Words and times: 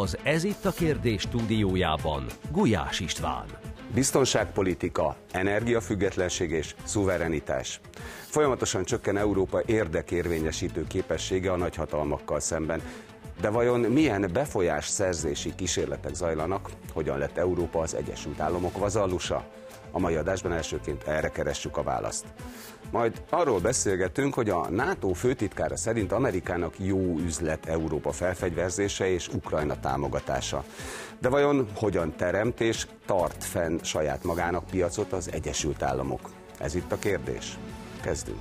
Az 0.00 0.18
Ez 0.22 0.44
itt 0.44 0.64
a 0.64 0.70
kérdés 0.70 1.20
stúdiójában 1.20 2.26
Gulyás 2.50 3.00
István. 3.00 3.44
Biztonságpolitika, 3.94 5.16
energiafüggetlenség 5.32 6.50
és 6.50 6.74
szuverenitás. 6.84 7.80
Folyamatosan 8.26 8.84
csökken 8.84 9.16
Európa 9.16 9.62
érdekérvényesítő 9.66 10.86
képessége 10.86 11.52
a 11.52 11.56
nagyhatalmakkal 11.56 12.40
szemben. 12.40 12.82
De 13.40 13.48
vajon 13.48 13.80
milyen 13.80 14.30
befolyás 14.32 14.86
szerzési 14.86 15.54
kísérletek 15.54 16.14
zajlanak? 16.14 16.70
Hogyan 16.92 17.18
lett 17.18 17.36
Európa 17.36 17.80
az 17.80 17.94
Egyesült 17.94 18.40
Államok 18.40 18.78
vazallusa? 18.78 19.44
A 19.90 19.98
mai 19.98 20.14
adásban 20.14 20.52
elsőként 20.52 21.02
erre 21.02 21.28
keressük 21.28 21.76
a 21.76 21.82
választ. 21.82 22.24
Majd 22.94 23.22
arról 23.30 23.60
beszélgetünk, 23.60 24.34
hogy 24.34 24.50
a 24.50 24.70
NATO 24.70 25.12
főtitkára 25.12 25.76
szerint 25.76 26.12
Amerikának 26.12 26.74
jó 26.78 27.18
üzlet 27.18 27.66
Európa 27.66 28.12
felfegyverzése 28.12 29.08
és 29.10 29.28
Ukrajna 29.28 29.80
támogatása. 29.80 30.64
De 31.18 31.28
vajon 31.28 31.68
hogyan 31.74 32.16
teremt 32.16 32.60
és 32.60 32.86
tart 33.06 33.44
fenn 33.44 33.78
saját 33.82 34.24
magának 34.24 34.64
piacot 34.66 35.12
az 35.12 35.32
Egyesült 35.32 35.82
Államok? 35.82 36.30
Ez 36.58 36.74
itt 36.74 36.92
a 36.92 36.98
kérdés. 36.98 37.58
Kezdünk. 38.02 38.38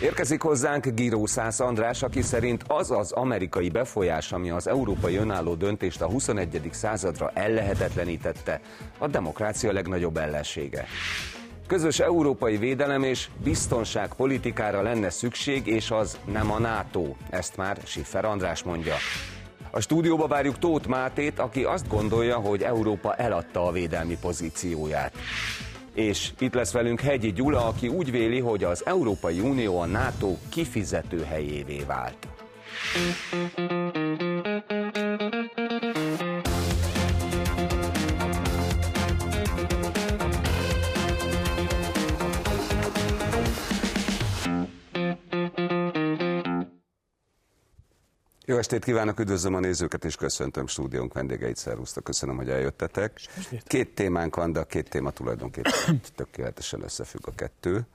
Érkezik 0.00 0.40
hozzánk 0.40 0.86
Gíró 0.94 1.26
Szász 1.26 1.60
András, 1.60 2.02
aki 2.02 2.22
szerint 2.22 2.64
az 2.66 2.90
az 2.90 3.12
amerikai 3.12 3.68
befolyás, 3.68 4.32
ami 4.32 4.50
az 4.50 4.68
európai 4.68 5.16
önálló 5.16 5.54
döntést 5.54 6.00
a 6.00 6.06
21. 6.10 6.68
századra 6.72 7.30
ellehetetlenítette, 7.34 8.60
a 8.98 9.06
demokrácia 9.06 9.72
legnagyobb 9.72 10.16
ellensége. 10.16 10.86
Közös 11.66 11.98
európai 11.98 12.56
védelem 12.56 13.02
és 13.02 13.28
biztonság 13.44 14.14
politikára 14.14 14.82
lenne 14.82 15.10
szükség, 15.10 15.66
és 15.66 15.90
az 15.90 16.18
nem 16.24 16.50
a 16.50 16.58
NATO. 16.58 17.04
Ezt 17.30 17.56
már 17.56 17.78
Siffer 17.84 18.24
András 18.24 18.62
mondja. 18.62 18.94
A 19.70 19.80
stúdióba 19.80 20.26
várjuk 20.26 20.58
Tóth 20.58 20.88
Mátét, 20.88 21.38
aki 21.38 21.64
azt 21.64 21.88
gondolja, 21.88 22.36
hogy 22.36 22.62
Európa 22.62 23.14
eladta 23.14 23.66
a 23.66 23.72
védelmi 23.72 24.16
pozícióját. 24.20 25.12
És 25.94 26.32
itt 26.38 26.54
lesz 26.54 26.72
velünk 26.72 27.00
Hegyi 27.00 27.32
Gyula, 27.32 27.66
aki 27.66 27.88
úgy 27.88 28.10
véli, 28.10 28.40
hogy 28.40 28.64
az 28.64 28.86
Európai 28.86 29.40
Unió 29.40 29.78
a 29.80 29.86
NATO 29.86 30.36
kifizető 30.48 31.24
helyévé 31.24 31.82
vált. 31.86 32.26
Jó 48.52 48.58
estét 48.58 48.84
kívánok, 48.84 49.20
üdvözlöm 49.20 49.54
a 49.54 49.60
nézőket, 49.60 50.04
és 50.04 50.16
köszöntöm 50.16 50.66
stúdiónk 50.66 51.12
vendégeit, 51.12 51.56
szervusztok, 51.56 52.04
köszönöm, 52.04 52.36
hogy 52.36 52.48
eljöttetek. 52.48 53.20
Két 53.64 53.94
témánk 53.94 54.36
van, 54.36 54.52
de 54.52 54.60
a 54.60 54.64
két 54.64 54.88
téma 54.88 55.10
tulajdonképpen 55.10 56.00
tökéletesen 56.16 56.82
összefügg 56.82 57.28
a 57.28 57.30
kettő. 57.34 57.86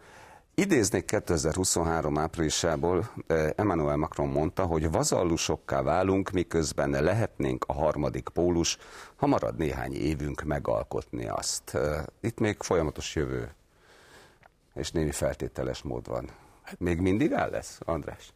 Idéznék 0.56 1.06
2023 1.06 2.18
áprilisából, 2.18 3.10
eh, 3.28 3.50
Emmanuel 3.56 3.96
Macron 3.96 4.28
mondta, 4.28 4.66
hogy 4.66 4.92
vazallusokká 4.92 5.82
válunk, 5.82 6.32
miközben 6.32 7.04
lehetnénk 7.04 7.66
a 7.68 7.74
harmadik 7.74 8.30
pólus, 8.30 8.78
ha 9.16 9.28
marad 9.28 9.58
néhány 9.58 9.94
évünk 9.94 10.42
megalkotni 10.42 11.28
azt. 11.28 11.76
Eh, 11.76 12.04
itt 12.22 12.40
még 12.40 12.56
folyamatos 12.60 13.16
jövő, 13.16 13.54
és 14.74 14.92
némi 14.92 15.12
feltételes 15.12 15.82
mód 15.82 16.08
van. 16.08 16.30
Még 16.78 17.00
mindig 17.00 17.34
áll 17.34 17.50
lesz, 17.50 17.80
András? 17.86 18.34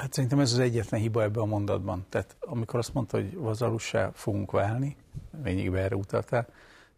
Hát 0.00 0.12
szerintem 0.12 0.40
ez 0.40 0.52
az 0.52 0.58
egyetlen 0.58 1.00
hiba 1.00 1.22
ebben 1.22 1.42
a 1.42 1.46
mondatban. 1.46 2.06
Tehát 2.08 2.36
amikor 2.40 2.78
azt 2.78 2.94
mondta, 2.94 3.16
hogy 3.16 3.36
vazalussá 3.36 4.10
fogunk 4.14 4.50
válni, 4.50 4.96
lényegében 5.44 5.82
erre 5.82 5.96
utaltál, 5.96 6.46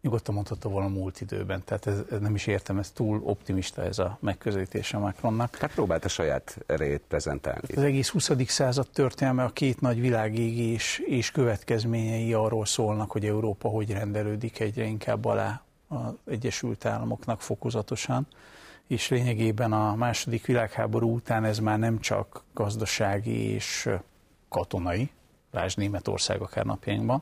nyugodtan 0.01 0.33
mondhatta 0.33 0.69
volna 0.69 0.87
múlt 0.87 1.21
időben. 1.21 1.63
Tehát 1.65 1.87
ez, 1.87 1.97
ez 2.11 2.19
nem 2.19 2.35
is 2.35 2.47
értem, 2.47 2.77
ez 2.77 2.91
túl 2.91 3.21
optimista 3.23 3.83
ez 3.83 3.99
a 3.99 4.17
megközelítése 4.21 4.97
Macronnak. 4.97 5.55
Hát 5.55 5.73
próbálta 5.73 6.07
saját 6.07 6.57
erejét 6.65 7.01
prezentálni. 7.07 7.61
Az 7.75 7.83
egész 7.83 8.09
20. 8.09 8.29
század 8.47 8.89
történelme 8.89 9.43
a 9.43 9.49
két 9.49 9.81
nagy 9.81 10.01
világégés 10.01 11.01
és 11.05 11.31
következményei 11.31 12.33
arról 12.33 12.65
szólnak, 12.65 13.11
hogy 13.11 13.25
Európa 13.25 13.67
hogy 13.67 13.91
rendelődik 13.91 14.59
egyre 14.59 14.83
inkább 14.83 15.25
alá 15.25 15.61
az 15.87 16.13
Egyesült 16.25 16.85
Államoknak 16.85 17.41
fokozatosan 17.41 18.27
és 18.87 19.09
lényegében 19.09 19.73
a 19.73 19.95
második 19.95 20.45
világháború 20.45 21.13
után 21.13 21.43
ez 21.43 21.59
már 21.59 21.79
nem 21.79 21.99
csak 21.99 22.43
gazdasági 22.53 23.51
és 23.51 23.89
katonai, 24.49 25.09
lásd 25.51 25.77
Németország 25.77 26.41
akár 26.41 26.65
napjainkban, 26.65 27.21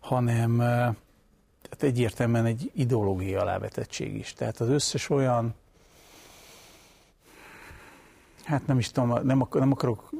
hanem 0.00 0.56
tehát 1.62 1.96
egyértelműen 1.96 2.44
egy 2.44 2.70
ideológiai 2.74 3.34
alávetettség 3.34 4.14
is. 4.14 4.32
Tehát 4.32 4.60
az 4.60 4.68
összes 4.68 5.10
olyan, 5.10 5.54
hát 8.44 8.66
nem 8.66 8.78
is 8.78 8.90
tudom, 8.90 9.26
nem, 9.26 9.40
ak- 9.40 9.58
nem 9.58 9.72
akarok 9.72 10.10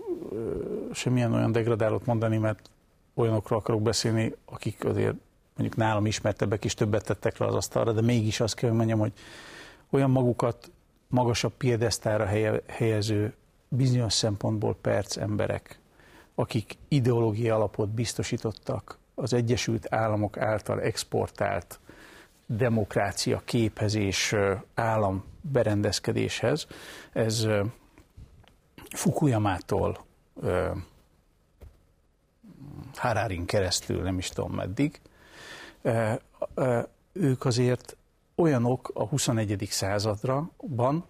semmilyen 0.92 1.32
olyan 1.32 1.52
degradálót 1.52 2.06
mondani, 2.06 2.38
mert 2.38 2.70
olyanokról 3.14 3.58
akarok 3.58 3.82
beszélni, 3.82 4.34
akik 4.44 4.84
azért 4.84 5.14
mondjuk 5.56 5.76
nálam 5.76 6.06
ismertebbek 6.06 6.64
is 6.64 6.74
többet 6.74 7.04
tettek 7.04 7.38
le 7.38 7.46
az 7.46 7.54
asztalra, 7.54 7.92
de 7.92 8.00
mégis 8.00 8.40
azt 8.40 8.54
kell, 8.54 8.68
hogy 8.68 8.78
mondjam, 8.78 8.98
hogy 8.98 9.12
olyan 9.92 10.10
magukat 10.10 10.70
magasabb 11.08 11.52
piedesztára 11.52 12.26
helyező 12.66 13.34
bizonyos 13.68 14.12
szempontból 14.12 14.76
perc 14.80 15.16
emberek, 15.16 15.78
akik 16.34 16.76
ideológia 16.88 17.54
alapot 17.54 17.88
biztosítottak 17.88 18.98
az 19.14 19.32
Egyesült 19.32 19.94
Államok 19.94 20.36
által 20.36 20.80
exportált 20.80 21.80
demokrácia 22.46 23.42
képhez 23.44 23.94
és 23.94 24.36
állam 24.74 25.24
berendezkedéshez. 25.40 26.66
Ez 27.12 27.46
Fukuyamától 28.90 30.04
Hararin 32.94 33.44
keresztül, 33.44 34.02
nem 34.02 34.18
is 34.18 34.28
tudom 34.28 34.52
meddig, 34.52 35.00
ők 37.12 37.44
azért 37.44 37.96
olyanok 38.42 38.90
a 38.94 39.06
21. 39.06 39.68
században, 39.70 41.04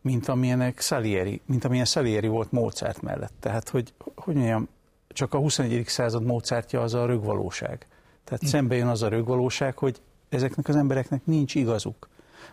mint 0.00 0.28
amilyenek 0.28 0.80
Salieri, 0.80 1.40
mint 1.46 1.64
amilyen 1.64 1.84
Salieri 1.84 2.26
volt 2.26 2.52
Mozart 2.52 3.02
mellett. 3.02 3.32
Tehát, 3.40 3.68
hogy, 3.68 3.92
hogy 4.14 4.34
mondjam, 4.34 4.68
csak 5.08 5.34
a 5.34 5.38
21. 5.38 5.84
század 5.86 6.24
Mozartja 6.24 6.82
az 6.82 6.94
a 6.94 7.06
rögvalóság. 7.06 7.86
Tehát 8.24 8.46
szembe 8.46 8.76
jön 8.76 8.86
az 8.86 9.02
a 9.02 9.08
rögvalóság, 9.08 9.78
hogy 9.78 10.00
ezeknek 10.28 10.68
az 10.68 10.76
embereknek 10.76 11.26
nincs 11.26 11.54
igazuk. 11.54 12.08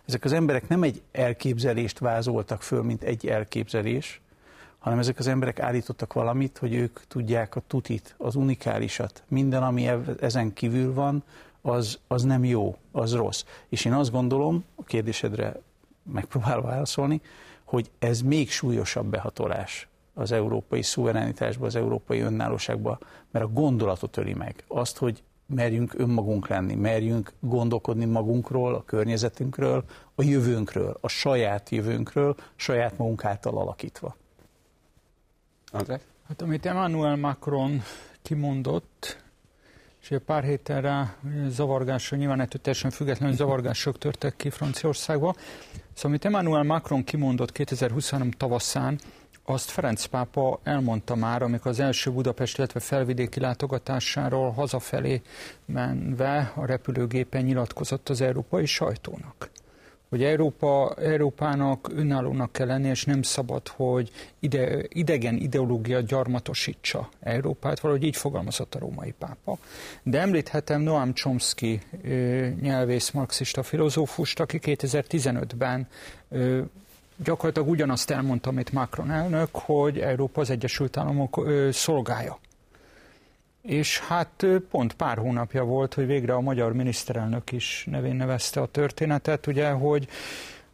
Ezek 0.05 0.25
az 0.25 0.31
emberek 0.31 0.67
nem 0.67 0.83
egy 0.83 1.01
elképzelést 1.11 1.99
vázoltak 1.99 2.61
föl, 2.61 2.83
mint 2.83 3.03
egy 3.03 3.27
elképzelés, 3.27 4.21
hanem 4.79 4.99
ezek 4.99 5.19
az 5.19 5.27
emberek 5.27 5.59
állítottak 5.59 6.13
valamit, 6.13 6.57
hogy 6.57 6.73
ők 6.73 6.99
tudják 7.07 7.55
a 7.55 7.61
tutit, 7.67 8.15
az 8.17 8.35
unikálisat, 8.35 9.23
minden, 9.27 9.63
ami 9.63 9.89
ezen 10.19 10.53
kívül 10.53 10.93
van, 10.93 11.23
az, 11.61 11.99
az 12.07 12.23
nem 12.23 12.43
jó, 12.43 12.75
az 12.91 13.13
rossz. 13.13 13.43
És 13.69 13.85
én 13.85 13.93
azt 13.93 14.11
gondolom, 14.11 14.63
a 14.75 14.83
kérdésedre 14.83 15.61
megpróbálva 16.13 16.67
válaszolni, 16.67 17.21
hogy 17.63 17.91
ez 17.99 18.21
még 18.21 18.49
súlyosabb 18.49 19.05
behatolás 19.05 19.87
az 20.13 20.31
európai 20.31 20.81
szuverenitásba, 20.81 21.65
az 21.65 21.75
európai 21.75 22.19
önállóságba, 22.19 22.97
mert 23.31 23.45
a 23.45 23.49
gondolatot 23.49 24.17
öli 24.17 24.33
meg. 24.33 24.63
Azt, 24.67 24.97
hogy 24.97 25.23
merjünk 25.45 25.93
önmagunk 25.97 26.47
lenni, 26.47 26.75
merjünk 26.75 27.33
gondolkodni 27.39 28.05
magunkról, 28.05 28.75
a 28.75 28.83
környezetünkről, 28.83 29.83
a 30.15 30.23
jövőnkről, 30.23 30.97
a 31.01 31.07
saját 31.07 31.69
jövőnkről, 31.69 32.35
saját 32.55 32.97
magunk 32.97 33.25
által 33.25 33.57
alakítva. 33.57 34.15
André? 35.71 35.95
Hát 36.27 36.41
amit 36.41 36.65
Emmanuel 36.65 37.15
Macron 37.15 37.81
kimondott, 38.21 39.23
és 40.01 40.15
pár 40.25 40.43
héten 40.43 40.81
rá 40.81 41.15
zavargásra, 41.47 42.17
nyilván 42.17 42.39
ettől 42.39 42.61
teljesen 42.61 42.91
függetlenül 42.91 43.35
zavargások 43.35 43.97
törtek 43.97 44.35
ki 44.35 44.49
Franciaországba. 44.49 45.35
Szóval, 45.93 46.11
amit 46.11 46.25
Emmanuel 46.25 46.63
Macron 46.63 47.03
kimondott 47.03 47.51
2023 47.51 48.31
tavaszán, 48.31 48.99
azt 49.45 49.69
Ferenc 49.69 50.05
pápa 50.05 50.59
elmondta 50.63 51.15
már, 51.15 51.41
amikor 51.41 51.71
az 51.71 51.79
első 51.79 52.11
Budapest, 52.11 52.57
illetve 52.57 52.79
felvidéki 52.79 53.39
látogatásáról 53.39 54.51
hazafelé 54.51 55.21
menve 55.65 56.51
a 56.55 56.65
repülőgépen 56.65 57.43
nyilatkozott 57.43 58.09
az 58.09 58.21
európai 58.21 58.65
sajtónak 58.65 59.49
hogy 60.09 60.23
Európa, 60.23 60.93
Európának 60.95 61.89
önállónak 61.95 62.51
kell 62.51 62.67
lenni, 62.67 62.87
és 62.87 63.05
nem 63.05 63.21
szabad, 63.21 63.67
hogy 63.67 64.11
ide, 64.39 64.83
idegen 64.87 65.35
ideológia 65.35 66.01
gyarmatosítsa 66.01 67.09
Európát, 67.19 67.79
valahogy 67.79 68.03
így 68.03 68.15
fogalmazott 68.15 68.75
a 68.75 68.79
római 68.79 69.13
pápa. 69.17 69.57
De 70.03 70.19
említhetem 70.19 70.81
Noam 70.81 71.13
Chomsky 71.13 71.81
nyelvész, 72.61 73.11
marxista 73.11 73.63
filozófust, 73.63 74.39
aki 74.39 74.59
2015-ben 74.61 75.87
gyakorlatilag 77.23 77.69
ugyanazt 77.69 78.09
elmondta, 78.09 78.49
amit 78.49 78.71
Macron 78.71 79.11
elnök, 79.11 79.49
hogy 79.51 79.99
Európa 79.99 80.41
az 80.41 80.49
Egyesült 80.49 80.97
Államok 80.97 81.47
szolgája. 81.71 82.39
És 83.61 83.99
hát 83.99 84.45
pont 84.69 84.93
pár 84.93 85.17
hónapja 85.17 85.63
volt, 85.63 85.93
hogy 85.93 86.05
végre 86.05 86.33
a 86.33 86.41
magyar 86.41 86.73
miniszterelnök 86.73 87.51
is 87.51 87.87
nevén 87.91 88.15
nevezte 88.15 88.61
a 88.61 88.65
történetet, 88.65 89.47
ugye, 89.47 89.69
hogy 89.69 90.07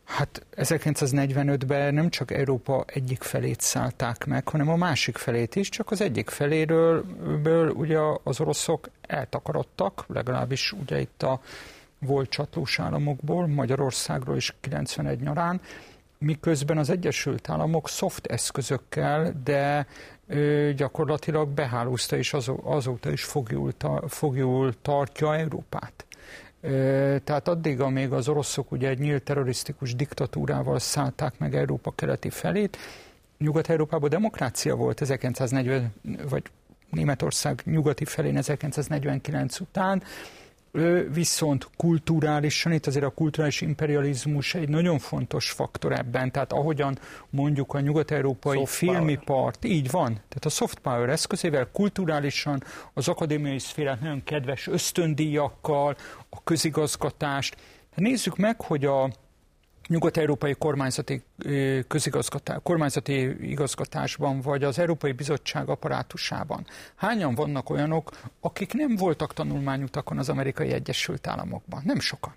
Hát 0.06 0.46
1945-ben 0.56 1.94
nem 1.94 2.10
csak 2.10 2.32
Európa 2.32 2.84
egyik 2.88 3.24
felét 3.24 3.62
szállták 3.62 4.26
meg, 4.26 4.48
hanem 4.48 4.70
a 4.70 4.76
másik 4.76 5.18
felét 5.18 5.56
is, 5.56 5.70
csak 5.70 5.92
az 5.92 6.02
egyik 6.02 6.30
feléről 6.30 7.04
ből 7.44 7.70
ugye 7.70 8.00
az 8.24 8.40
oroszok 8.40 8.90
eltakarodtak, 9.02 10.06
legalábbis 10.08 10.72
ugye 10.72 11.00
itt 11.00 11.24
a 11.24 11.42
volt 12.00 12.30
csatlós 12.30 12.80
államokból, 12.80 13.48
Magyarországról 13.48 14.36
is 14.36 14.56
91 14.62 15.20
nyarán, 15.20 15.62
miközben 16.18 16.78
az 16.78 16.90
Egyesült 16.90 17.50
Államok 17.50 17.88
soft 17.90 18.26
eszközökkel, 18.26 19.42
de 19.44 19.88
ö, 20.28 20.72
gyakorlatilag 20.76 21.50
behálózta 21.50 22.18
és 22.18 22.34
azó, 22.34 22.60
azóta 22.64 23.12
is 23.12 23.24
fogjul, 23.24 23.78
ta, 23.78 24.04
fogjul 24.08 24.74
tartja 24.82 25.36
Európát. 25.36 26.06
Ö, 26.62 27.16
tehát 27.24 27.48
addig, 27.48 27.80
amíg 27.82 28.12
az 28.12 28.28
oroszok 28.28 28.72
ugye 28.72 28.90
egy 28.90 29.00
nyílt 29.00 29.24
terrorisztikus 29.24 29.96
diktatúrával 29.96 30.80
szállták 30.80 31.38
meg 31.38 31.56
Európa 31.56 31.92
keleti 31.96 32.30
felét, 32.30 32.78
Nyugat-Európában 33.38 34.10
demokrácia 34.10 34.76
volt 34.76 35.02
1940, 35.02 35.94
vagy 36.30 36.44
Németország 36.90 37.62
nyugati 37.66 38.06
felén 38.06 38.38
1949 38.38 39.60
után, 39.60 40.04
viszont 41.14 41.70
kulturálisan, 41.78 42.72
itt 42.72 42.86
azért 42.86 43.06
a 43.06 43.10
kulturális 43.10 43.62
imperializmus 43.62 44.56
egy 44.56 44.70
nagyon 44.70 45.00
fontos 45.00 45.52
faktor 45.52 45.92
ebben, 45.92 46.32
tehát 46.32 46.54
ahogyan 46.54 47.00
mondjuk 47.30 47.74
a 47.74 47.80
nyugat-európai 47.80 48.58
soft 48.58 48.74
filmipart, 48.74 49.66
így 49.66 49.92
van, 49.92 50.08
tehát 50.08 50.46
a 50.46 50.50
soft 50.50 50.80
power 50.80 51.10
eszközével 51.10 51.70
kulturálisan 51.72 52.64
az 52.94 53.08
akadémiai 53.08 53.60
szférát 53.60 54.02
nagyon 54.02 54.24
kedves 54.24 54.68
ösztöndíjakkal, 54.68 55.96
a 56.30 56.44
közigazgatást. 56.44 57.56
Nézzük 57.96 58.38
meg, 58.38 58.62
hogy 58.62 58.86
a 58.86 59.10
nyugat-európai 59.88 60.54
kormányzati, 60.54 61.24
kormányzati 62.64 63.50
igazgatásban, 63.50 64.42
vagy 64.42 64.64
az 64.64 64.80
Európai 64.80 65.12
Bizottság 65.12 65.70
apparátusában 65.70 66.66
hányan 66.96 67.36
vannak 67.36 67.70
olyanok, 67.70 68.12
akik 68.40 68.74
nem 68.74 68.96
voltak 68.96 69.34
tanulmányutakon 69.34 70.18
az 70.18 70.30
amerikai 70.30 70.72
Egyesült 70.72 71.28
Államokban? 71.28 71.82
Nem 71.86 72.00
sokan. 72.00 72.34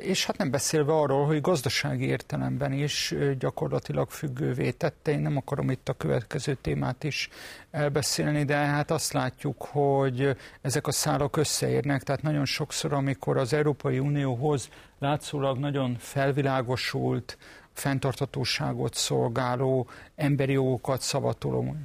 És 0.00 0.26
hát 0.26 0.36
nem 0.36 0.50
beszélve 0.50 0.92
arról, 0.92 1.26
hogy 1.26 1.40
gazdasági 1.40 2.04
értelemben 2.04 2.72
is 2.72 3.14
gyakorlatilag 3.38 4.10
függővé 4.10 4.70
tette. 4.70 5.10
Én 5.10 5.18
nem 5.18 5.36
akarom 5.36 5.70
itt 5.70 5.88
a 5.88 5.92
következő 5.92 6.54
témát 6.54 7.04
is 7.04 7.28
elbeszélni, 7.70 8.44
de 8.44 8.56
hát 8.56 8.90
azt 8.90 9.12
látjuk, 9.12 9.62
hogy 9.62 10.36
ezek 10.60 10.86
a 10.86 10.92
szálak 10.92 11.36
összeérnek, 11.36 12.02
tehát 12.02 12.22
nagyon 12.22 12.44
sokszor, 12.44 12.92
amikor 12.92 13.36
az 13.36 13.52
Európai 13.52 13.98
Unióhoz 13.98 14.68
látszólag 14.98 15.58
nagyon 15.58 15.96
felvilágosult, 15.98 17.38
fenntartatóságot 17.72 18.94
szolgáló, 18.94 19.88
emberi 20.16 20.52
jogokat 20.52 21.00
szavatoló, 21.00 21.76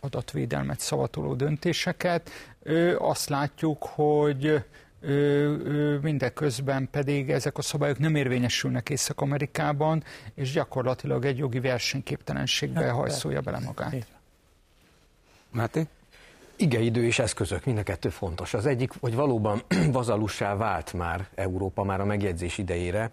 adatvédelmet 0.00 0.80
szavatoló 0.80 1.34
döntéseket, 1.34 2.30
azt 2.98 3.28
látjuk, 3.28 3.84
hogy 3.84 4.64
mindeközben 6.02 6.88
pedig 6.90 7.30
ezek 7.30 7.58
a 7.58 7.62
szabályok 7.62 7.98
nem 7.98 8.14
érvényesülnek 8.14 8.90
Észak-Amerikában, 8.90 10.04
és 10.34 10.52
gyakorlatilag 10.52 11.24
egy 11.24 11.38
jogi 11.38 11.60
versenyképtelenségbe 11.60 12.80
hát, 12.80 12.94
hajszolja 12.94 13.40
bele 13.40 13.58
magát. 13.58 14.06
Máté? 15.50 15.86
idő 16.58 17.04
és 17.04 17.18
eszközök, 17.18 17.64
mind 17.64 17.78
a 17.78 17.82
kettő 17.82 18.08
fontos. 18.08 18.54
Az 18.54 18.66
egyik, 18.66 18.92
hogy 19.00 19.14
valóban 19.14 19.62
vazalussá 19.92 20.56
vált 20.56 20.92
már 20.92 21.28
Európa 21.34 21.82
már 21.82 22.00
a 22.00 22.04
megjegyzés 22.04 22.58
idejére, 22.58 23.10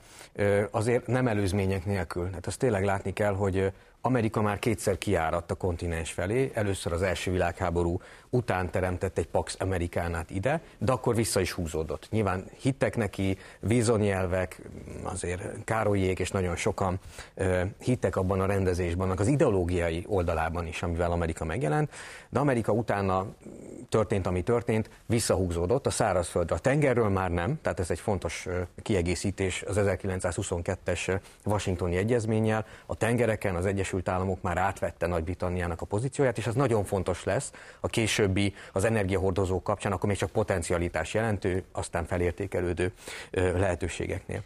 azért 0.71 1.07
nem 1.07 1.27
előzmények 1.27 1.85
nélkül. 1.85 2.29
Hát 2.33 2.47
azt 2.47 2.59
tényleg 2.59 2.83
látni 2.83 3.13
kell, 3.13 3.33
hogy 3.33 3.71
Amerika 4.01 4.41
már 4.41 4.59
kétszer 4.59 4.97
kiáradt 4.97 5.51
a 5.51 5.55
kontinens 5.55 6.11
felé, 6.11 6.51
először 6.53 6.93
az 6.93 7.01
első 7.01 7.31
világháború 7.31 8.01
után 8.33 8.71
teremtett 8.71 9.17
egy 9.17 9.27
Pax 9.27 9.55
Amerikánát 9.59 10.29
ide, 10.29 10.61
de 10.77 10.91
akkor 10.91 11.15
vissza 11.15 11.39
is 11.39 11.51
húzódott. 11.51 12.07
Nyilván 12.09 12.45
hittek 12.59 12.95
neki, 12.95 13.37
vízonyelvek, 13.59 14.61
azért 15.03 15.63
Károlyék 15.63 16.19
és 16.19 16.31
nagyon 16.31 16.55
sokan 16.55 16.99
hittek 17.79 18.15
abban 18.15 18.39
a 18.39 18.45
rendezésben, 18.45 19.09
az 19.09 19.27
ideológiai 19.27 20.05
oldalában 20.07 20.67
is, 20.67 20.83
amivel 20.83 21.11
Amerika 21.11 21.45
megjelent, 21.45 21.91
de 22.29 22.39
Amerika 22.39 22.71
utána 22.71 23.25
történt, 23.89 24.27
ami 24.27 24.41
történt, 24.41 24.89
visszahúzódott 25.05 25.85
a 25.85 25.89
szárazföldre. 25.89 26.55
A 26.55 26.59
tengerről 26.59 27.09
már 27.09 27.31
nem, 27.31 27.59
tehát 27.61 27.79
ez 27.79 27.91
egy 27.91 27.99
fontos 27.99 28.47
kiegészítés 28.81 29.63
az 29.67 29.79
1922-es 29.79 31.19
Washingtoni 31.45 31.95
egyezménnyel. 31.95 32.65
A 32.85 32.95
tengereken 32.95 33.55
az 33.55 33.65
Egyesült 33.65 34.09
Államok 34.09 34.41
már 34.41 34.57
átvette 34.57 35.07
Nagy-Britanniának 35.07 35.81
a 35.81 35.85
pozícióját, 35.85 36.37
és 36.37 36.47
ez 36.47 36.55
nagyon 36.55 36.83
fontos 36.83 37.23
lesz 37.23 37.51
a 37.79 37.87
későbbi 38.23 38.53
az 38.71 38.83
energiahordozók 38.83 39.63
kapcsán, 39.63 39.91
akkor 39.91 40.09
még 40.09 40.17
csak 40.17 40.31
potencialitás 40.31 41.13
jelentő, 41.13 41.63
aztán 41.71 42.05
felértékelődő 42.05 42.91
lehetőségeknél. 43.31 44.43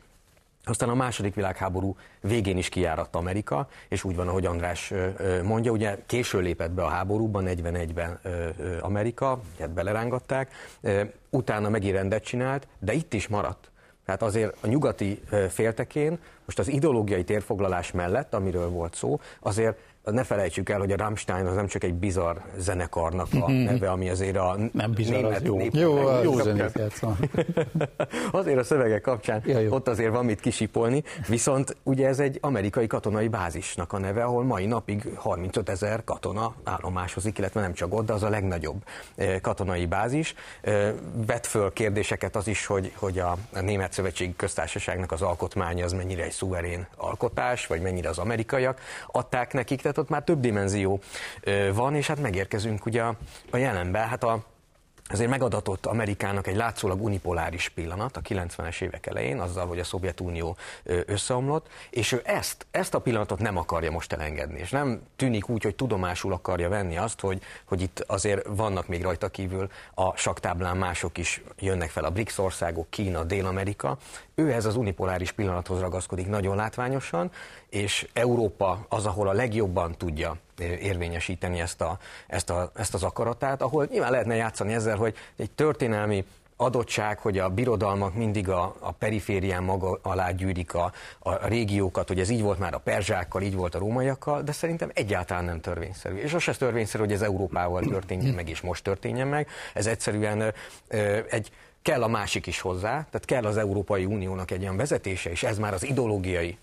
Aztán 0.63 0.89
a 0.89 0.95
második 0.95 1.35
világháború 1.35 1.97
végén 2.21 2.57
is 2.57 2.69
kiáradt 2.69 3.15
Amerika, 3.15 3.69
és 3.87 4.03
úgy 4.03 4.15
van, 4.15 4.27
ahogy 4.27 4.45
András 4.45 4.93
mondja, 5.43 5.71
ugye 5.71 5.97
késő 6.05 6.39
lépett 6.39 6.71
be 6.71 6.83
a 6.83 6.87
háborúban, 6.87 7.45
41-ben 7.47 8.19
Amerika, 8.81 9.41
hát 9.59 9.69
belerángatták, 9.69 10.51
utána 11.29 11.69
megint 11.69 11.95
rendet 11.95 12.23
csinált, 12.23 12.67
de 12.79 12.93
itt 12.93 13.13
is 13.13 13.27
maradt. 13.27 13.71
Tehát 14.05 14.21
azért 14.21 14.55
a 14.61 14.67
nyugati 14.67 15.21
féltekén, 15.49 16.19
most 16.45 16.59
az 16.59 16.67
ideológiai 16.67 17.23
térfoglalás 17.23 17.91
mellett, 17.91 18.33
amiről 18.33 18.69
volt 18.69 18.95
szó, 18.95 19.19
azért 19.39 19.77
ne 20.11 20.23
felejtsük 20.23 20.69
el, 20.69 20.79
hogy 20.79 20.91
a 20.91 20.97
Rammstein 20.97 21.45
az 21.45 21.55
nem 21.55 21.67
csak 21.67 21.83
egy 21.83 21.93
bizarr 21.93 22.37
zenekarnak 22.57 23.27
a 23.39 23.51
neve, 23.69 23.89
ami 23.91 24.09
azért 24.09 24.37
a 24.37 24.57
nem 24.71 24.91
bizarr, 24.91 25.15
német, 25.15 25.35
az 25.35 25.43
jó. 25.43 25.57
Nép, 25.57 25.73
jó, 25.73 25.97
jó, 25.97 26.21
jó 26.23 26.39
zenét 26.39 26.79
Azért 28.31 28.57
a 28.57 28.63
szövegek 28.63 29.01
kapcsán 29.01 29.41
ja, 29.45 29.59
jó. 29.59 29.73
ott 29.73 29.87
azért 29.87 30.11
van 30.11 30.25
mit 30.25 30.39
kisipolni, 30.39 31.03
viszont 31.27 31.75
ugye 31.83 32.07
ez 32.07 32.19
egy 32.19 32.37
amerikai 32.41 32.87
katonai 32.87 33.27
bázisnak 33.27 33.93
a 33.93 33.97
neve, 33.97 34.23
ahol 34.23 34.43
mai 34.43 34.65
napig 34.65 35.09
35 35.15 35.69
ezer 35.69 36.03
katona 36.03 36.53
állomásozik, 36.63 37.37
illetve 37.37 37.61
nem 37.61 37.73
csak 37.73 37.93
ott, 37.93 38.05
de 38.05 38.13
az 38.13 38.23
a 38.23 38.29
legnagyobb 38.29 38.83
eh, 39.15 39.39
katonai 39.41 39.85
bázis. 39.85 40.35
Eh, 40.61 40.93
vet 41.25 41.47
föl 41.47 41.73
kérdéseket 41.73 42.35
az 42.35 42.47
is, 42.47 42.65
hogy, 42.65 42.91
hogy 42.95 43.19
a 43.19 43.37
Német 43.61 43.93
Szövetségi 43.93 44.33
Köztársaságnak 44.35 45.11
az 45.11 45.21
alkotmánya 45.21 45.85
az 45.85 45.93
mennyire 45.93 46.23
egy 46.23 46.31
szuverén 46.31 46.87
alkotás, 46.95 47.67
vagy 47.67 47.81
mennyire 47.81 48.09
az 48.09 48.17
amerikaiak 48.17 48.79
adták 49.11 49.53
nekik, 49.53 49.81
tehát 49.81 49.96
ott 49.97 50.09
már 50.09 50.23
több 50.23 50.39
dimenzió 50.39 50.99
van, 51.73 51.95
és 51.95 52.07
hát 52.07 52.19
megérkezünk 52.19 52.85
ugye 52.85 53.03
a 53.51 53.57
jelenbe. 53.57 53.99
Hát 53.99 54.23
a, 54.23 54.45
azért 55.09 55.29
megadatott 55.29 55.85
Amerikának 55.85 56.47
egy 56.47 56.55
látszólag 56.55 57.03
unipoláris 57.03 57.69
pillanat 57.69 58.17
a 58.17 58.21
90-es 58.21 58.81
évek 58.81 59.05
elején, 59.05 59.39
azzal, 59.39 59.67
hogy 59.67 59.79
a 59.79 59.83
Szovjetunió 59.83 60.57
összeomlott, 60.83 61.67
és 61.89 62.11
ő 62.11 62.21
ezt, 62.23 62.65
ezt 62.71 62.93
a 62.93 62.99
pillanatot 62.99 63.39
nem 63.39 63.57
akarja 63.57 63.91
most 63.91 64.13
elengedni, 64.13 64.59
és 64.59 64.69
nem 64.69 65.01
tűnik 65.15 65.49
úgy, 65.49 65.63
hogy 65.63 65.75
tudomásul 65.75 66.33
akarja 66.33 66.69
venni 66.69 66.97
azt, 66.97 67.19
hogy, 67.19 67.41
hogy 67.65 67.81
itt 67.81 68.03
azért 68.07 68.47
vannak 68.49 68.87
még 68.87 69.01
rajta 69.01 69.29
kívül 69.29 69.69
a 69.93 70.17
saktáblán 70.17 70.77
mások 70.77 71.17
is 71.17 71.41
jönnek 71.59 71.89
fel, 71.89 72.03
a 72.03 72.11
BRICS 72.11 72.37
országok, 72.37 72.89
Kína, 72.89 73.23
Dél-Amerika, 73.23 73.97
ő 74.35 74.53
ez 74.53 74.65
az 74.65 74.75
unipoláris 74.75 75.31
pillanathoz 75.31 75.79
ragaszkodik 75.79 76.27
nagyon 76.27 76.55
látványosan, 76.55 77.31
és 77.69 78.07
Európa 78.13 78.85
az, 78.89 79.05
ahol 79.05 79.27
a 79.27 79.33
legjobban 79.33 79.95
tudja 79.97 80.37
érvényesíteni 80.59 81.59
ezt, 81.59 81.81
a, 81.81 81.99
ezt, 82.27 82.49
a, 82.49 82.71
ezt 82.75 82.93
az 82.93 83.03
akaratát, 83.03 83.61
ahol 83.61 83.87
nyilván 83.91 84.11
lehetne 84.11 84.35
játszani 84.35 84.73
ezzel, 84.73 84.97
hogy 84.97 85.15
egy 85.35 85.51
történelmi 85.51 86.25
adottság, 86.57 87.19
hogy 87.19 87.37
a 87.37 87.49
birodalmak 87.49 88.13
mindig 88.13 88.49
a, 88.49 88.75
a 88.79 88.91
periférián 88.91 89.63
maga 89.63 89.99
alá 90.01 90.31
gyűrik 90.31 90.73
a, 90.73 90.91
a 91.19 91.47
régiókat, 91.47 92.07
hogy 92.07 92.19
ez 92.19 92.29
így 92.29 92.41
volt 92.41 92.59
már 92.59 92.73
a 92.73 92.77
perzsákkal, 92.77 93.41
így 93.41 93.55
volt 93.55 93.75
a 93.75 93.79
rómaiakkal, 93.79 94.41
de 94.41 94.51
szerintem 94.51 94.91
egyáltalán 94.93 95.45
nem 95.45 95.61
törvényszerű. 95.61 96.15
És 96.15 96.33
az 96.33 96.41
se 96.41 96.55
törvényszerű, 96.55 97.03
hogy 97.03 97.13
ez 97.13 97.21
Európával 97.21 97.81
történjen 97.81 98.33
meg, 98.33 98.49
és 98.49 98.61
most 98.61 98.83
történjen 98.83 99.27
meg. 99.27 99.47
Ez 99.73 99.85
egyszerűen 99.85 100.53
ö, 100.87 101.19
egy 101.29 101.51
kell 101.81 102.03
a 102.03 102.07
másik 102.07 102.47
is 102.47 102.59
hozzá, 102.59 102.89
tehát 102.89 103.25
kell 103.25 103.45
az 103.45 103.57
Európai 103.57 104.05
Uniónak 104.05 104.51
egy 104.51 104.61
olyan 104.61 104.77
vezetése, 104.77 105.29
és 105.29 105.43
ez 105.43 105.57
már 105.57 105.73
az 105.73 105.83
ideológiai 105.83 106.57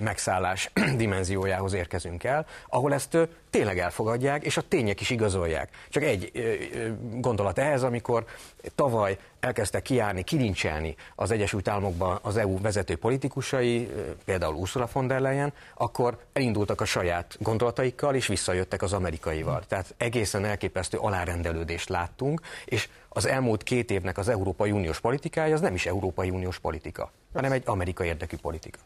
megszállás 0.00 0.70
dimenziójához 0.96 1.72
érkezünk 1.72 2.24
el, 2.24 2.46
ahol 2.68 2.94
ezt 2.94 3.18
tényleg 3.50 3.78
elfogadják, 3.78 4.44
és 4.44 4.56
a 4.56 4.62
tények 4.68 5.00
is 5.00 5.10
igazolják. 5.10 5.68
Csak 5.88 6.02
egy 6.02 6.32
gondolat 7.12 7.58
ehhez, 7.58 7.82
amikor 7.82 8.24
tavaly 8.74 9.18
elkezdtek 9.40 9.82
kiárni, 9.82 10.22
kilincselni 10.22 10.96
az 11.14 11.30
Egyesült 11.30 11.68
Államokban 11.68 12.18
az 12.22 12.36
EU 12.36 12.60
vezető 12.60 12.96
politikusai, 12.96 13.90
például 14.24 14.54
Ursula 14.54 14.88
von 14.92 15.06
der 15.06 15.20
Leyen, 15.20 15.52
akkor 15.74 16.18
elindultak 16.32 16.80
a 16.80 16.84
saját 16.84 17.36
gondolataikkal, 17.40 18.14
és 18.14 18.26
visszajöttek 18.26 18.82
az 18.82 18.92
amerikaival. 18.92 19.62
Tehát 19.68 19.94
egészen 19.96 20.44
elképesztő 20.44 20.98
alárendelődést 20.98 21.88
láttunk, 21.88 22.40
és 22.64 22.88
az 23.08 23.26
elmúlt 23.26 23.62
két 23.62 23.90
évnek 23.90 24.18
az 24.18 24.28
Európai 24.28 24.70
Uniós 24.70 25.00
politikája 25.00 25.54
az 25.54 25.60
nem 25.60 25.74
is 25.74 25.86
Európai 25.86 26.30
Uniós 26.30 26.58
politika, 26.58 27.12
hanem 27.32 27.52
egy 27.52 27.62
amerikai 27.66 28.06
érdekű 28.06 28.36
politika. 28.36 28.78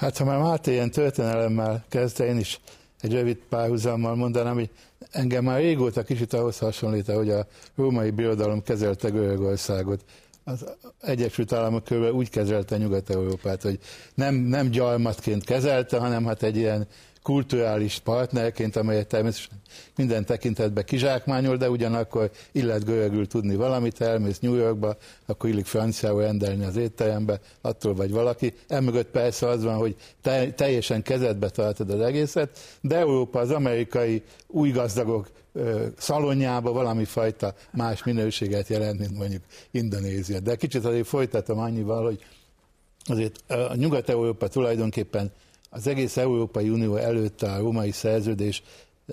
Hát 0.00 0.16
ha 0.18 0.24
már 0.24 0.38
Máté 0.38 0.72
ilyen 0.72 0.90
történelemmel 0.90 1.84
kezdte, 1.88 2.26
én 2.26 2.38
is 2.38 2.60
egy 3.00 3.12
rövid 3.12 3.36
párhuzammal 3.48 4.14
mondanám, 4.14 4.54
hogy 4.54 4.70
engem 5.10 5.44
már 5.44 5.60
régóta 5.60 6.02
kicsit 6.02 6.32
ahhoz 6.32 6.58
hasonlít, 6.58 7.06
hogy 7.06 7.30
a 7.30 7.46
római 7.76 8.10
birodalom 8.10 8.62
kezelte 8.62 9.08
Görögországot. 9.08 10.04
Az 10.44 10.64
Egyesült 11.00 11.52
Államok 11.52 11.84
körül 11.84 12.10
úgy 12.10 12.30
kezelte 12.30 12.76
Nyugat-Európát, 12.76 13.62
hogy 13.62 13.78
nem, 14.14 14.34
nem 14.34 14.68
gyarmatként 14.68 15.44
kezelte, 15.44 15.98
hanem 15.98 16.24
hát 16.26 16.42
egy 16.42 16.56
ilyen 16.56 16.86
kulturális 17.22 17.98
partnerként, 17.98 18.76
amelyet 18.76 19.06
természetesen 19.06 19.60
minden 19.96 20.24
tekintetben 20.24 20.84
kizsákmányol, 20.84 21.56
de 21.56 21.70
ugyanakkor 21.70 22.30
illet 22.52 22.84
görögül 22.84 23.26
tudni 23.26 23.54
valamit, 23.56 24.00
elmész 24.00 24.38
New 24.38 24.54
Yorkba, 24.54 24.96
akkor 25.26 25.50
illik 25.50 25.64
franciául 25.66 26.20
rendelni 26.20 26.64
az 26.64 26.76
étterembe, 26.76 27.40
attól 27.60 27.94
vagy 27.94 28.10
valaki. 28.10 28.54
Emögött 28.68 29.10
persze 29.10 29.48
az 29.48 29.62
van, 29.64 29.76
hogy 29.76 29.96
te, 30.22 30.52
teljesen 30.52 31.02
kezedbe 31.02 31.48
tartod 31.48 31.90
az 31.90 32.00
egészet, 32.00 32.58
de 32.80 32.96
Európa 32.96 33.38
az 33.40 33.50
amerikai 33.50 34.22
új 34.46 34.70
gazdagok 34.70 35.30
szalonjába 35.98 36.72
valami 36.72 37.04
fajta 37.04 37.54
más 37.72 38.04
minőséget 38.04 38.68
jelent, 38.68 38.98
mint 38.98 39.18
mondjuk 39.18 39.42
Indonézia. 39.70 40.40
De 40.40 40.56
kicsit 40.56 40.84
azért 40.84 41.06
folytatom 41.06 41.58
annyival, 41.58 42.04
hogy 42.04 42.24
azért 43.06 43.50
a 43.50 43.74
Nyugat-Európa 43.74 44.48
tulajdonképpen 44.48 45.32
az 45.70 45.86
egész 45.86 46.16
Európai 46.16 46.68
Unió 46.68 46.96
előtt 46.96 47.42
a 47.42 47.58
római 47.58 47.90
szerződés 47.90 48.62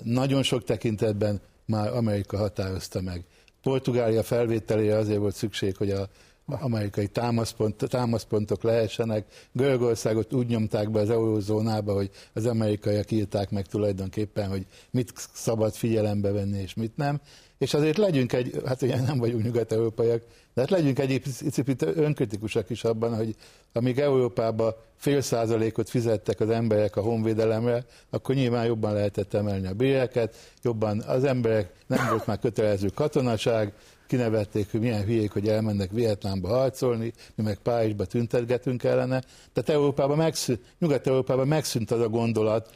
nagyon 0.02 0.42
sok 0.42 0.64
tekintetben 0.64 1.40
már 1.64 1.92
Amerika 1.96 2.36
határozta 2.36 3.00
meg. 3.00 3.24
Portugália 3.62 4.22
felvételére 4.22 4.96
azért 4.96 5.18
volt 5.18 5.34
szükség, 5.34 5.76
hogy 5.76 5.90
a 5.90 6.08
amerikai 6.46 7.06
támaszpont, 7.06 7.84
támaszpontok 7.88 8.62
lehessenek. 8.62 9.26
Görögországot 9.52 10.32
úgy 10.32 10.46
nyomták 10.46 10.90
be 10.90 11.00
az 11.00 11.10
eurózónába, 11.10 11.92
hogy 11.92 12.10
az 12.32 12.46
amerikaiak 12.46 13.10
írták 13.10 13.50
meg 13.50 13.66
tulajdonképpen, 13.66 14.48
hogy 14.48 14.66
mit 14.90 15.12
szabad 15.34 15.74
figyelembe 15.74 16.30
venni 16.32 16.58
és 16.60 16.74
mit 16.74 16.96
nem. 16.96 17.20
És 17.58 17.74
azért 17.74 17.96
legyünk 17.96 18.32
egy, 18.32 18.60
hát 18.66 18.82
ugye 18.82 19.00
nem 19.00 19.18
vagyunk 19.18 19.44
nyugat-európaiak, 19.44 20.22
de 20.54 20.60
hát 20.60 20.70
legyünk 20.70 20.98
egy 20.98 21.20
picit 21.42 21.82
önkritikusak 21.82 22.70
is 22.70 22.84
abban, 22.84 23.16
hogy 23.16 23.34
amíg 23.72 23.98
Európában 23.98 24.74
fél 24.96 25.20
százalékot 25.20 25.88
fizettek 25.88 26.40
az 26.40 26.50
emberek 26.50 26.96
a 26.96 27.00
honvédelemre, 27.00 27.84
akkor 28.10 28.34
nyilván 28.34 28.66
jobban 28.66 28.92
lehetett 28.92 29.34
emelni 29.34 29.66
a 29.66 29.72
béreket, 29.72 30.36
jobban 30.62 31.00
az 31.00 31.24
emberek, 31.24 31.72
nem 31.86 32.06
volt 32.10 32.26
már 32.26 32.38
kötelező 32.38 32.88
katonaság, 32.94 33.72
kinevették, 34.06 34.70
hogy 34.70 34.80
milyen 34.80 35.04
hülyék, 35.04 35.32
hogy 35.32 35.48
elmennek 35.48 35.90
Vietnámba 35.90 36.48
harcolni, 36.48 37.12
mi 37.34 37.42
meg 37.42 37.58
Párizsba 37.58 38.04
tüntetgetünk 38.04 38.84
ellene. 38.84 39.22
Tehát 39.52 39.68
Európában 39.68 40.16
megszűnt, 40.16 40.60
Nyugat-Európában 40.78 41.48
megszűnt 41.48 41.90
az 41.90 42.00
a 42.00 42.08
gondolat, 42.08 42.70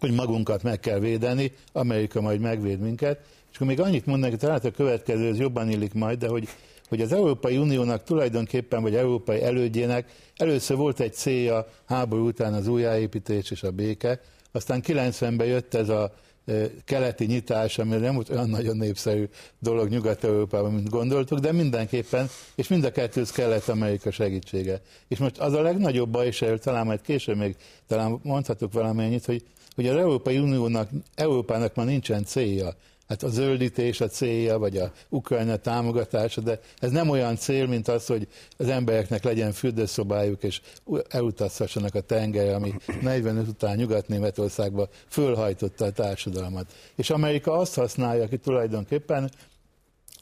hogy 0.00 0.12
magunkat 0.12 0.62
meg 0.62 0.80
kell 0.80 0.98
védeni, 0.98 1.52
Amerika 1.72 2.20
majd 2.20 2.40
megvéd 2.40 2.80
minket, 2.80 3.20
és 3.54 3.60
akkor 3.60 3.74
még 3.74 3.84
annyit 3.84 4.06
mondanak, 4.06 4.30
hogy 4.30 4.48
talán 4.48 4.60
a 4.64 4.70
következő, 4.70 5.28
ez 5.28 5.38
jobban 5.38 5.70
illik 5.70 5.94
majd, 5.94 6.18
de 6.18 6.28
hogy, 6.28 6.48
hogy 6.88 7.00
az 7.00 7.12
Európai 7.12 7.56
Uniónak 7.56 8.02
tulajdonképpen, 8.02 8.82
vagy 8.82 8.94
európai 8.94 9.42
elődjének 9.42 10.12
először 10.36 10.76
volt 10.76 11.00
egy 11.00 11.12
célja 11.12 11.66
háború 11.84 12.26
után 12.26 12.54
az 12.54 12.66
újjáépítés 12.66 13.50
és 13.50 13.62
a 13.62 13.70
béke, 13.70 14.20
aztán 14.52 14.82
90-ben 14.86 15.46
jött 15.46 15.74
ez 15.74 15.88
a 15.88 16.12
e, 16.46 16.70
keleti 16.84 17.24
nyitás, 17.24 17.78
ami 17.78 17.96
nem 17.96 18.14
volt 18.14 18.30
olyan 18.30 18.48
nagyon 18.48 18.76
népszerű 18.76 19.28
dolog 19.58 19.88
Nyugat-Európában, 19.88 20.72
mint 20.72 20.88
gondoltuk, 20.88 21.38
de 21.38 21.52
mindenképpen, 21.52 22.28
és 22.54 22.68
mind 22.68 22.84
a 22.84 22.92
kettőz 22.92 23.30
kellett 23.30 23.68
Amerika 23.68 24.10
segítsége. 24.10 24.80
És 25.08 25.18
most 25.18 25.38
az 25.38 25.52
a 25.52 25.62
legnagyobb 25.62 26.08
baj, 26.08 26.26
és 26.26 26.42
erről 26.42 26.58
talán 26.58 26.86
majd 26.86 27.00
később 27.00 27.36
még 27.36 27.56
talán 27.86 28.20
mondhatok 28.22 28.72
valamennyit, 28.72 29.24
hogy, 29.24 29.42
hogy 29.74 29.86
az 29.88 29.96
Európai 29.96 30.38
Uniónak, 30.38 30.88
Európának 31.14 31.74
már 31.74 31.86
nincsen 31.86 32.24
célja 32.24 32.74
hát 33.08 33.22
a 33.22 33.28
zöldítés 33.28 34.00
a 34.00 34.08
célja, 34.08 34.58
vagy 34.58 34.76
a 34.76 34.92
Ukrajna 35.08 35.56
támogatása, 35.56 36.40
de 36.40 36.60
ez 36.78 36.90
nem 36.90 37.08
olyan 37.08 37.36
cél, 37.36 37.66
mint 37.66 37.88
az, 37.88 38.06
hogy 38.06 38.28
az 38.56 38.68
embereknek 38.68 39.24
legyen 39.24 39.52
fürdőszobájuk, 39.52 40.42
és 40.42 40.60
elutazhassanak 41.08 41.94
a 41.94 42.00
tenger, 42.00 42.54
ami 42.54 42.74
45 43.00 43.48
után 43.48 43.76
Nyugat-Németországba 43.76 44.88
fölhajtotta 45.08 45.84
a 45.84 45.90
társadalmat. 45.92 46.72
És 46.94 47.10
Amerika 47.10 47.52
azt 47.52 47.74
használja 47.74 48.28
ki 48.28 48.36
tulajdonképpen, 48.36 49.30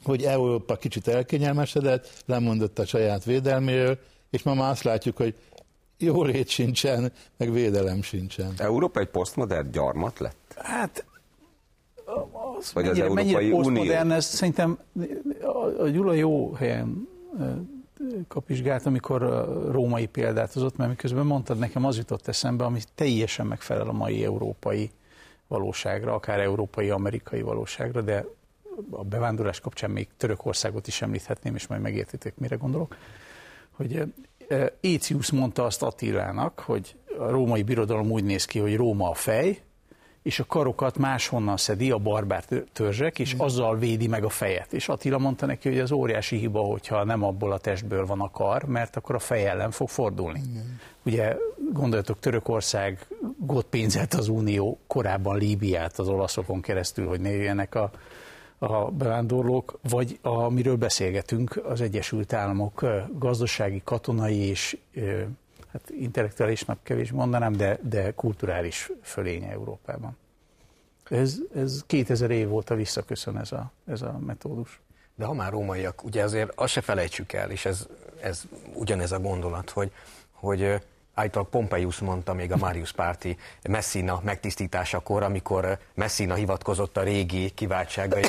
hogy 0.03 0.23
Európa 0.23 0.75
kicsit 0.75 1.07
elkényelmesedett, 1.07 2.23
lemondott 2.25 2.79
a 2.79 2.85
saját 2.85 3.23
védelméről, 3.23 3.97
és 4.29 4.43
ma 4.43 4.53
már 4.53 4.71
azt 4.71 4.83
látjuk, 4.83 5.17
hogy 5.17 5.35
jólét 5.97 6.47
sincsen, 6.49 7.11
meg 7.37 7.51
védelem 7.51 8.01
sincsen. 8.01 8.53
Európa 8.57 8.99
egy 8.99 9.09
posztmodern 9.09 9.71
gyarmat 9.71 10.19
lett? 10.19 10.55
Hát 10.55 11.05
az 12.57 12.73
Vagy 12.73 12.85
mennyire, 12.85 13.05
az 13.05 13.17
Európai 13.17 13.51
Unió? 13.51 13.91
ez 13.91 14.25
szerintem 14.25 14.79
a, 15.41 15.81
a 15.81 15.87
Gyula 15.87 16.13
jó 16.13 16.53
helyen 16.53 17.07
kapizsgált, 18.27 18.85
amikor 18.85 19.23
a 19.23 19.71
római 19.71 20.05
példát 20.05 20.53
hozott, 20.53 20.77
mert 20.77 20.89
miközben 20.89 21.25
mondtad, 21.25 21.57
nekem 21.57 21.85
az 21.85 21.97
jutott 21.97 22.27
eszembe, 22.27 22.63
ami 22.63 22.79
teljesen 22.95 23.45
megfelel 23.45 23.87
a 23.87 23.91
mai 23.91 24.23
európai 24.23 24.91
valóságra, 25.47 26.13
akár 26.13 26.39
európai-amerikai 26.39 27.41
valóságra, 27.41 28.01
de 28.01 28.25
a 28.89 29.03
bevándorlás 29.03 29.59
kapcsán 29.59 29.89
még 29.89 30.07
Törökországot 30.17 30.87
is 30.87 31.01
említhetném, 31.01 31.55
és 31.55 31.67
majd 31.67 31.81
megértitek, 31.81 32.37
mire 32.37 32.55
gondolok, 32.55 32.95
hogy 33.71 34.13
Écius 34.79 35.31
mondta 35.31 35.65
azt 35.65 35.83
Attilának, 35.83 36.59
hogy 36.59 36.95
a 37.17 37.29
római 37.29 37.63
birodalom 37.63 38.11
úgy 38.11 38.23
néz 38.23 38.45
ki, 38.45 38.59
hogy 38.59 38.75
Róma 38.75 39.09
a 39.09 39.13
fej, 39.13 39.61
és 40.23 40.39
a 40.39 40.45
karokat 40.45 40.97
máshonnan 40.97 41.57
szedi 41.57 41.91
a 41.91 41.97
barbár 41.97 42.43
törzsek, 42.73 43.19
és 43.19 43.35
azzal 43.37 43.77
védi 43.77 44.07
meg 44.07 44.23
a 44.23 44.29
fejet. 44.29 44.73
És 44.73 44.89
Attila 44.89 45.17
mondta 45.17 45.45
neki, 45.45 45.69
hogy 45.69 45.79
az 45.79 45.91
óriási 45.91 46.37
hiba, 46.37 46.59
hogyha 46.59 47.03
nem 47.03 47.23
abból 47.23 47.51
a 47.51 47.57
testből 47.57 48.05
van 48.05 48.21
a 48.21 48.31
kar, 48.31 48.63
mert 48.63 48.95
akkor 48.95 49.15
a 49.15 49.19
fej 49.19 49.47
ellen 49.47 49.71
fog 49.71 49.89
fordulni. 49.89 50.41
Igen. 50.49 50.79
Ugye 51.05 51.37
gondoljatok, 51.73 52.19
Törökország 52.19 53.07
gott 53.37 53.67
pénzelt 53.69 54.13
az 54.13 54.27
Unió, 54.27 54.79
korábban 54.87 55.37
Líbiát 55.37 55.99
az 55.99 56.07
olaszokon 56.07 56.61
keresztül, 56.61 57.07
hogy 57.07 57.19
ne 57.19 57.29
jöjjenek 57.29 57.75
a, 57.75 57.91
a 58.57 58.91
bevándorlók, 58.91 59.79
vagy 59.89 60.19
amiről 60.21 60.75
beszélgetünk, 60.75 61.61
az 61.65 61.81
Egyesült 61.81 62.33
Államok 62.33 62.85
gazdasági, 63.19 63.81
katonai 63.83 64.37
és 64.37 64.77
hát 65.73 65.89
intellektuálisnak 65.89 66.83
kevés 66.83 67.11
mondanám, 67.11 67.53
de, 67.53 67.79
de 67.81 68.11
kulturális 68.11 68.91
fölénye 69.01 69.49
Európában. 69.51 70.17
Ez, 71.09 71.37
ez 71.55 71.83
2000 71.85 72.31
év 72.31 72.53
óta 72.53 72.75
visszaköszön 72.75 73.37
ez 73.37 73.51
a, 73.51 73.71
ez 73.85 74.01
a 74.01 74.19
metódus. 74.25 74.81
De 75.15 75.25
ha 75.25 75.33
már 75.33 75.51
rómaiak, 75.51 76.03
ugye 76.03 76.23
azért 76.23 76.51
azt 76.55 76.71
se 76.71 76.81
felejtsük 76.81 77.33
el, 77.33 77.51
és 77.51 77.65
ez, 77.65 77.87
ez 78.21 78.43
ugyanez 78.73 79.11
a 79.11 79.19
gondolat, 79.19 79.69
hogy, 79.69 79.91
hogy 80.31 80.81
Állítólag 81.15 81.49
Pompeius 81.49 81.99
mondta 81.99 82.33
még 82.33 82.51
a 82.51 82.57
Marius 82.57 82.91
párti 82.91 83.37
Messina 83.69 84.21
megtisztításakor, 84.23 85.23
amikor 85.23 85.77
Messina 85.93 86.33
hivatkozott 86.33 86.97
a 86.97 87.03
régi 87.03 87.49
kiváltságaira. 87.49 88.27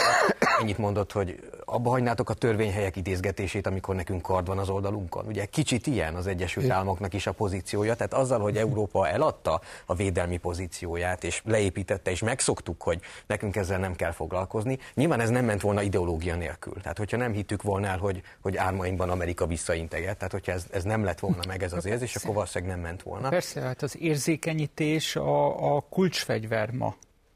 Ennyit 0.60 0.78
mondott, 0.78 1.12
hogy 1.12 1.50
abba 1.64 1.90
hagynátok 1.90 2.30
a 2.30 2.34
törvényhelyek 2.34 2.96
idézgetését, 2.96 3.66
amikor 3.66 3.94
nekünk 3.94 4.22
kard 4.22 4.46
van 4.46 4.58
az 4.58 4.68
oldalunkon. 4.68 5.26
Ugye 5.26 5.44
kicsit 5.44 5.86
ilyen 5.86 6.14
az 6.14 6.26
Egyesült 6.26 6.70
Államoknak 6.70 7.14
is 7.14 7.26
a 7.26 7.32
pozíciója, 7.32 7.94
tehát 7.94 8.14
azzal, 8.14 8.40
hogy 8.40 8.56
Európa 8.56 9.08
eladta 9.08 9.60
a 9.86 9.94
védelmi 9.94 10.36
pozícióját, 10.36 11.24
és 11.24 11.42
leépítette, 11.44 12.10
és 12.10 12.20
megszoktuk, 12.20 12.82
hogy 12.82 13.00
nekünk 13.26 13.56
ezzel 13.56 13.78
nem 13.78 13.96
kell 13.96 14.12
foglalkozni, 14.12 14.78
nyilván 14.94 15.20
ez 15.20 15.30
nem 15.30 15.44
ment 15.44 15.60
volna 15.60 15.82
ideológia 15.82 16.34
nélkül. 16.34 16.74
Tehát, 16.82 16.98
hogyha 16.98 17.16
nem 17.16 17.32
hittük 17.32 17.62
volna 17.62 17.86
el, 17.86 17.98
hogy, 17.98 18.22
hogy 18.40 18.56
ármainkban 18.56 19.10
Amerika 19.10 19.46
visszainteget, 19.46 20.16
tehát 20.16 20.32
hogyha 20.32 20.52
ez, 20.52 20.64
ez 20.70 20.82
nem 20.82 21.04
lett 21.04 21.20
volna 21.20 21.42
meg 21.46 21.62
ez 21.62 21.72
az 21.72 21.86
érzés, 21.86 22.16
akkor 22.16 22.34
valószínűleg 22.34 22.73
nem 22.73 22.73
ment 22.78 23.02
volna. 23.02 23.28
Persze, 23.28 23.60
hát 23.60 23.82
az 23.82 23.98
érzékenyítés 23.98 25.16
a, 25.16 25.76
a 25.76 25.80
kulcsfegyver 25.80 26.70
ma 26.70 26.94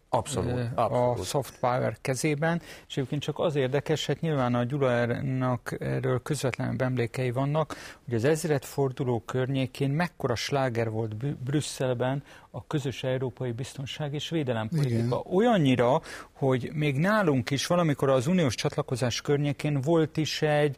abszolút, 0.08 0.68
abszolút. 0.74 1.18
a 1.18 1.22
soft 1.22 1.58
power 1.60 1.96
kezében, 2.00 2.60
és 2.88 2.96
egyébként 2.96 3.22
csak 3.22 3.38
az 3.38 3.56
érdekes, 3.56 4.06
hát 4.06 4.20
nyilván 4.20 4.54
a 4.54 4.64
Gyulanak 4.64 5.76
erről 5.80 6.22
közvetlenül 6.22 6.82
emlékei 6.82 7.30
vannak, 7.30 7.76
hogy 8.04 8.14
az 8.14 8.24
ezredforduló 8.24 9.22
környékén 9.26 9.90
mekkora 9.90 10.34
sláger 10.34 10.90
volt 10.90 11.16
Brüsszelben 11.36 12.22
a 12.50 12.66
közös 12.66 13.02
európai 13.02 13.52
biztonság 13.52 14.14
és 14.14 14.28
védelempolitika. 14.28 14.94
Igen. 14.94 15.22
Olyannyira, 15.32 16.00
hogy 16.32 16.70
még 16.72 16.96
nálunk 16.96 17.50
is 17.50 17.66
valamikor 17.66 18.08
az 18.08 18.26
uniós 18.26 18.54
csatlakozás 18.54 19.20
környékén 19.20 19.80
volt 19.80 20.16
is 20.16 20.42
egy 20.42 20.76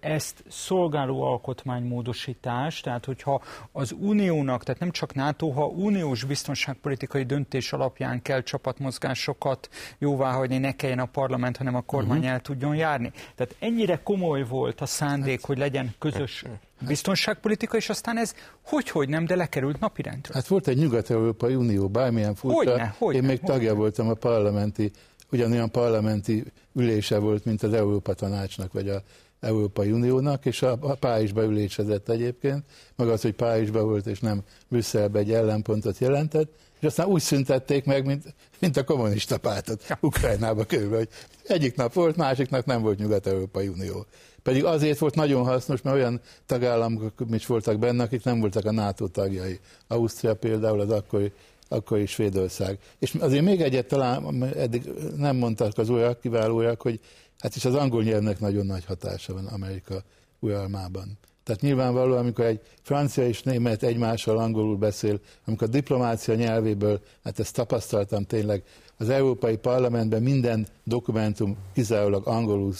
ezt 0.00 0.44
szolgáló 0.48 1.22
alkotmánymódosítás, 1.22 2.80
tehát 2.80 3.04
hogyha 3.04 3.42
az 3.72 3.94
uniónak, 4.00 4.64
tehát 4.64 4.80
nem 4.80 4.90
csak 4.90 5.14
NATO, 5.14 5.50
ha 5.50 5.66
uniós 5.66 6.24
biztonságpolitikai 6.24 7.22
döntés 7.22 7.72
alapján 7.72 8.22
kell 8.22 8.42
csapatmozgásokat 8.42 9.68
jóváhagyni, 9.98 10.58
ne 10.58 10.72
kelljen 10.72 10.98
a 10.98 11.06
parlament, 11.06 11.56
hanem 11.56 11.74
a 11.74 11.80
kormány 11.80 12.18
uh-huh. 12.18 12.32
el 12.32 12.40
tudjon 12.40 12.76
járni. 12.76 13.12
Tehát 13.34 13.56
ennyire 13.58 14.00
komoly 14.02 14.44
volt 14.44 14.80
a 14.80 14.86
szándék, 14.86 15.44
hogy 15.44 15.58
legyen 15.58 15.94
közös 15.98 16.44
biztonságpolitika, 16.86 17.76
és 17.76 17.88
aztán 17.88 18.18
ez 18.18 18.34
hogy-hogy 18.62 19.08
nem, 19.08 19.24
de 19.24 19.36
lekerült 19.36 19.80
napirendről. 19.80 20.34
Hát 20.34 20.46
volt 20.46 20.68
egy 20.68 20.78
Nyugat-Európai 20.78 21.54
Unió, 21.54 21.88
bármilyen 21.88 22.34
furcsa. 22.34 22.70
Hogyne, 22.70 22.94
hogyne, 22.98 23.20
Én 23.20 23.26
még 23.26 23.40
hogyne. 23.40 23.54
tagja 23.54 23.74
voltam 23.74 24.08
a 24.08 24.14
parlamenti, 24.14 24.90
ugyanolyan 25.30 25.70
parlamenti 25.70 26.44
ülése 26.74 27.18
volt, 27.18 27.44
mint 27.44 27.62
az 27.62 27.72
Európa 27.72 28.14
Tanácsnak, 28.14 28.72
vagy 28.72 28.88
a 28.88 29.02
Európai 29.40 29.92
Uniónak, 29.92 30.46
és 30.46 30.62
a, 30.62 30.76
a 30.80 30.94
Párizsba 30.94 31.44
ülésezett 31.44 32.08
egyébként, 32.08 32.64
meg 32.96 33.08
az, 33.08 33.22
hogy 33.22 33.34
Párizsba 33.34 33.82
volt, 33.84 34.06
és 34.06 34.20
nem 34.20 34.42
Brüsszelbe 34.68 35.18
egy 35.18 35.32
ellenpontot 35.32 35.98
jelentett, 35.98 36.52
és 36.80 36.86
aztán 36.86 37.06
úgy 37.06 37.20
szüntették 37.20 37.84
meg, 37.84 38.06
mint, 38.06 38.34
mint 38.58 38.76
a 38.76 38.84
kommunista 38.84 39.38
pártot 39.38 39.96
Ukrajnába 40.00 40.64
körülbelül, 40.64 40.98
hogy 40.98 41.08
egyik 41.56 41.76
nap 41.76 41.92
volt, 41.92 42.16
másik 42.16 42.50
nap 42.50 42.64
nem 42.64 42.82
volt 42.82 42.98
Nyugat-Európai 42.98 43.68
Unió. 43.68 44.06
Pedig 44.42 44.64
azért 44.64 44.98
volt 44.98 45.14
nagyon 45.14 45.44
hasznos, 45.44 45.82
mert 45.82 45.96
olyan 45.96 46.20
tagállamok 46.46 47.12
is 47.30 47.46
voltak 47.46 47.78
benne, 47.78 48.02
akik 48.02 48.24
nem 48.24 48.40
voltak 48.40 48.64
a 48.64 48.72
NATO 48.72 49.08
tagjai. 49.08 49.60
Ausztria 49.86 50.34
például 50.34 50.80
az 50.80 50.90
akkori, 50.90 51.32
akkori 51.68 52.06
Svédország. 52.06 52.78
És 52.98 53.14
azért 53.14 53.44
még 53.44 53.60
egyet 53.60 53.86
talán 53.86 54.44
eddig 54.56 54.90
nem 55.16 55.36
mondtak 55.36 55.78
az 55.78 55.88
újak, 55.88 56.20
kiválóak, 56.20 56.80
hogy 56.80 57.00
Hát 57.38 57.56
is 57.56 57.64
az 57.64 57.74
angol 57.74 58.02
nyelvnek 58.02 58.40
nagyon 58.40 58.66
nagy 58.66 58.84
hatása 58.84 59.32
van 59.32 59.46
Amerika 59.46 60.02
uralmában. 60.38 61.18
Tehát 61.44 61.60
nyilvánvaló, 61.62 62.16
amikor 62.16 62.44
egy 62.44 62.60
francia 62.82 63.26
és 63.26 63.42
német 63.42 63.82
egymással 63.82 64.38
angolul 64.38 64.76
beszél, 64.76 65.20
amikor 65.44 65.68
a 65.68 65.70
diplomácia 65.70 66.34
nyelvéből, 66.34 67.00
hát 67.24 67.38
ezt 67.38 67.54
tapasztaltam 67.54 68.24
tényleg, 68.24 68.62
az 68.96 69.08
Európai 69.08 69.56
Parlamentben 69.56 70.22
minden 70.22 70.66
dokumentum 70.84 71.56
kizárólag 71.74 72.26
angolul 72.26 72.74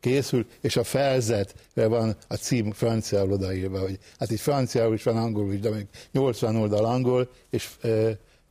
készül, 0.00 0.46
és 0.60 0.76
a 0.76 0.84
felzetre 0.84 1.86
van 1.86 2.16
a 2.28 2.34
cím 2.34 2.72
franciául 2.72 3.32
odaírva, 3.32 3.80
hogy 3.80 3.98
hát 4.18 4.30
itt 4.30 4.40
franciául 4.40 4.94
is 4.94 5.02
van 5.02 5.16
angolul 5.16 5.52
is, 5.52 5.60
de 5.60 5.70
még 5.70 5.86
80 6.12 6.56
oldal 6.56 6.84
angol, 6.84 7.28
és 7.50 7.70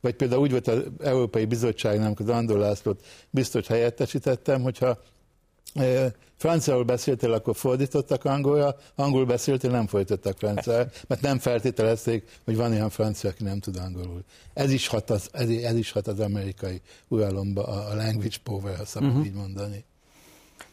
vagy 0.00 0.14
például 0.14 0.40
úgy 0.40 0.50
volt 0.50 0.68
az 0.68 0.82
Európai 1.02 1.44
Bizottságnak, 1.44 2.20
az 2.20 2.28
Andor 2.28 2.58
Lászlót 2.58 3.04
biztos 3.30 3.66
helyettesítettem, 3.66 4.62
hogyha 4.62 4.98
franciául 6.36 6.84
beszéltél, 6.84 7.32
akkor 7.32 7.56
fordítottak 7.56 8.24
angolra, 8.24 8.76
angol 8.94 9.24
beszéltél, 9.24 9.70
nem 9.70 9.86
fordítottak 9.86 10.38
franciául, 10.38 10.90
mert 11.06 11.20
nem 11.20 11.38
feltételezték, 11.38 12.40
hogy 12.44 12.56
van 12.56 12.72
olyan 12.72 12.90
francia, 12.90 13.30
aki 13.30 13.42
nem 13.42 13.60
tud 13.60 13.76
angolul. 13.76 14.24
Ez 14.54 14.70
is 14.70 14.86
hat 14.86 15.10
az, 15.10 15.28
ez, 15.32 15.48
ez 15.48 15.76
is 15.76 15.90
hat 15.90 16.06
az 16.06 16.20
amerikai 16.20 16.80
uralomba, 17.08 17.66
a 17.66 17.94
language 17.94 18.36
power, 18.42 18.76
ha 18.76 18.84
szabad 18.84 19.08
uh-huh. 19.08 19.26
így 19.26 19.32
mondani. 19.32 19.84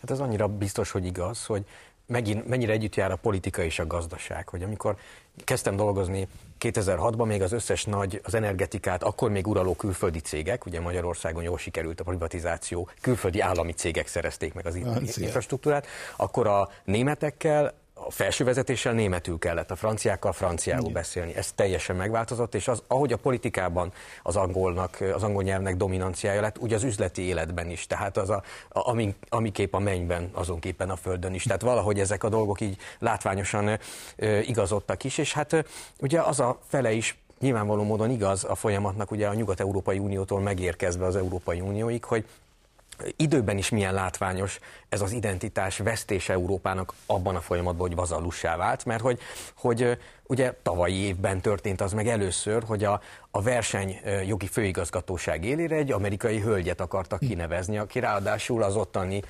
Hát 0.01 0.11
ez 0.11 0.19
annyira 0.19 0.47
biztos, 0.47 0.91
hogy 0.91 1.05
igaz, 1.05 1.45
hogy 1.45 1.65
megint, 2.05 2.47
mennyire 2.47 2.71
együtt 2.71 2.95
jár 2.95 3.11
a 3.11 3.15
politika 3.15 3.63
és 3.63 3.79
a 3.79 3.87
gazdaság, 3.87 4.49
hogy 4.49 4.63
amikor 4.63 4.97
kezdtem 5.43 5.75
dolgozni 5.75 6.27
2006-ban 6.59 7.25
még 7.25 7.41
az 7.41 7.51
összes 7.51 7.85
nagy, 7.85 8.21
az 8.23 8.33
energetikát, 8.33 9.03
akkor 9.03 9.29
még 9.29 9.47
uraló 9.47 9.75
külföldi 9.75 10.19
cégek, 10.19 10.65
ugye 10.65 10.79
Magyarországon 10.79 11.43
jól 11.43 11.57
sikerült 11.57 11.99
a 11.99 12.03
privatizáció, 12.03 12.89
külföldi 13.01 13.39
állami 13.39 13.71
cégek 13.71 14.07
szerezték 14.07 14.53
meg 14.53 14.65
az 14.65 14.75
infrastruktúrát, 15.17 15.87
akkor 16.15 16.47
a 16.47 16.69
németekkel 16.83 17.73
a 18.05 18.11
felső 18.11 18.43
vezetéssel 18.43 18.93
németül 18.93 19.39
kellett, 19.39 19.71
a 19.71 19.75
franciákkal 19.75 20.31
franciául 20.31 20.81
Igen. 20.81 20.93
beszélni. 20.93 21.35
Ez 21.35 21.51
teljesen 21.51 21.95
megváltozott, 21.95 22.55
és 22.55 22.67
az, 22.67 22.83
ahogy 22.87 23.13
a 23.13 23.17
politikában 23.17 23.91
az 24.23 24.35
angolnak, 24.35 24.97
az 25.13 25.23
angol 25.23 25.43
nyelvnek 25.43 25.75
dominanciája 25.75 26.41
lett, 26.41 26.57
úgy 26.57 26.73
az 26.73 26.83
üzleti 26.83 27.21
életben 27.21 27.69
is. 27.69 27.87
Tehát 27.87 28.17
az 28.17 28.29
a, 28.29 28.43
a 28.69 28.89
ami, 28.89 29.15
amiképp 29.29 29.73
a 29.73 29.79
mennyben, 29.79 30.29
azonképpen 30.33 30.89
a 30.89 30.95
földön 30.95 31.33
is. 31.33 31.43
Tehát 31.43 31.61
valahogy 31.61 31.99
ezek 31.99 32.23
a 32.23 32.29
dolgok 32.29 32.61
így 32.61 32.77
látványosan 32.99 33.67
e, 33.67 33.79
igazodtak 34.41 35.03
is, 35.03 35.17
és 35.17 35.33
hát 35.33 35.53
e, 35.53 35.63
ugye 35.99 36.21
az 36.21 36.39
a 36.39 36.59
fele 36.67 36.91
is 36.91 37.17
nyilvánvaló 37.39 37.83
módon 37.83 38.09
igaz 38.09 38.43
a 38.43 38.55
folyamatnak 38.55 39.11
ugye 39.11 39.27
a 39.27 39.33
Nyugat-Európai 39.33 39.97
Uniótól 39.97 40.41
megérkezve 40.41 41.05
az 41.05 41.15
Európai 41.15 41.59
Unióig, 41.59 42.03
hogy 42.03 42.25
időben 43.15 43.57
is 43.57 43.69
milyen 43.69 43.93
látványos 43.93 44.59
ez 44.89 45.01
az 45.01 45.11
identitás 45.11 45.77
vesztése 45.77 46.33
Európának 46.33 46.93
abban 47.05 47.35
a 47.35 47.41
folyamatban, 47.41 47.87
hogy 47.87 47.95
vazalussá 47.95 48.55
vált, 48.55 48.85
mert 48.85 49.01
hogy, 49.01 49.19
hogy 49.55 49.97
ugye 50.29 50.53
tavalyi 50.63 50.95
évben 50.95 51.41
történt 51.41 51.81
az 51.81 51.93
meg 51.93 52.07
először, 52.07 52.63
hogy 52.63 52.83
a, 52.83 53.01
a 53.31 53.41
versenyjogi 53.41 54.47
főigazgatóság 54.47 55.45
élére 55.45 55.75
egy 55.75 55.91
amerikai 55.91 56.39
hölgyet 56.39 56.81
akartak 56.81 57.19
kinevezni, 57.19 57.77
aki 57.77 57.99
ráadásul 57.99 58.63
az 58.63 58.75
ottani 58.75 59.21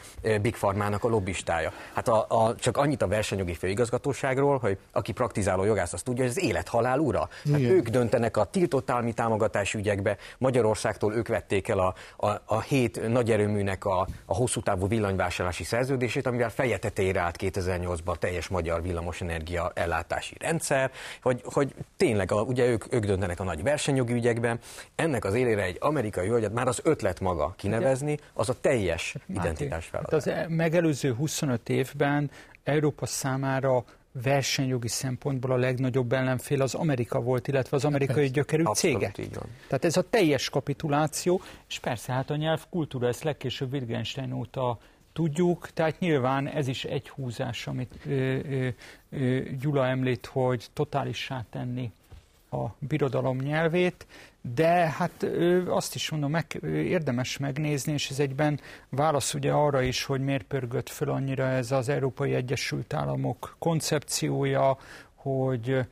Big 0.42 0.54
Pharmának 0.54 1.04
a 1.04 1.08
lobbistája. 1.08 1.72
Hát 1.94 2.08
a, 2.08 2.26
a, 2.30 2.56
csak 2.56 2.78
annyit 2.78 3.02
a 3.02 3.08
versenyjogi 3.08 3.54
főigazgatóságról, 3.54 4.58
hogy 4.58 4.78
aki 4.92 5.12
praktizáló 5.12 5.64
jogász 5.64 5.94
azt 5.94 6.04
tudja, 6.04 6.24
hogy 6.24 6.32
ez 6.32 6.44
élet-halál 6.44 7.00
ura. 7.00 7.30
Hát 7.52 7.62
ők 7.62 7.90
döntenek 7.90 8.38
a 8.38 8.44
tiltott 8.44 8.90
állami 8.90 9.14
támogatási 9.14 9.78
ügyekbe, 9.78 10.18
Magyarországtól 10.38 11.14
ők 11.14 11.28
vették 11.28 11.68
el 11.68 11.80
a, 11.80 11.94
a, 12.18 12.28
a 12.46 12.62
hét 12.62 13.08
nagy 13.08 13.32
erőműnek 13.32 13.86
a, 13.86 14.08
a 14.26 14.36
hosszú 14.36 14.62
távú 14.62 14.88
villanyvásárlási 15.50 15.64
szerződését, 15.64 16.26
amivel 16.26 16.50
feje 16.50 16.78
tetejére 16.78 17.20
állt 17.20 17.36
2008-ban 17.40 18.16
teljes 18.18 18.48
magyar 18.48 18.82
villamosenergia 18.82 19.72
ellátási 19.76 20.36
rendszer, 20.40 20.92
hogy, 21.22 21.42
hogy 21.44 21.74
tényleg 21.98 22.32
a, 22.32 22.42
ugye 22.42 22.66
ők, 22.66 22.94
ők 22.94 23.06
döntenek 23.06 23.40
a 23.40 23.44
nagy 23.44 23.64
verseny 23.64 23.78
versenyjogi 23.80 24.14
ügyekben, 24.14 24.60
ennek 24.96 25.26
az 25.26 25.34
élére 25.34 25.64
egy 25.64 25.78
amerikai 25.80 26.28
hölgyet 26.28 26.54
már 26.54 26.68
az 26.68 26.80
ötlet 26.84 27.20
maga 27.20 27.54
kinevezni, 27.58 28.18
az 28.34 28.50
a 28.50 28.60
teljes 28.62 29.16
identitás 29.28 29.86
feladat. 29.86 30.26
Hát 30.26 30.38
az 30.38 30.54
megelőző 30.56 31.14
25 31.14 31.70
évben 31.70 32.32
Európa 32.64 33.06
számára 33.06 33.84
versenyjogi 34.12 34.88
szempontból 34.88 35.52
a 35.52 35.58
legnagyobb 35.58 36.14
ellenfél 36.14 36.62
az 36.62 36.76
Amerika 36.76 37.20
volt, 37.22 37.48
illetve 37.48 37.78
az 37.78 37.86
amerikai 37.86 38.28
gyökerű 38.28 38.64
cégek. 38.74 39.16
Tehát 39.68 39.86
ez 39.86 39.98
a 39.98 40.02
teljes 40.10 40.50
kapituláció, 40.50 41.42
és 41.68 41.80
persze 41.80 42.12
hát 42.12 42.30
a 42.30 42.36
nyelvkultúra, 42.36 43.08
ezt 43.08 43.24
legkésőbb 43.24 43.74
Wittgenstein 43.74 44.34
óta 44.34 44.78
tudjuk, 45.20 45.70
tehát 45.74 46.00
nyilván 46.00 46.48
ez 46.48 46.68
is 46.68 46.86
egy 46.86 47.10
húzás, 47.10 47.68
amit 47.68 47.94
ö, 48.06 48.12
ö, 48.12 48.68
ö, 49.10 49.40
Gyula 49.60 49.88
említ, 49.88 50.26
hogy 50.26 50.68
totálissá 50.74 51.46
tenni 51.50 51.92
a 52.52 52.66
birodalom 52.80 53.38
nyelvét, 53.38 54.06
de 54.42 54.68
hát 54.68 55.26
azt 55.68 55.96
is 55.96 56.10
mondom, 56.10 56.32
meg, 56.32 56.60
érdemes 56.64 57.38
megnézni, 57.38 57.94
és 57.94 58.10
ez 58.10 58.20
egyben 58.20 58.60
válasz 58.90 59.34
ugye 59.34 59.52
arra 59.52 59.82
is, 59.82 60.04
hogy 60.04 60.22
miért 60.22 60.44
pörgött 60.44 60.90
föl 60.90 61.10
annyira 61.10 61.48
ez 61.48 61.72
az 61.72 61.90
Európai 61.90 62.34
Egyesült 62.34 62.94
Államok 62.94 63.56
koncepciója, 63.58 64.78
hogy 65.16 65.86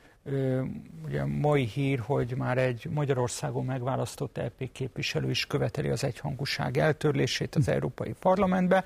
ugye 1.06 1.26
mai 1.26 1.66
hír, 1.66 2.00
hogy 2.00 2.34
már 2.36 2.58
egy 2.58 2.88
Magyarországon 2.90 3.66
megválasztott 3.66 4.38
EP 4.38 4.72
képviselő 4.72 5.30
is 5.30 5.46
követeli 5.46 5.90
az 5.90 6.04
egyhangúság 6.04 6.78
eltörlését 6.78 7.56
az 7.56 7.68
Európai 7.68 8.14
Parlamentbe. 8.20 8.84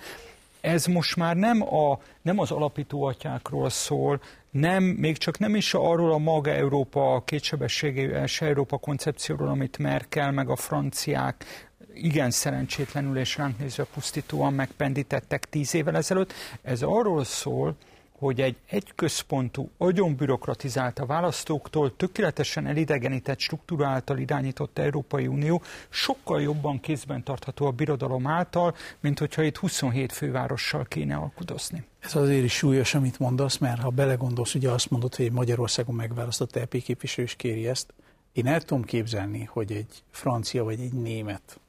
Ez 0.62 0.86
most 0.86 1.16
már 1.16 1.36
nem, 1.36 1.74
a, 1.74 2.00
nem 2.22 2.40
az 2.40 2.52
alapító 2.52 3.04
atyákról 3.04 3.70
szól, 3.70 4.22
nem, 4.52 4.84
még 4.84 5.18
csak 5.18 5.40
nem 5.40 5.56
is 5.56 5.74
arról 5.74 6.14
a 6.14 6.18
maga 6.18 6.52
Európa, 6.52 7.22
kétsebességű 7.26 8.10
első 8.12 8.46
Európa 8.46 8.78
koncepcióról, 8.78 9.48
amit 9.48 9.78
Merkel 9.78 10.32
meg 10.32 10.50
a 10.50 10.56
franciák 10.56 11.46
igen 11.94 12.32
szerencsétlenül 12.32 13.18
és 13.18 13.38
ránk 13.38 13.60
nézve 13.60 13.84
pusztítóan 13.94 14.54
megpendítettek 14.54 15.46
tíz 15.50 15.76
évvel 15.76 15.96
ezelőtt. 15.96 16.34
Ez 16.62 16.82
arról 16.82 17.24
szól, 17.24 17.76
hogy 18.22 18.42
egy 18.42 18.56
egyközpontú, 18.66 19.70
agyon 19.78 20.16
bürokratizált 20.16 21.00
a 21.00 21.06
választóktól 21.06 21.96
tökéletesen 21.96 22.68
elidegenített 22.68 23.40
struktúra 23.40 23.88
által 23.88 24.18
irányított 24.18 24.78
Európai 24.78 25.28
Unió 25.28 25.62
sokkal 25.90 26.42
jobban 26.42 26.80
kézben 26.80 27.24
tartható 27.24 27.66
a 27.66 27.72
birodalom 27.72 28.28
által, 28.28 28.76
mint 29.00 29.20
hogyha 29.20 29.44
itt 29.44 29.58
27 29.58 30.12
fővárossal 30.12 30.86
kéne 30.86 31.16
alkudozni. 31.16 31.84
Ez 32.00 32.16
azért 32.16 32.44
is 32.44 32.54
súlyos, 32.54 32.94
amit 32.94 33.20
mondasz, 33.20 33.58
mert 33.58 33.82
ha 33.82 33.90
belegondolsz, 33.90 34.56
ugye 34.56 34.70
azt 34.70 34.90
mondod, 34.90 35.16
hogy 35.16 35.32
Magyarországon 35.32 35.96
megválasztott 35.96 36.56
EP 36.56 36.82
képviselő 36.82 37.28
is 37.28 37.36
kéri 37.36 37.68
ezt. 37.68 37.94
Én 38.34 38.48
el 38.48 38.62
tudom 38.62 38.84
képzelni, 38.84 39.44
hogy 39.44 39.72
egy 39.72 40.04
francia 40.12 40.64
vagy 40.64 40.80
egy 40.80 40.94
német 40.94 41.60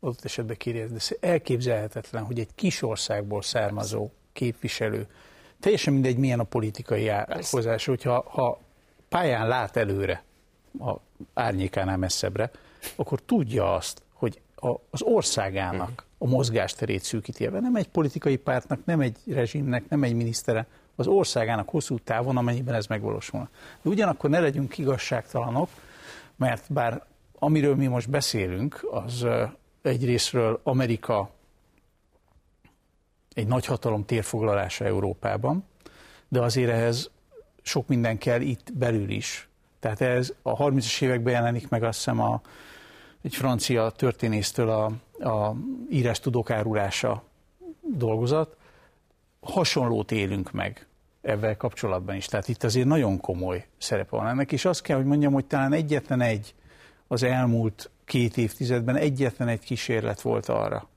adott 0.00 0.24
esetben 0.24 0.56
kéri 0.56 0.78
de 0.78 1.00
elképzelhetetlen, 1.20 2.24
hogy 2.24 2.38
egy 2.38 2.54
kis 2.54 2.82
országból 2.82 3.42
származó 3.42 4.10
képviselő, 4.32 5.06
teljesen 5.62 5.92
mindegy, 5.92 6.16
milyen 6.16 6.40
a 6.40 6.44
politikai 6.44 7.10
hozás, 7.50 7.84
hogyha 7.84 8.24
ha 8.28 8.60
pályán 9.08 9.48
lát 9.48 9.76
előre, 9.76 10.22
a 10.80 10.94
árnyékánál 11.34 11.96
messzebbre, 11.96 12.50
akkor 12.96 13.20
tudja 13.20 13.74
azt, 13.74 14.02
hogy 14.12 14.40
a, 14.56 14.70
az 14.90 15.02
országának 15.02 16.04
a 16.18 16.26
mozgásterét 16.26 17.02
szűkíti 17.02 17.46
ebben. 17.46 17.62
Nem 17.62 17.76
egy 17.76 17.88
politikai 17.88 18.36
pártnak, 18.36 18.84
nem 18.84 19.00
egy 19.00 19.16
rezsimnek, 19.26 19.88
nem 19.88 20.02
egy 20.02 20.14
minisztere, 20.14 20.66
az 20.96 21.06
országának 21.06 21.68
hosszú 21.68 21.98
távon, 21.98 22.36
amennyiben 22.36 22.74
ez 22.74 22.86
megvalósul. 22.86 23.48
De 23.82 23.90
ugyanakkor 23.90 24.30
ne 24.30 24.40
legyünk 24.40 24.78
igazságtalanok, 24.78 25.68
mert 26.36 26.72
bár 26.72 27.04
amiről 27.38 27.74
mi 27.74 27.86
most 27.86 28.10
beszélünk, 28.10 28.86
az 28.90 29.26
egyrésztről 29.82 30.60
Amerika 30.62 31.30
egy 33.34 33.46
nagy 33.46 33.66
hatalom 33.66 34.04
térfoglalása 34.04 34.84
Európában, 34.84 35.64
de 36.28 36.40
azért 36.40 36.70
ehhez 36.70 37.10
sok 37.62 37.88
minden 37.88 38.18
kell 38.18 38.40
itt 38.40 38.72
belül 38.74 39.10
is. 39.10 39.48
Tehát 39.80 40.00
ez 40.00 40.32
a 40.42 40.56
30-as 40.56 41.02
években 41.02 41.32
jelenik 41.32 41.68
meg 41.68 41.82
azt 41.82 41.96
hiszem 41.96 42.20
a, 42.20 42.40
egy 43.22 43.34
francia 43.34 43.90
történésztől 43.90 44.68
a, 44.68 44.84
a 45.28 45.56
írás 45.90 46.20
tudók 46.20 46.50
árulása 46.50 47.22
dolgozat. 47.96 48.56
Hasonlót 49.40 50.12
élünk 50.12 50.52
meg 50.52 50.86
ebben 51.22 51.56
kapcsolatban 51.56 52.16
is. 52.16 52.26
Tehát 52.26 52.48
itt 52.48 52.62
azért 52.62 52.86
nagyon 52.86 53.20
komoly 53.20 53.66
szerepe 53.78 54.16
van 54.16 54.28
ennek, 54.28 54.52
és 54.52 54.64
azt 54.64 54.82
kell, 54.82 54.96
hogy 54.96 55.06
mondjam, 55.06 55.32
hogy 55.32 55.46
talán 55.46 55.72
egyetlen 55.72 56.20
egy 56.20 56.54
az 57.06 57.22
elmúlt 57.22 57.90
két 58.04 58.36
évtizedben 58.36 58.96
egyetlen 58.96 59.48
egy 59.48 59.64
kísérlet 59.64 60.20
volt 60.20 60.48
arra, 60.48 60.88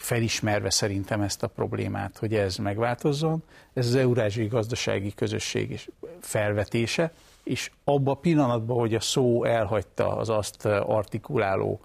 felismerve 0.00 0.70
szerintem 0.70 1.20
ezt 1.20 1.42
a 1.42 1.46
problémát, 1.46 2.18
hogy 2.18 2.34
ez 2.34 2.56
megváltozzon. 2.56 3.42
Ez 3.72 3.86
az 3.86 3.94
Eurázsiai 3.94 4.46
Gazdasági 4.46 5.14
Közösség 5.14 5.70
is 5.70 5.88
felvetése, 6.20 7.12
és 7.44 7.70
abban 7.84 8.14
a 8.14 8.18
pillanatban, 8.18 8.78
hogy 8.78 8.94
a 8.94 9.00
szó 9.00 9.44
elhagyta 9.44 10.16
az 10.16 10.28
azt 10.28 10.66
artikuláló 10.66 11.80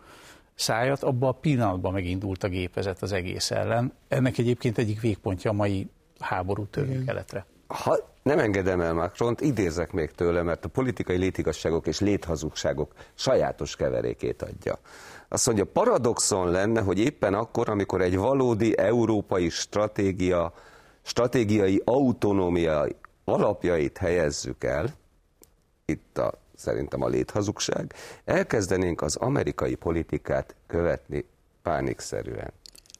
szájat, 0.55 1.03
abban 1.03 1.29
a 1.29 1.39
pillanatban 1.39 1.93
megindult 1.93 2.43
a 2.43 2.47
gépezet 2.47 3.01
az 3.01 3.11
egész 3.11 3.51
ellen. 3.51 3.93
Ennek 4.07 4.37
egyébként 4.37 4.77
egyik 4.77 5.01
végpontja 5.01 5.49
a 5.49 5.53
mai 5.53 5.89
háború 6.19 6.67
keletre. 7.05 7.45
Ha 7.67 8.13
nem 8.23 8.39
engedem 8.39 8.81
el 8.81 8.93
Macront, 8.93 9.41
idézek 9.41 9.91
még 9.91 10.11
tőle, 10.11 10.41
mert 10.41 10.65
a 10.65 10.69
politikai 10.69 11.17
létigasságok 11.17 11.87
és 11.87 11.99
léthazugságok 11.99 12.93
sajátos 13.13 13.75
keverékét 13.75 14.41
adja. 14.41 14.79
Azt 15.27 15.45
mondja, 15.45 15.65
paradoxon 15.65 16.51
lenne, 16.51 16.81
hogy 16.81 16.99
éppen 16.99 17.33
akkor, 17.33 17.69
amikor 17.69 18.01
egy 18.01 18.17
valódi 18.17 18.77
európai 18.77 19.49
stratégia, 19.49 20.53
stratégiai 21.01 21.81
autonómia 21.85 22.87
alapjait 23.23 23.97
helyezzük 23.97 24.63
el, 24.63 24.93
itt 25.85 26.17
a, 26.17 26.33
szerintem 26.55 27.01
a 27.01 27.07
léthazugság, 27.07 27.93
elkezdenénk 28.25 29.01
az 29.01 29.15
amerikai 29.15 29.75
politikát 29.75 30.55
követni 30.67 31.25
pánikszerűen. 31.61 32.53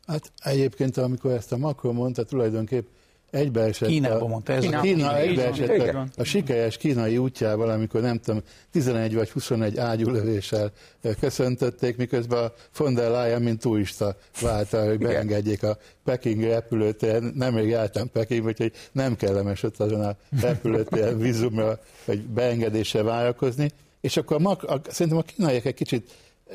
Hát 0.08 0.32
egyébként, 0.44 0.98
amikor 0.98 1.32
ezt 1.32 1.52
a 1.52 1.58
Macron 1.58 1.94
mondta, 1.94 2.24
tulajdonképp 2.24 2.88
egybeesett 3.36 3.88
Kínában 3.88 4.30
mondta 4.30 4.54
ez 4.54 4.63
Kína, 4.63 4.82
Kína 4.82 5.17
egybeesett 5.17 5.93
a, 5.93 6.06
a 6.17 6.24
sikeres 6.24 6.78
kínai 6.78 7.17
útjával, 7.17 7.69
amikor 7.69 8.02
nem 8.02 8.19
tudom, 8.19 8.41
11 8.71 9.15
vagy 9.15 9.30
21 9.30 9.78
ágyulövéssel 9.78 10.71
köszöntötték, 11.19 11.98
miközben 11.98 12.43
a 12.43 12.54
von 12.78 12.93
der 12.93 13.10
Leyen, 13.10 13.41
mint 13.41 13.60
turista 13.60 14.17
válta, 14.41 14.86
hogy 14.86 14.98
beengedjék 14.98 15.63
a 15.63 15.78
Pekingi 16.04 16.48
repülőtér. 16.48 17.21
Nemrég 17.21 17.69
jártam 17.69 18.12
Pekingbe, 18.12 18.50
úgyhogy 18.50 18.71
nem 18.91 19.15
kellemes 19.15 19.63
ott 19.63 19.80
azon 19.80 20.02
a 20.02 20.15
repülőtér 20.41 21.17
vízumra, 21.17 21.80
vagy 22.06 22.21
beengedéssel 22.21 23.04
várakozni. 23.04 23.71
És 24.02 24.17
akkor 24.17 24.39
a, 24.43 24.50
a, 24.74 24.82
szerintem 24.89 25.17
a 25.17 25.21
kínaiak 25.21 25.65
egy 25.65 25.74
kicsit 25.74 26.12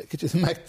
kicsit 0.09 0.33
meg, 0.47 0.63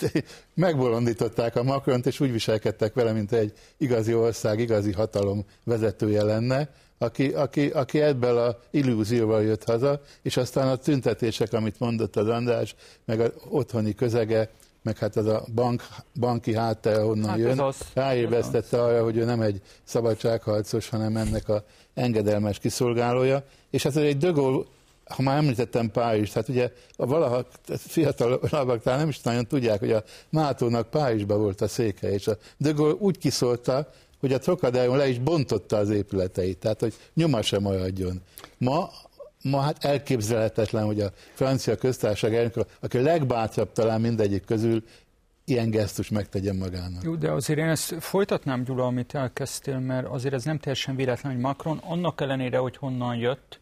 megbolondították 0.54 1.56
a 1.56 1.64
Macront, 1.64 2.06
és 2.06 2.20
úgy 2.20 2.32
viselkedtek 2.32 2.94
vele, 2.94 3.12
mint 3.12 3.32
egy 3.32 3.54
igazi 3.78 4.14
ország, 4.14 4.60
igazi 4.60 4.92
hatalom 4.92 5.46
vezetője 5.64 6.24
lenne, 6.24 6.70
aki, 6.98 7.28
aki, 7.28 7.68
aki 7.68 8.02
ebből 8.02 8.38
a 8.38 8.60
illúzióval 8.72 9.44
jött 9.44 9.64
haza, 9.64 10.02
és 10.22 10.38
aztán 10.38 10.68
a 10.68 10.76
tüntetések, 10.76 11.54
amit 11.54 11.80
mondott 11.80 12.16
az 12.16 12.28
András, 12.28 12.76
meg 13.06 13.20
az 13.20 13.32
otthoni 13.50 13.94
közege, 13.94 14.50
meg 14.84 14.98
hát 14.98 15.16
az 15.16 15.26
a 15.26 15.44
bank, 15.54 15.84
banki 16.20 16.56
háttere 16.56 17.02
honnan 17.02 17.30
hát 17.30 17.38
jön, 17.38 17.60
az, 17.60 17.78
ráébresztette 17.94 18.84
arra, 18.84 19.04
hogy 19.04 19.18
ő 19.18 19.26
nem 19.26 19.42
egy 19.42 19.62
szabadságharcos, 19.84 20.90
hanem 20.90 21.18
ennek 21.18 21.50
a 21.50 21.64
engedelmes 21.94 22.60
kiszolgálója, 22.60 23.44
és 23.70 23.86
ez 23.86 23.96
egy 23.96 24.18
dögol 24.18 24.68
ha 25.12 25.21
már 25.21 25.38
említettem 25.38 25.91
Párizs, 25.91 26.32
hát 26.32 26.50
ugye 26.50 26.71
a 26.95 27.06
valaha 27.06 27.47
fiatalabbak 27.78 28.82
talán 28.82 29.00
nem 29.00 29.10
is 29.10 29.21
nagyon 29.21 29.47
tudják, 29.47 29.80
hogy 29.80 29.91
a 29.91 30.04
NATO-nak 30.30 30.89
Párizsban 30.89 31.39
volt 31.39 31.62
a 31.62 31.67
széke, 31.67 32.12
és 32.12 32.28
a 32.28 32.38
de 32.58 32.71
Gaulle 32.71 32.95
úgy 33.00 33.17
kiszólta, 33.17 33.89
hogy 34.19 34.34
a 34.34 34.38
Trocadéron 34.38 34.97
le 34.97 35.08
is 35.08 35.19
bontotta 35.19 35.78
az 35.78 35.89
épületeit, 35.89 36.58
tehát 36.58 36.80
hogy 36.80 36.93
nyoma 37.13 37.41
sem 37.41 37.62
maradjon. 37.62 38.21
Ma 38.58 38.89
ma 39.43 39.60
hát 39.60 39.84
elképzelhetetlen, 39.84 40.86
hogy 40.86 41.02
a 41.02 41.12
francia 41.34 41.76
köztársaság 41.76 42.36
elnök, 42.36 42.54
aki 42.80 42.97
a 42.97 43.02
legbátrabb 43.02 43.71
talán 43.71 44.02
mindegyik 44.02 44.45
közül, 44.45 44.84
ilyen 45.45 45.69
gesztus 45.69 46.10
megtegyen 46.10 46.56
magának. 46.56 47.04
Jó, 47.04 47.15
de 47.15 47.32
azért 47.32 47.60
én 47.60 47.69
ezt 47.69 47.95
folytatnám, 48.00 48.63
Gyula, 48.63 48.86
amit 48.86 49.15
elkezdtél, 49.15 49.80
mert 49.80 50.08
azért 50.08 50.34
ez 50.34 50.43
nem 50.43 50.58
teljesen 50.58 50.95
véletlen, 50.95 51.32
hogy 51.32 51.41
Macron 51.41 51.78
annak 51.78 52.21
ellenére, 52.21 52.58
hogy 52.58 52.78
honnan 52.78 53.15
jött, 53.15 53.60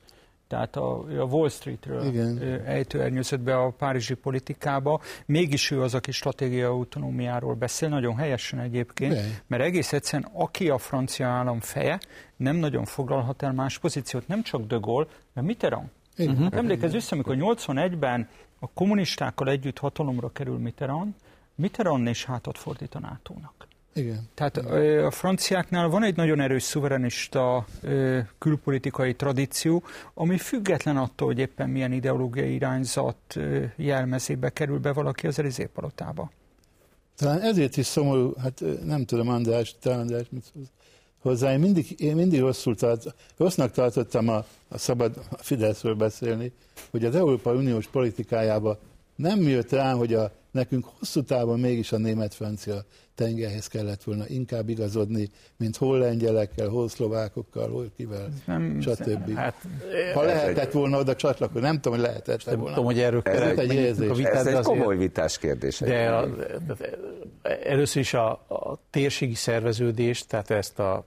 tehát 0.49 0.75
a, 0.75 0.99
a 0.99 1.23
Wall 1.23 1.49
Streetről 1.49 2.05
Igen. 2.05 2.61
ejtőernyőzött 2.65 3.39
be 3.39 3.55
a 3.55 3.69
párizsi 3.69 4.13
politikába. 4.13 5.01
Mégis 5.25 5.71
ő 5.71 5.81
az, 5.81 5.93
aki 5.93 6.11
stratégiai 6.11 6.61
autonómiáról 6.61 7.53
beszél, 7.53 7.89
nagyon 7.89 8.15
helyesen 8.15 8.59
egyébként, 8.59 9.13
De. 9.13 9.21
mert 9.47 9.63
egész 9.63 9.93
egyszerűen 9.93 10.29
aki 10.33 10.69
a 10.69 10.77
francia 10.77 11.27
állam 11.27 11.59
feje, 11.59 11.99
nem 12.35 12.55
nagyon 12.55 12.85
foglalhat 12.85 13.41
el 13.41 13.53
más 13.53 13.79
pozíciót, 13.79 14.27
nem 14.27 14.43
csak 14.43 14.65
de 14.65 14.75
Gaulle, 14.75 15.07
mert 15.33 15.47
Mitterrand. 15.47 15.87
Uh-huh. 16.17 16.47
Emlékezz 16.51 16.91
vissza, 16.91 17.13
amikor 17.13 17.35
81-ben 17.39 18.29
a 18.59 18.67
kommunistákkal 18.73 19.49
együtt 19.49 19.77
hatalomra 19.77 20.31
kerül 20.31 20.57
Mitterrand, 20.57 21.13
Mitterrand 21.55 22.07
is 22.07 22.25
hátat 22.25 22.57
fordít 22.57 22.95
a 22.95 22.99
NATO-nak. 22.99 23.68
Igen. 23.99 24.29
Tehát 24.33 24.57
a 25.05 25.11
franciáknál 25.11 25.87
van 25.87 26.03
egy 26.03 26.15
nagyon 26.15 26.39
erős 26.39 26.63
szuverenista 26.63 27.65
külpolitikai 28.37 29.15
tradíció, 29.15 29.83
ami 30.13 30.37
független 30.37 30.97
attól, 30.97 31.27
hogy 31.27 31.39
éppen 31.39 31.69
milyen 31.69 31.91
ideológiai 31.91 32.53
irányzat 32.53 33.39
jelmezébe 33.75 34.49
kerül 34.49 34.79
be 34.79 34.93
valaki 34.93 35.27
az 35.27 35.39
Elizé 35.39 35.65
palotába. 35.65 36.31
Talán 37.17 37.41
ezért 37.41 37.77
is 37.77 37.85
szomorú, 37.85 38.33
hát 38.41 38.63
nem 38.83 39.05
tudom, 39.05 39.29
András, 39.29 39.75
te 39.81 39.93
András, 39.93 40.25
mit 40.29 40.53
hozzá. 41.21 41.53
Én 41.53 41.59
mindig, 41.59 41.95
én 42.01 42.15
mindig 42.15 42.39
rosszul 42.39 42.75
tart, 42.75 43.15
rossznak 43.37 43.71
tartottam 43.71 44.29
a, 44.29 44.45
a 44.67 44.77
szabad 44.77 45.17
a 45.29 45.37
Fideszről 45.37 45.95
beszélni, 45.95 46.51
hogy 46.91 47.05
az 47.05 47.15
Európai 47.15 47.57
Uniós 47.57 47.87
politikájába 47.87 48.79
nem 49.15 49.41
jött 49.41 49.71
rám, 49.71 49.97
hogy 49.97 50.13
a, 50.13 50.31
nekünk 50.51 50.85
hosszú 50.99 51.23
távon 51.23 51.59
mégis 51.59 51.91
a 51.91 51.97
német-francia 51.97 52.85
tengerhez 53.19 53.67
kellett 53.67 54.03
volna 54.03 54.23
inkább 54.27 54.69
igazodni, 54.69 55.29
mint 55.57 55.77
hol 55.77 55.97
lengyelekkel, 55.99 56.67
hol 56.67 56.89
szlovákokkal, 56.89 57.69
hol 57.69 57.91
kivel, 57.97 58.29
nem, 58.45 58.81
stb. 58.81 59.35
Hát, 59.35 59.55
ha 60.13 60.21
lehetett 60.21 60.71
volna 60.71 60.97
oda 60.97 61.15
csatlakozni, 61.15 61.61
nem 61.61 61.75
tudom, 61.75 61.99
hogy 61.99 62.07
lehetett 62.07 62.45
nem 62.45 62.55
volna. 62.55 62.69
tudom, 62.69 62.85
hogy 62.85 62.99
erről 62.99 63.21
ez 63.23 63.41
egy, 63.41 63.59
egy 63.59 63.73
érzés. 63.73 64.09
A 64.09 64.13
vitát, 64.13 64.33
ez 64.33 64.45
egy 64.45 64.63
komoly 64.63 64.97
vitás 64.97 65.37
kérdés. 65.37 65.79
De 65.79 66.09
a, 66.09 66.27
először 67.63 68.01
is 68.01 68.13
a, 68.13 68.29
a 68.31 68.79
térségi 68.89 69.35
szerveződést, 69.35 70.27
tehát 70.27 70.49
ezt 70.49 70.79
a 70.79 71.05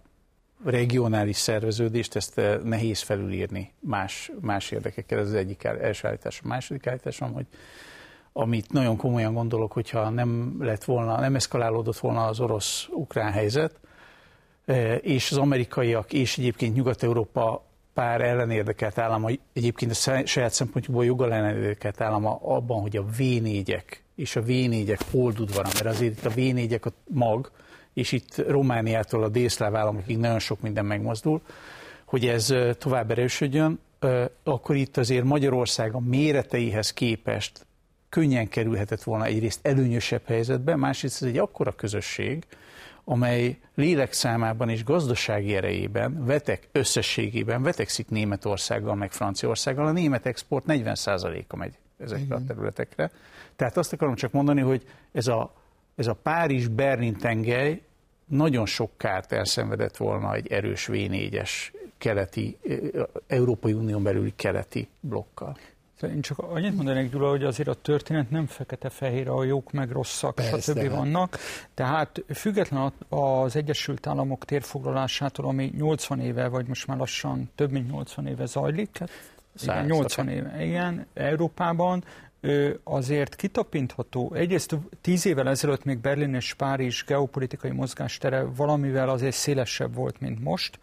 regionális 0.65 1.37
szerveződést, 1.37 2.17
ezt 2.17 2.41
nehéz 2.65 3.01
felülírni 3.01 3.73
más, 3.81 4.33
más 4.41 4.71
érdekekkel. 4.71 5.19
Ez 5.19 5.27
az 5.27 5.35
egyik 5.35 5.65
első 5.65 6.09
állítás. 6.09 6.41
A 6.45 6.47
második 6.47 6.87
állításom, 6.87 7.33
hogy 7.33 7.47
amit 8.33 8.73
nagyon 8.73 8.97
komolyan 8.97 9.35
gondolok, 9.35 9.73
hogyha 9.73 10.09
nem 10.09 10.57
lett 10.61 10.85
volna, 10.85 11.21
nem 11.21 11.35
eszkalálódott 11.35 11.99
volna 11.99 12.25
az 12.25 12.41
orosz-ukrán 12.41 13.33
helyzet, 13.33 13.81
e, 14.65 14.97
és 14.97 15.31
az 15.31 15.37
amerikaiak 15.37 16.13
és 16.13 16.39
egyébként 16.39 16.75
Nyugat-Európa 16.75 17.63
pár 17.95 18.21
ellenérdekelt 18.21 18.99
állama, 18.99 19.29
egyébként 19.53 19.91
a 19.91 20.25
saját 20.27 20.53
szempontjukból 20.53 21.05
joggal 21.05 21.33
ellenérdekelt 21.33 22.01
állama 22.01 22.39
abban, 22.43 22.81
hogy 22.81 22.97
a 22.97 23.05
V4-ek 23.19 23.85
és 24.15 24.37
a 24.37 24.43
V4-ek 24.43 25.01
holdudvara, 25.11 25.69
mert 25.73 25.87
azért 25.87 26.13
itt 26.17 26.25
a 26.25 26.31
V4-ek 26.31 26.83
a 26.83 26.93
mag, 27.07 27.51
és 27.95 28.13
itt 28.13 28.49
Romániától 28.49 29.23
a 29.23 29.29
délszláv 29.29 29.75
államokig 29.77 30.19
nagyon 30.19 30.39
sok 30.39 30.61
minden 30.61 30.85
megmozdul, 30.85 31.41
hogy 32.05 32.27
ez 32.27 32.51
e, 32.51 32.75
tovább 32.75 33.11
erősödjön, 33.11 33.79
e, 33.99 34.31
akkor 34.45 34.77
itt 34.77 34.97
azért 34.97 35.25
Magyarország 35.25 35.95
a 35.95 36.01
méreteihez 36.01 36.93
képest 36.93 37.67
könnyen 38.13 38.49
kerülhetett 38.49 39.03
volna 39.03 39.25
egyrészt 39.25 39.67
előnyösebb 39.67 40.27
helyzetbe, 40.27 40.77
másrészt 40.77 41.23
ez 41.23 41.29
egy 41.29 41.39
akkora 41.39 41.73
közösség, 41.73 42.45
amely 43.05 43.59
lélekszámában 43.75 44.69
és 44.69 44.85
gazdasági 44.85 45.55
erejében 45.57 46.25
vetek, 46.25 46.69
összességében 46.73 47.63
vetekszik 47.63 48.09
Németországgal, 48.09 48.95
meg 48.95 49.13
Franciaországgal. 49.13 49.87
A 49.87 49.93
német 49.93 50.27
export 50.27 50.65
40%-a 50.69 51.57
megy 51.57 51.79
ezekre 51.99 52.25
Igen. 52.25 52.43
a 52.43 52.47
területekre. 52.47 53.11
Tehát 53.57 53.77
azt 53.77 53.93
akarom 53.93 54.15
csak 54.15 54.33
mondani, 54.33 54.61
hogy 54.61 54.87
ez 55.13 55.27
a, 55.27 55.55
ez 55.97 56.07
a 56.07 56.15
Párizs-Berlin 56.15 57.17
tengely 57.17 57.83
nagyon 58.27 58.67
sok 58.67 58.91
kárt 58.97 59.33
elszenvedett 59.33 59.97
volna 59.97 60.35
egy 60.35 60.53
erős 60.53 60.89
V4-es 60.93 61.51
keleti, 61.99 62.59
Európai 63.27 63.73
Unión 63.73 64.03
belüli 64.03 64.33
keleti 64.37 64.89
blokkal. 65.01 65.57
Én 66.03 66.21
csak 66.21 66.39
annyit 66.39 66.77
mondanék, 66.77 67.11
Gyula, 67.11 67.29
hogy 67.31 67.45
azért 67.45 67.69
a 67.69 67.75
történet 67.75 68.31
nem 68.31 68.47
fekete-fehér, 68.47 69.29
a 69.29 69.45
jók 69.45 69.73
meg 69.73 69.91
rosszak, 69.91 70.35
Persze. 70.35 70.73
stb. 70.73 70.91
vannak. 70.91 71.39
Tehát 71.75 72.25
független 72.35 72.93
az 73.09 73.57
Egyesült 73.57 74.07
Államok 74.07 74.45
térfoglalásától, 74.45 75.47
ami 75.47 75.73
80 75.77 76.21
éve, 76.21 76.49
vagy 76.49 76.67
most 76.67 76.87
már 76.87 76.97
lassan 76.97 77.51
több 77.55 77.71
mint 77.71 77.91
80 77.91 78.27
éve 78.27 78.47
zajlik, 78.47 78.99
igen, 79.63 79.85
80 79.85 80.29
éve, 80.29 80.65
igen, 80.65 81.07
Európában, 81.15 82.05
azért 82.85 83.37
kitapintható, 83.37 84.35
egyrészt 84.35 84.77
tíz 85.01 85.27
évvel 85.27 85.49
ezelőtt 85.49 85.85
még 85.85 85.99
Berlin 85.99 86.35
és 86.35 86.55
Párizs 86.55 87.05
geopolitikai 87.05 87.71
mozgástere 87.71 88.43
valamivel 88.43 89.09
azért 89.09 89.35
szélesebb 89.35 89.95
volt, 89.95 90.21
mint 90.21 90.43
most, 90.43 90.79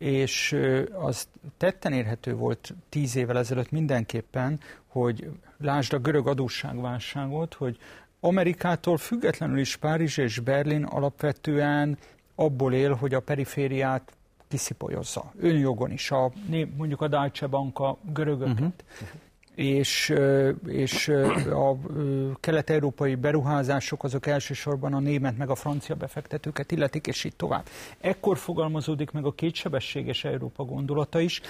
és 0.00 0.56
az 0.92 1.28
tetten 1.56 1.92
érhető 1.92 2.34
volt 2.34 2.74
tíz 2.88 3.16
évvel 3.16 3.38
ezelőtt 3.38 3.70
mindenképpen, 3.70 4.60
hogy 4.86 5.30
lásd 5.58 5.92
a 5.92 5.98
görög 5.98 6.26
adósságválságot, 6.26 7.54
hogy 7.54 7.78
Amerikától 8.20 8.98
függetlenül 8.98 9.58
is 9.58 9.76
Párizs 9.76 10.16
és 10.16 10.38
Berlin 10.38 10.84
alapvetően 10.84 11.98
abból 12.34 12.74
él, 12.74 12.94
hogy 12.94 13.14
a 13.14 13.20
perifériát 13.20 14.12
kiszipolyozza. 14.48 15.32
Önjogon 15.40 15.90
is, 15.90 16.10
a, 16.10 16.32
mondjuk 16.76 17.00
a 17.00 17.08
Deutsche 17.08 17.46
Bank 17.46 17.78
a 17.78 17.98
görögöket. 18.12 18.52
Uh-huh 18.52 18.72
és, 19.54 20.14
és 20.66 21.08
a 21.50 21.76
kelet-európai 22.40 23.14
beruházások 23.14 24.04
azok 24.04 24.26
elsősorban 24.26 24.94
a 24.94 24.98
német 24.98 25.36
meg 25.36 25.50
a 25.50 25.54
francia 25.54 25.94
befektetőket 25.94 26.72
illetik, 26.72 27.06
és 27.06 27.24
így 27.24 27.36
tovább. 27.36 27.68
Ekkor 28.00 28.38
fogalmazódik 28.38 29.10
meg 29.10 29.24
a 29.24 29.32
kétsebességes 29.32 30.24
Európa 30.24 30.64
gondolata 30.64 31.20
is, 31.20 31.40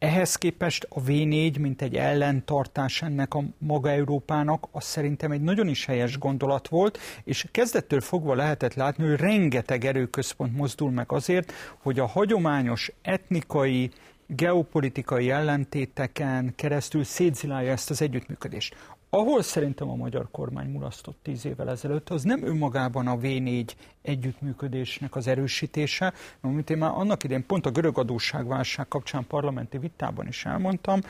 ehhez 0.00 0.36
képest 0.36 0.86
a 0.88 1.02
V4, 1.02 1.60
mint 1.60 1.82
egy 1.82 1.96
ellentartás 1.96 3.02
ennek 3.02 3.34
a 3.34 3.42
maga 3.58 3.90
Európának, 3.90 4.68
az 4.70 4.84
szerintem 4.84 5.30
egy 5.30 5.40
nagyon 5.40 5.68
is 5.68 5.84
helyes 5.84 6.18
gondolat 6.18 6.68
volt, 6.68 6.98
és 7.24 7.46
kezdettől 7.50 8.00
fogva 8.00 8.34
lehetett 8.34 8.74
látni, 8.74 9.08
hogy 9.08 9.20
rengeteg 9.20 9.84
erőközpont 9.84 10.56
mozdul 10.56 10.90
meg 10.90 11.12
azért, 11.12 11.52
hogy 11.78 11.98
a 11.98 12.06
hagyományos 12.06 12.92
etnikai, 13.02 13.90
geopolitikai 14.36 15.30
ellentéteken 15.30 16.52
keresztül 16.56 17.04
szétzilálja 17.04 17.70
ezt 17.70 17.90
az 17.90 18.02
együttműködést. 18.02 18.76
Ahol 19.12 19.42
szerintem 19.42 19.88
a 19.90 19.94
magyar 19.94 20.28
kormány 20.30 20.70
mulasztott 20.70 21.18
tíz 21.22 21.46
évvel 21.46 21.70
ezelőtt, 21.70 22.08
az 22.08 22.22
nem 22.22 22.44
önmagában 22.44 23.06
a 23.06 23.16
V4 23.16 23.68
együttműködésnek 24.02 25.16
az 25.16 25.26
erősítése, 25.26 26.12
amit 26.40 26.70
én 26.70 26.78
már 26.78 26.90
annak 26.94 27.24
idején 27.24 27.46
pont 27.46 27.66
a 27.66 27.70
görög 27.70 27.98
adósságválság 27.98 28.88
kapcsán 28.88 29.26
parlamenti 29.26 29.78
vitában 29.78 30.26
is 30.26 30.44
elmondtam, 30.44 31.00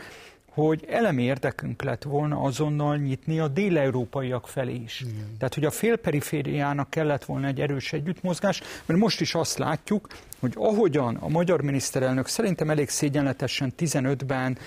hogy 0.51 0.87
elemi 0.89 1.23
érdekünk 1.23 1.83
lett 1.83 2.03
volna 2.03 2.41
azonnal 2.41 2.97
nyitni 2.97 3.39
a 3.39 3.49
déleurópaiak 3.49 4.49
felé 4.49 4.75
is. 4.75 5.01
Igen. 5.01 5.37
Tehát, 5.39 5.55
hogy 5.55 5.65
a 5.65 5.71
félperifériának 5.71 6.91
kellett 6.91 7.25
volna 7.25 7.47
egy 7.47 7.61
erős 7.61 7.93
együttmozgás, 7.93 8.63
mert 8.87 9.01
most 9.01 9.21
is 9.21 9.35
azt 9.35 9.59
látjuk, 9.59 10.09
hogy 10.41 10.53
ahogyan 10.57 11.17
a 11.17 11.29
magyar 11.29 11.63
miniszterelnök 11.63 12.27
szerintem 12.27 12.71
elég 12.71 12.89
szégyenletesen 12.89 13.73
15-ben 13.79 14.59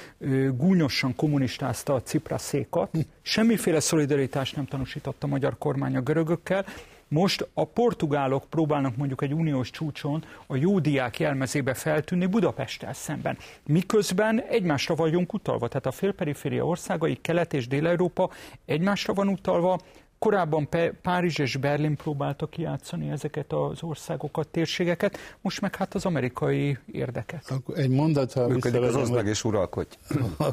gúnyosan 0.57 1.15
kommunistázta 1.15 1.93
a 1.93 2.01
Cipraszékat, 2.01 2.89
hm. 2.91 2.99
semmiféle 3.21 3.79
szolidaritást 3.79 4.55
nem 4.55 4.65
tanúsított 4.65 5.23
a 5.23 5.27
magyar 5.27 5.57
kormány 5.57 5.95
a 5.95 6.01
görögökkel, 6.01 6.65
most 7.13 7.47
a 7.53 7.65
portugálok 7.65 8.45
próbálnak 8.49 8.95
mondjuk 8.95 9.21
egy 9.21 9.33
uniós 9.33 9.69
csúcson 9.69 10.23
a 10.47 10.55
jó 10.55 10.79
diák 10.79 11.19
jelmezébe 11.19 11.73
feltűnni 11.73 12.25
Budapesttel 12.25 12.93
szemben. 12.93 13.37
Miközben 13.65 14.41
egymásra 14.41 14.95
vagyunk 14.95 15.33
utalva, 15.33 15.67
tehát 15.67 15.85
a 15.85 15.91
félperiféria 15.91 16.65
országai, 16.65 17.15
Kelet 17.21 17.53
és 17.53 17.67
Dél-Európa 17.67 18.29
egymásra 18.65 19.13
van 19.13 19.27
utalva, 19.27 19.79
Korábban 20.19 20.69
Párizs 21.01 21.37
és 21.37 21.57
Berlin 21.57 21.95
próbáltak 21.95 22.49
kijátszani 22.49 23.09
ezeket 23.09 23.53
az 23.53 23.83
országokat, 23.83 24.47
térségeket, 24.47 25.17
most 25.41 25.61
meg 25.61 25.75
hát 25.75 25.93
az 25.93 26.05
amerikai 26.05 26.77
érdeket. 26.91 27.45
Akkor 27.49 27.77
egy 27.77 27.89
mondat, 27.89 28.33
ha 28.33 28.47
Működik 28.47 28.81
az 28.81 28.95
oszd 28.95 29.27
és 29.27 29.43
uralkodj. 29.43 29.97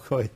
Hogy 0.09 0.31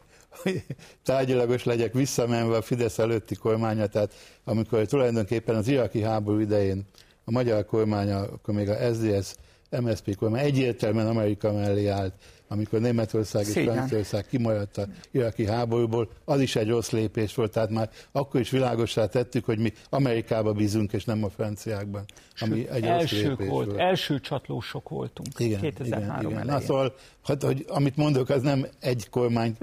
tárgyalagos 1.03 1.65
legyek 1.65 1.93
visszamenve 1.93 2.57
a 2.57 2.63
Fidesz 2.63 2.99
előtti 2.99 3.35
kormánya, 3.35 3.87
tehát 3.87 4.15
amikor 4.45 4.87
tulajdonképpen 4.87 5.55
az 5.55 5.69
iraki 5.69 6.03
háború 6.03 6.39
idején 6.39 6.87
a 7.25 7.31
magyar 7.31 7.67
kormánya, 7.67 8.19
akkor 8.19 8.55
még 8.55 8.69
a 8.69 8.95
SDS, 8.95 9.35
MSZP 9.81 10.17
kormány 10.17 10.45
egyértelműen 10.45 11.07
Amerika 11.07 11.53
mellé 11.53 11.87
állt, 11.87 12.15
amikor 12.49 12.81
Németország 12.81 13.47
és 13.47 13.53
Franciaország 13.53 14.27
kimaradt 14.27 14.79
a 14.79 14.87
iraki 15.11 15.47
háborúból, 15.47 16.09
az 16.25 16.41
is 16.41 16.57
egy 16.57 16.69
rossz 16.69 16.91
lépés 16.91 17.35
volt, 17.35 17.53
tehát 17.53 17.71
már 17.71 17.91
akkor 18.13 18.41
is 18.41 18.51
világosá 18.51 19.07
tettük, 19.07 19.45
hogy 19.45 19.59
mi 19.59 19.73
Amerikába 19.91 20.53
bízunk, 20.53 20.93
és 20.93 21.05
nem 21.05 21.25
a 21.25 21.29
franciákban, 21.29 22.05
ami 22.41 22.69
egy 22.69 22.85
rossz 22.85 23.11
lépés 23.11 23.49
volt, 23.49 23.67
volt. 23.67 23.79
Első 23.79 24.21
csatlósok 24.21 24.89
voltunk 24.89 25.29
igen, 25.39 25.61
2003 25.61 26.21
igen, 26.21 26.31
igen. 26.31 26.47
Na, 26.47 26.61
szóval, 26.61 26.95
hát, 27.25 27.43
hogy 27.43 27.65
amit 27.69 27.97
mondok, 27.97 28.29
az 28.29 28.43
nem 28.43 28.67
egy 28.81 29.09
kormány, 29.11 29.57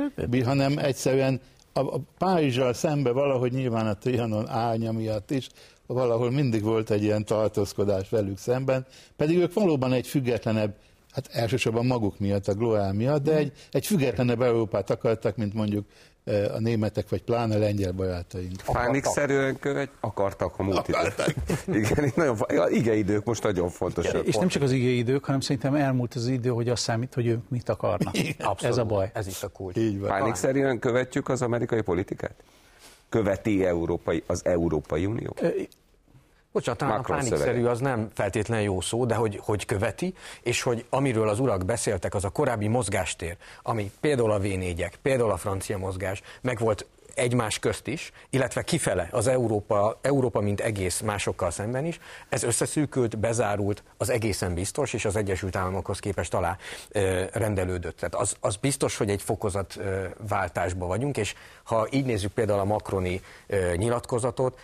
hanem 0.44 0.78
egyszerűen 0.78 1.42
a, 1.74 1.80
a 1.80 2.00
Párizsal 2.18 2.74
szembe 2.74 3.12
valahogy 3.12 3.52
nyilván 3.52 3.88
a 3.88 3.98
Trianon 3.98 4.50
árnya 4.50 4.92
miatt 4.92 5.32
is, 5.32 5.48
valahol 5.86 6.32
mindig 6.32 6.64
volt 6.64 6.92
egy 6.92 7.04
ilyen 7.04 7.26
tartózkodás 7.26 8.10
velük 8.10 8.38
szemben, 8.38 8.86
pedig 9.16 9.38
ők 9.38 9.54
valóban 9.54 9.94
egy 9.94 10.08
függetlenebb 10.08 10.76
hát 11.12 11.30
elsősorban 11.32 11.86
maguk 11.86 12.20
miatt, 12.20 12.48
a 12.48 12.54
Globál 12.54 12.94
miatt, 12.94 13.24
de 13.24 13.36
egy, 13.36 13.52
egy 13.72 13.86
függetlenebb 13.86 14.42
Európát 14.42 14.90
akartak, 14.90 15.36
mint 15.36 15.54
mondjuk 15.54 15.86
e, 16.24 16.54
a 16.54 16.60
németek, 16.60 17.10
vagy 17.10 17.24
pláne 17.24 17.58
lengyel 17.58 17.92
barátaink. 17.92 18.62
Pánikszerűen 18.66 19.60
követ, 19.60 19.90
akartak 20.00 20.54
a 20.58 20.64
múlt 20.64 20.88
idők. 20.88 21.36
Igen, 21.68 22.12
nagyon, 22.16 22.38
igeidők 22.70 23.26
most 23.26 23.44
nagyon 23.44 23.70
fontos. 23.70 24.06
Igen, 24.06 24.26
és 24.26 24.36
nem 24.36 24.48
csak 24.48 24.62
az 24.62 24.72
igeidők, 24.72 25.26
hanem 25.26 25.40
szerintem 25.40 25.76
elmúlt 25.76 26.14
az 26.14 26.28
idő, 26.28 26.50
hogy 26.50 26.70
azt 26.70 26.84
számít, 26.84 27.14
hogy 27.14 27.28
ők 27.28 27.50
mit 27.50 27.70
akarnak. 27.70 28.16
Abszolút. 28.40 28.64
Ez 28.64 28.78
a 28.78 28.86
baj. 28.86 29.12
Ez 29.14 29.28
is 29.28 29.44
a 29.44 29.48
kulcs. 29.48 29.78
Pánikszerűen 30.08 30.80
követjük 30.80 31.30
az 31.30 31.42
amerikai 31.42 31.82
politikát? 31.82 32.36
Követi 33.10 33.66
európai, 33.66 34.24
az 34.28 34.46
Európai 34.46 35.06
Unió? 35.06 35.36
Bocsánat, 36.52 36.80
talán 36.80 37.00
a 37.00 37.04
pánikszerű 37.04 37.66
az 37.66 37.80
nem 37.80 38.10
feltétlenül 38.14 38.64
jó 38.64 38.82
szó, 38.82 39.06
de 39.06 39.16
hogy, 39.16 39.40
hogy 39.44 39.66
követi, 39.66 40.14
és 40.44 40.62
hogy 40.62 40.86
amiről 40.90 41.30
az 41.30 41.40
urak 41.40 41.66
beszéltek, 41.66 42.14
az 42.16 42.24
a 42.24 42.30
korábbi 42.30 42.68
mozgástér, 42.68 43.38
ami 43.64 43.92
például 44.00 44.32
a 44.32 44.40
v 44.40 44.48
például 45.02 45.32
a 45.32 45.38
francia 45.38 45.78
mozgás, 45.78 46.22
meg 46.42 46.60
volt 46.60 46.86
egymás 47.14 47.60
közt 47.60 47.88
is, 47.88 48.12
illetve 48.30 48.62
kifele 48.62 49.08
az 49.12 49.28
Európa, 49.28 50.00
Európa 50.02 50.40
mint 50.40 50.60
egész 50.60 51.00
másokkal 51.00 51.52
szemben 51.52 51.86
is, 51.86 52.00
ez 52.30 52.44
összeszűkült, 52.44 53.18
bezárult, 53.18 53.84
az 53.98 54.10
egészen 54.10 54.54
biztos, 54.54 54.94
és 54.94 55.06
az 55.06 55.16
Egyesült 55.16 55.56
Államokhoz 55.56 56.00
képest 56.00 56.34
alá 56.34 56.58
ö, 56.92 57.24
rendelődött. 57.34 57.98
Tehát 57.98 58.16
az, 58.16 58.36
az 58.40 58.56
biztos, 58.56 58.98
hogy 58.98 59.10
egy 59.10 59.22
fokozat 59.22 59.76
ö, 59.78 60.06
váltásba 60.28 60.86
vagyunk, 60.86 61.18
és 61.18 61.34
ha 61.72 61.88
így 61.90 62.06
nézzük 62.06 62.32
például 62.32 62.60
a 62.60 62.64
makroni 62.64 63.22
ö, 63.48 63.76
nyilatkozatot, 63.76 64.60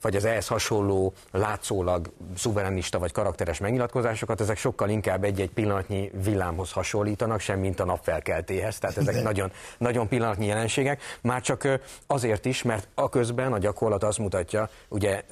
vagy 0.00 0.16
az 0.16 0.24
ehhez 0.24 0.46
hasonló 0.46 1.12
látszólag 1.30 2.10
szuverenista 2.36 2.98
vagy 2.98 3.12
karakteres 3.12 3.58
megnyilatkozásokat, 3.58 4.40
ezek 4.40 4.56
sokkal 4.56 4.88
inkább 4.88 5.24
egy-egy 5.24 5.50
pillanatnyi 5.50 6.10
villámhoz 6.24 6.72
hasonlítanak, 6.72 7.40
sem 7.40 7.58
mint 7.58 7.80
a 7.80 7.84
napfelkeltéhez. 7.84 8.78
Tehát 8.78 8.96
ezek 8.96 9.22
nagyon, 9.22 9.52
nagyon 9.78 10.08
pillanatnyi 10.08 10.46
jelenségek. 10.46 11.02
Már 11.20 11.40
csak 11.40 11.68
azért 12.06 12.44
is, 12.44 12.62
mert 12.62 12.88
a 12.94 13.08
közben 13.08 13.52
a 13.52 13.58
gyakorlat 13.58 14.02
azt 14.04 14.18
mutatja, 14.18 14.68
ugye 14.88 15.22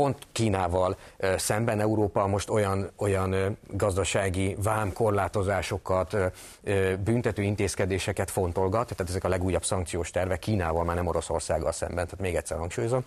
pont 0.00 0.26
Kínával 0.32 0.96
szemben 1.36 1.80
Európa 1.80 2.26
most 2.26 2.50
olyan, 2.50 2.90
olyan 2.96 3.58
gazdasági 3.68 4.56
vám 4.62 4.92
korlátozásokat, 4.92 6.16
büntető 7.04 7.42
intézkedéseket 7.42 8.30
fontolgat, 8.30 8.88
tehát 8.88 9.08
ezek 9.08 9.24
a 9.24 9.28
legújabb 9.28 9.64
szankciós 9.64 10.10
tervek 10.10 10.38
Kínával, 10.38 10.84
már 10.84 10.96
nem 10.96 11.06
Oroszországgal 11.06 11.72
szemben, 11.72 12.04
tehát 12.04 12.20
még 12.20 12.34
egyszer 12.34 12.58
hangsúlyozom. 12.58 13.04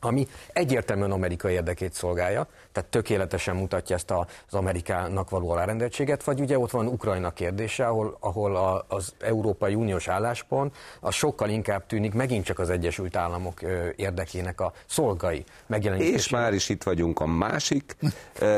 Ami 0.00 0.28
egyértelműen 0.52 1.10
Amerika 1.10 1.50
érdekét 1.50 1.92
szolgálja, 1.92 2.46
tehát 2.72 2.90
tökéletesen 2.90 3.56
mutatja 3.56 3.96
ezt 3.96 4.10
az 4.10 4.54
Amerikának 4.54 5.30
való 5.30 5.50
alárendeltséget, 5.50 6.24
vagy 6.24 6.40
ugye 6.40 6.58
ott 6.58 6.70
van 6.70 6.86
Ukrajna 6.86 7.30
kérdése, 7.30 7.86
ahol, 7.86 8.16
ahol 8.20 8.56
a, 8.56 8.84
az 8.88 9.14
Európai 9.20 9.74
Uniós 9.74 10.08
álláspont 10.08 10.76
az 11.00 11.14
sokkal 11.14 11.48
inkább 11.48 11.86
tűnik 11.86 12.14
megint 12.14 12.44
csak 12.44 12.58
az 12.58 12.70
Egyesült 12.70 13.16
Államok 13.16 13.60
érdekének 13.96 14.60
a 14.60 14.72
szolgai 14.86 15.44
megjelenítésével. 15.66 16.20
És 16.20 16.28
már 16.28 16.52
is 16.52 16.68
itt 16.68 16.82
vagyunk 16.82 17.20
a 17.20 17.26
másik 17.26 17.96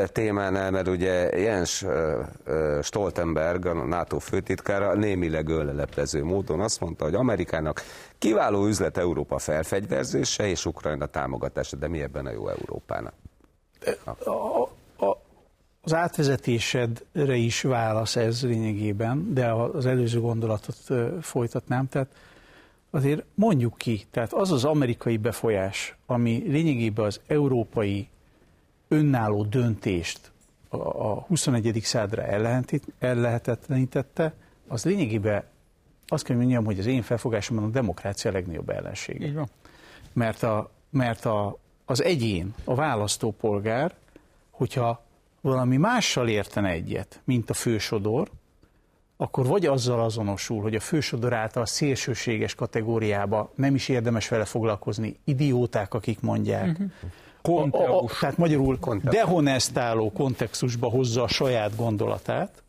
témánál, 0.05 0.71
mert 0.71 0.87
ugye 0.87 1.39
Jens 1.39 1.85
Stoltenberg, 2.81 3.65
a 3.65 3.73
NATO 3.73 4.19
főtitkára 4.19 4.93
némileg 4.93 5.47
önleleplező 5.47 6.23
módon 6.23 6.59
azt 6.59 6.79
mondta, 6.79 7.03
hogy 7.03 7.15
Amerikának 7.15 7.83
kiváló 8.23 8.65
üzlet 8.67 8.97
Európa 8.97 9.37
felfegyverzése 9.39 10.47
és 10.47 10.65
Ukrajna 10.65 11.05
támogatása, 11.05 11.75
de 11.75 11.87
mi 11.87 12.01
ebben 12.01 12.25
a 12.25 12.31
jó 12.31 12.47
Európának? 12.49 13.13
A, 14.03 14.29
a, 15.05 15.21
az 15.81 15.93
átvezetésedre 15.93 17.35
is 17.35 17.61
válasz 17.61 18.15
ez 18.15 18.43
lényegében, 18.43 19.33
de 19.33 19.51
az 19.51 19.85
előző 19.85 20.19
gondolatot 20.19 20.75
folytatnám. 21.21 21.87
Tehát 21.89 22.07
azért 22.89 23.23
mondjuk 23.35 23.77
ki, 23.77 24.05
tehát 24.11 24.33
az 24.33 24.51
az 24.51 24.63
amerikai 24.63 25.17
befolyás, 25.17 25.95
ami 26.05 26.43
lényegében 26.47 27.05
az 27.05 27.19
európai 27.27 28.07
önálló 28.87 29.43
döntést 29.43 30.31
a 30.69 31.21
21. 31.21 31.79
századra 31.83 32.23
ellehetetlenítette, 32.99 34.33
az 34.67 34.85
lényegében 34.85 35.43
azt 36.07 36.23
kell 36.23 36.35
mondjam, 36.35 36.65
hogy 36.65 36.79
az 36.79 36.85
én 36.85 37.01
felfogásomban 37.01 37.65
a 37.65 37.69
demokrácia 37.69 38.31
a 38.31 38.33
legnagyobb 38.33 38.69
ellensége. 38.69 39.25
Így 39.25 39.33
van. 39.33 39.49
Mert, 40.13 40.43
a, 40.43 40.71
mert 40.89 41.25
a, 41.25 41.57
az 41.85 42.03
egyén, 42.03 42.53
a 42.63 42.75
választópolgár, 42.75 43.93
hogyha 44.49 45.03
valami 45.41 45.77
mással 45.77 46.27
értene 46.27 46.69
egyet, 46.69 47.21
mint 47.23 47.49
a 47.49 47.53
fősodor, 47.53 48.29
akkor 49.17 49.45
vagy 49.45 49.65
azzal 49.65 50.03
azonosul, 50.03 50.61
hogy 50.61 50.75
a 50.75 50.79
fősodor 50.79 51.33
által 51.33 51.65
szélsőséges 51.65 52.55
kategóriába 52.55 53.51
nem 53.55 53.75
is 53.75 53.89
érdemes 53.89 54.27
vele 54.27 54.45
foglalkozni, 54.45 55.19
idióták, 55.23 55.93
akik 55.93 56.21
mondják. 56.21 56.67
Uh-huh. 56.67 56.91
A, 57.71 57.77
a, 57.77 58.09
tehát 58.19 58.37
magyarul 58.37 58.79
dehonestáló 59.03 60.11
kontextusba 60.11 60.89
hozza 60.89 61.23
a 61.23 61.27
saját 61.27 61.75
gondolatát, 61.75 62.63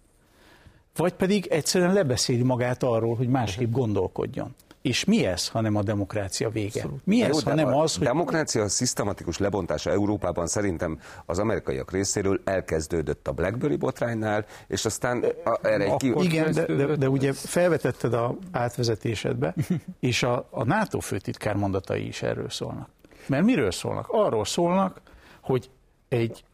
vagy 0.96 1.12
pedig 1.12 1.46
egyszerűen 1.46 1.92
lebeszéli 1.92 2.42
magát 2.42 2.82
arról, 2.82 3.16
hogy 3.16 3.28
másképp 3.28 3.72
gondolkodjon. 3.72 4.54
És 4.82 5.04
mi 5.04 5.26
ez, 5.26 5.48
hanem 5.48 5.76
a 5.76 5.82
demokrácia 5.82 6.50
vége? 6.50 6.80
Abszolút. 6.80 7.06
Mi 7.06 7.22
ez, 7.22 7.42
Jó, 7.42 7.50
hanem 7.50 7.74
az, 7.74 7.96
hogy... 7.96 8.06
demokrácia 8.06 8.68
szisztematikus 8.68 9.38
lebontása 9.38 9.90
Európában 9.90 10.46
szerintem 10.46 10.98
az 11.26 11.38
amerikaiak 11.38 11.90
részéről 11.90 12.40
elkezdődött 12.44 13.28
a 13.28 13.32
Blackberry 13.32 13.76
botránynál, 13.76 14.46
és 14.66 14.84
aztán 14.84 15.24
a, 15.44 15.58
erre 15.62 15.84
egy 15.84 15.96
ki... 15.96 16.12
Igen, 16.16 16.52
de, 16.52 16.66
de, 16.66 16.96
de 16.96 17.08
ugye 17.08 17.32
felvetetted 17.32 18.14
a 18.14 18.36
átvezetésedbe, 18.50 19.54
és 20.00 20.22
a, 20.22 20.46
a 20.50 20.64
NATO 20.64 21.00
főtitkár 21.00 21.54
mondatai 21.54 22.06
is 22.06 22.22
erről 22.22 22.50
szólnak. 22.50 22.88
Mert 23.26 23.44
miről 23.44 23.70
szólnak? 23.70 24.08
Arról 24.08 24.44
szólnak, 24.44 25.00
hogy 25.40 25.70
egy 26.08 26.44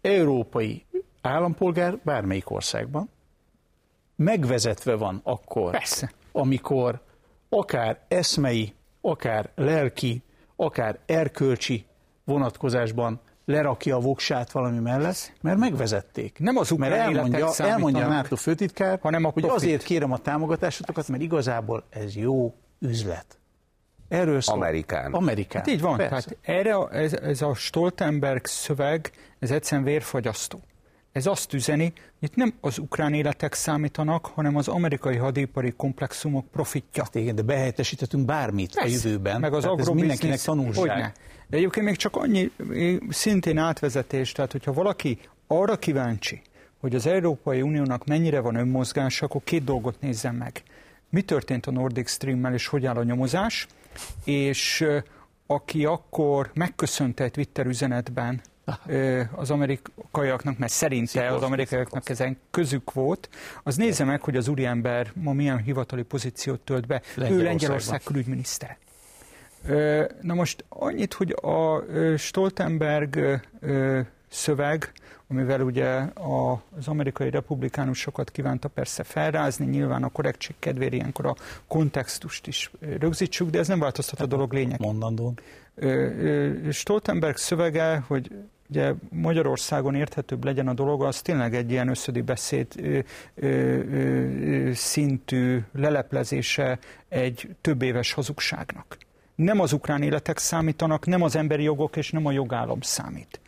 európai 0.00 0.84
állampolgár 1.20 1.98
bármelyik 2.04 2.50
országban 2.50 3.08
megvezetve 4.22 4.94
van 4.94 5.20
akkor, 5.24 5.70
Persze. 5.70 6.10
amikor 6.32 7.00
akár 7.48 7.98
eszmei, 8.08 8.74
akár 9.00 9.50
lelki, 9.54 10.22
akár 10.56 10.98
erkölcsi 11.06 11.86
vonatkozásban 12.24 13.20
lerakja 13.44 13.96
a 13.96 14.00
voksát 14.00 14.52
valami 14.52 14.78
mellett, 14.78 15.32
mert 15.40 15.58
megvezették. 15.58 16.38
Nem 16.38 16.56
az 16.56 16.70
mert 16.70 16.94
elmondja, 16.94 17.52
elmondja 17.56 18.04
a 18.04 18.08
NATO 18.08 18.36
főtitkár, 18.36 18.98
hanem 19.02 19.24
a 19.24 19.30
hogy 19.30 19.42
profit. 19.42 19.62
azért 19.62 19.82
kérem 19.82 20.12
a 20.12 20.18
támogatásotokat, 20.18 21.08
mert 21.08 21.22
igazából 21.22 21.84
ez 21.90 22.16
jó 22.16 22.54
üzlet. 22.78 23.38
Erről 24.08 24.40
szól. 24.40 24.56
Amerikán. 24.56 25.12
Amerikán. 25.12 25.62
Hát 25.62 25.70
így 25.70 25.80
van. 25.80 25.96
Tehát 25.96 26.36
erre 26.42 26.86
ez, 26.90 27.12
ez 27.12 27.42
a 27.42 27.54
Stoltenberg 27.54 28.46
szöveg, 28.46 29.10
ez 29.38 29.50
egyszerűen 29.50 29.86
vérfagyasztó. 29.86 30.60
Ez 31.12 31.26
azt 31.26 31.52
üzeni, 31.52 31.92
hogy 32.18 32.28
itt 32.28 32.34
nem 32.34 32.54
az 32.60 32.78
ukrán 32.78 33.14
életek 33.14 33.54
számítanak, 33.54 34.26
hanem 34.26 34.56
az 34.56 34.68
amerikai 34.68 35.16
hadipari 35.16 35.72
komplexumok 35.76 36.46
profitja. 36.50 37.02
Hát 37.02 37.14
igen, 37.14 37.34
de 37.34 37.42
behelyettesíthetünk 37.42 38.24
bármit 38.24 38.74
Persze, 38.74 38.88
a 38.88 38.92
jövőben. 38.92 39.40
Meg 39.40 39.52
az 39.52 39.68
ez 39.78 39.86
mindenkinek 39.86 40.40
tanulság. 40.40 41.12
De 41.46 41.56
egyébként 41.56 41.86
még 41.86 41.96
csak 41.96 42.16
annyi, 42.16 42.50
szintén 43.08 43.58
átvezetés, 43.58 44.32
tehát 44.32 44.52
hogyha 44.52 44.72
valaki 44.72 45.18
arra 45.46 45.76
kíváncsi, 45.76 46.42
hogy 46.80 46.94
az 46.94 47.06
Európai 47.06 47.62
Uniónak 47.62 48.06
mennyire 48.06 48.40
van 48.40 48.54
önmozgás, 48.54 49.22
akkor 49.22 49.40
két 49.44 49.64
dolgot 49.64 50.00
nézzen 50.00 50.34
meg. 50.34 50.62
Mi 51.08 51.22
történt 51.22 51.66
a 51.66 51.70
Nordic 51.70 52.10
Stream-mel, 52.10 52.54
és 52.54 52.66
hogy 52.66 52.86
áll 52.86 52.96
a 52.96 53.02
nyomozás, 53.02 53.66
és 54.24 54.86
aki 55.46 55.84
akkor 55.84 56.50
megköszönte 56.54 57.24
egy 57.24 57.30
Twitter 57.30 57.66
üzenetben 57.66 58.40
az 59.32 59.50
amerikaiaknak, 59.50 60.58
mert 60.58 60.72
szerinte 60.72 61.26
az 61.34 61.42
amerikaiaknak 61.42 62.08
ezen 62.08 62.38
közük 62.50 62.92
volt, 62.92 63.28
az 63.62 63.76
nézze 63.76 64.04
meg, 64.04 64.22
hogy 64.22 64.36
az 64.36 64.48
úriember 64.48 65.12
ma 65.14 65.32
milyen 65.32 65.58
hivatali 65.58 66.02
pozíciót 66.02 66.60
tölt 66.60 66.86
be. 66.86 67.02
Ő 67.16 67.42
Lengyelország 67.42 68.00
külügyminiszter. 68.04 68.76
Na 70.20 70.34
most 70.34 70.64
annyit, 70.68 71.12
hogy 71.12 71.36
a 71.42 71.84
Stoltenberg 72.16 73.40
szöveg, 74.28 74.92
amivel 75.28 75.60
ugye 75.60 76.00
az 76.76 76.88
amerikai 76.88 77.30
republikánusokat 77.30 78.30
kívánta 78.30 78.68
persze 78.68 79.02
felrázni, 79.02 79.66
nyilván 79.66 80.02
a 80.02 80.08
korrektség 80.08 80.54
kedvére 80.58 80.96
ilyenkor 80.96 81.26
a 81.26 81.36
kontextust 81.66 82.46
is 82.46 82.70
rögzítsük, 82.80 83.50
de 83.50 83.58
ez 83.58 83.68
nem 83.68 83.78
változtat 83.78 84.20
a 84.20 84.26
dolog 84.26 84.52
lényeg. 84.52 84.80
Mondandó. 84.80 85.34
Stoltenberg 86.70 87.36
szövege, 87.36 88.04
hogy 88.06 88.30
ugye 88.72 88.94
Magyarországon 89.10 89.94
érthetőbb 89.94 90.44
legyen 90.44 90.68
a 90.68 90.72
dolog, 90.74 91.02
az 91.02 91.22
tényleg 91.22 91.54
egy 91.54 91.70
ilyen 91.70 91.88
összödi 91.88 92.20
beszéd 92.20 92.66
ö, 92.76 92.98
ö, 93.34 93.48
ö, 93.48 94.72
szintű 94.72 95.60
leleplezése 95.72 96.78
egy 97.08 97.56
több 97.60 97.82
éves 97.82 98.12
hazugságnak. 98.12 98.96
Nem 99.34 99.60
az 99.60 99.72
ukrán 99.72 100.02
életek 100.02 100.38
számítanak, 100.38 101.06
nem 101.06 101.22
az 101.22 101.36
emberi 101.36 101.62
jogok 101.62 101.96
és 101.96 102.10
nem 102.10 102.26
a 102.26 102.32
jogállam 102.32 102.80
számít. 102.80 103.40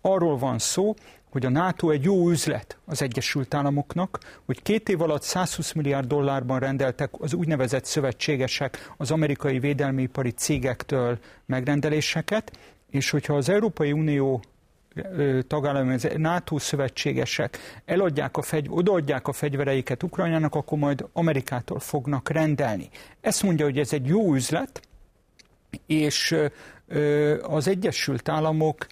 Arról 0.00 0.38
van 0.38 0.58
szó, 0.58 0.94
hogy 1.30 1.46
a 1.46 1.50
NATO 1.50 1.90
egy 1.90 2.04
jó 2.04 2.30
üzlet 2.30 2.78
az 2.84 3.02
Egyesült 3.02 3.54
Államoknak, 3.54 4.18
hogy 4.46 4.62
két 4.62 4.88
év 4.88 5.00
alatt 5.02 5.22
120 5.22 5.72
milliárd 5.72 6.06
dollárban 6.06 6.58
rendeltek 6.58 7.10
az 7.18 7.34
úgynevezett 7.34 7.84
szövetségesek 7.84 8.92
az 8.96 9.10
amerikai 9.10 9.58
védelmiipari 9.58 10.30
cégektől 10.30 11.18
megrendeléseket, 11.46 12.58
és 12.90 13.10
hogyha 13.10 13.34
az 13.34 13.48
Európai 13.48 13.92
Unió 13.92 14.42
tagállami, 15.46 15.94
az 15.94 16.08
NATO 16.16 16.58
szövetségesek 16.58 17.58
eladják 17.84 18.36
a 18.36 18.42
fegy, 18.42 18.66
odaadják 18.68 19.28
a 19.28 19.32
fegyvereiket 19.32 20.02
Ukrajnának, 20.02 20.54
akkor 20.54 20.78
majd 20.78 21.04
Amerikától 21.12 21.78
fognak 21.78 22.28
rendelni. 22.28 22.88
Ezt 23.20 23.42
mondja, 23.42 23.64
hogy 23.64 23.78
ez 23.78 23.92
egy 23.92 24.06
jó 24.06 24.34
üzlet, 24.34 24.80
és 25.86 26.36
az 27.42 27.68
Egyesült 27.68 28.28
Államok 28.28 28.86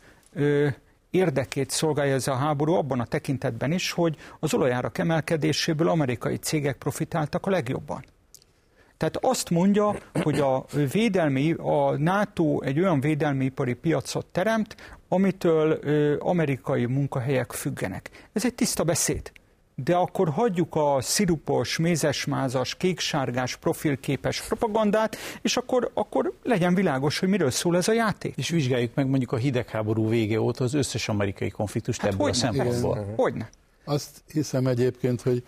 érdekét 1.11 1.71
szolgálja 1.71 2.15
ez 2.15 2.29
a 2.29 2.35
háború 2.35 2.73
abban 2.73 3.01
a 3.01 3.05
tekintetben 3.05 3.73
is, 3.73 3.93
hogy 3.93 4.17
az 4.41 4.55
olajárak 4.55 4.99
emelkedéséből 4.99 5.89
amerikai 5.89 6.37
cégek 6.37 6.77
profitáltak 6.77 7.47
a 7.47 7.51
legjobban. 7.51 8.05
Tehát 8.97 9.17
azt 9.21 9.51
mondja, 9.51 9.95
hogy 10.23 10.41
a 10.41 10.65
védelmi, 10.93 11.53
a 11.53 11.97
NATO 11.97 12.61
egy 12.61 12.81
olyan 12.81 13.01
védelmi 13.01 13.45
ipari 13.45 13.75
piacot 13.75 14.27
teremt, 14.27 14.77
amitől 15.09 15.79
ö, 15.83 16.17
amerikai 16.19 16.85
munkahelyek 16.85 17.53
függenek. 17.53 18.11
Ez 18.33 18.45
egy 18.45 18.55
tiszta 18.55 18.85
beszéd. 18.85 19.33
De 19.85 19.95
akkor 19.95 20.29
hagyjuk 20.29 20.75
a 20.75 20.97
szirupos, 21.01 21.79
mézesmázas, 21.79 22.75
kéksárgás, 22.75 23.57
profilképes 23.57 24.43
propagandát, 24.43 25.17
és 25.43 25.57
akkor, 25.57 25.91
akkor 25.95 26.33
legyen 26.43 26.75
világos, 26.75 27.19
hogy 27.19 27.29
miről 27.29 27.51
szól 27.51 27.77
ez 27.77 27.89
a 27.89 27.93
játék. 27.93 28.35
És 28.37 28.49
vizsgáljuk 28.49 28.95
meg 28.95 29.07
mondjuk 29.07 29.33
a 29.33 29.37
hidegháború 29.37 30.09
vége 30.09 30.41
óta 30.41 30.65
az 30.65 30.75
összes 30.75 31.09
amerikai 31.09 31.49
konfliktust 31.51 32.01
hát 32.01 32.13
ebből 32.13 32.27
hogyne, 32.27 32.49
a 32.49 32.53
szempontból. 32.53 33.13
Hogyne? 33.17 33.49
Azt 33.85 34.23
hiszem 34.33 34.67
egyébként, 34.67 35.23
hogy 35.23 35.43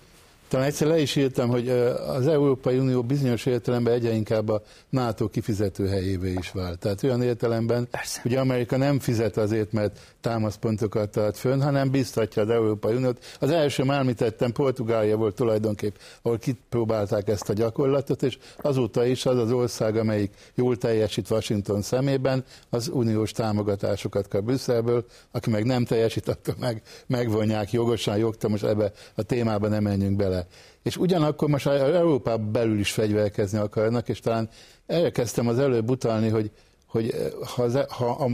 talán 0.50 0.66
egyszer 0.66 0.88
le 0.88 0.98
is 0.98 1.16
írtam, 1.16 1.48
hogy 1.48 1.68
az 2.06 2.26
Európai 2.26 2.78
Unió 2.78 3.02
bizonyos 3.02 3.46
értelemben 3.46 3.92
egyre 3.92 4.10
inkább 4.12 4.48
a 4.48 4.62
NATO 4.88 5.28
kifizető 5.28 5.86
helyévé 5.86 6.32
is 6.32 6.50
vált. 6.50 6.78
Tehát 6.78 7.02
olyan 7.02 7.22
értelemben, 7.22 7.88
Persze. 7.90 8.20
hogy 8.22 8.34
Amerika 8.34 8.76
nem 8.76 8.98
fizet 8.98 9.36
azért, 9.36 9.72
mert 9.72 9.98
támaszpontokat 10.20 11.10
tart 11.10 11.36
fönn, 11.36 11.60
hanem 11.60 11.90
biztatja 11.90 12.42
az 12.42 12.50
Európai 12.50 12.94
Uniót. 12.94 13.24
Az 13.40 13.50
első 13.50 13.84
már 13.84 13.98
említettem, 13.98 14.52
Portugália 14.52 15.16
volt 15.16 15.34
tulajdonképp, 15.34 15.94
ahol 16.22 16.38
kipróbálták 16.38 17.28
ezt 17.28 17.48
a 17.48 17.52
gyakorlatot, 17.52 18.22
és 18.22 18.38
azóta 18.56 19.04
is 19.04 19.26
az 19.26 19.38
az 19.38 19.52
ország, 19.52 19.96
amelyik 19.96 20.34
jól 20.54 20.76
teljesít 20.76 21.30
Washington 21.30 21.82
szemében, 21.82 22.44
az 22.70 22.88
uniós 22.88 23.32
támogatásokat 23.32 24.28
kap 24.28 24.42
Brüsszelből, 24.42 25.04
aki 25.30 25.50
meg 25.50 25.64
nem 25.64 25.84
teljesít, 25.84 26.28
akkor 26.28 26.54
meg, 26.58 26.82
megvonják 27.06 27.72
jogosan, 27.72 28.16
jogta, 28.16 28.48
most 28.48 28.64
ebbe 28.64 28.92
a 29.14 29.22
témába 29.22 29.68
nem 29.68 29.82
menjünk 29.82 30.16
bele. 30.16 30.46
És 30.82 30.96
ugyanakkor 30.96 31.48
most 31.48 31.66
Európában 31.66 32.52
belül 32.52 32.78
is 32.78 32.92
fegyverkezni 32.92 33.58
akarnak, 33.58 34.08
és 34.08 34.20
talán 34.20 34.48
erre 34.86 35.10
kezdtem 35.10 35.48
az 35.48 35.58
előbb 35.58 35.90
utalni, 35.90 36.28
hogy, 36.28 36.50
hogy 36.86 37.14
ha, 37.54 37.62
az, 37.62 37.78
ha 37.88 38.10
a 38.10 38.28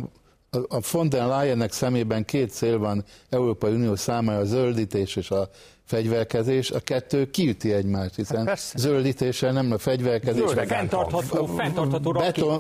a 0.51 0.81
von 0.93 1.09
der 1.09 1.27
Leyennek 1.27 1.73
szemében 1.73 2.25
két 2.25 2.51
cél 2.51 2.79
van 2.79 3.05
Európai 3.31 3.73
Unió 3.75 3.95
számára, 3.95 4.39
a 4.39 4.45
zöldítés 4.45 5.17
és 5.17 5.31
a 5.31 5.49
fegyverkezés, 5.87 6.71
a 6.71 6.81
kettő 6.81 7.31
kiüti 7.31 7.73
egymást, 7.73 8.15
hiszen 8.15 8.47
hát 8.47 8.59
zöldítéssel 8.75 9.53
nem 9.53 9.73
a 9.73 9.79
fegyverkezés. 9.79 10.49
Zöld, 10.49 10.67
fenntartható, 10.67 11.47
fenntartható 11.47 12.13
beton, 12.13 12.59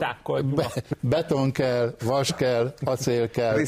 be, 0.54 0.72
beton 1.00 1.52
kell, 1.52 1.94
vas 2.04 2.34
kell, 2.34 2.74
acél 2.84 3.30
kell, 3.30 3.58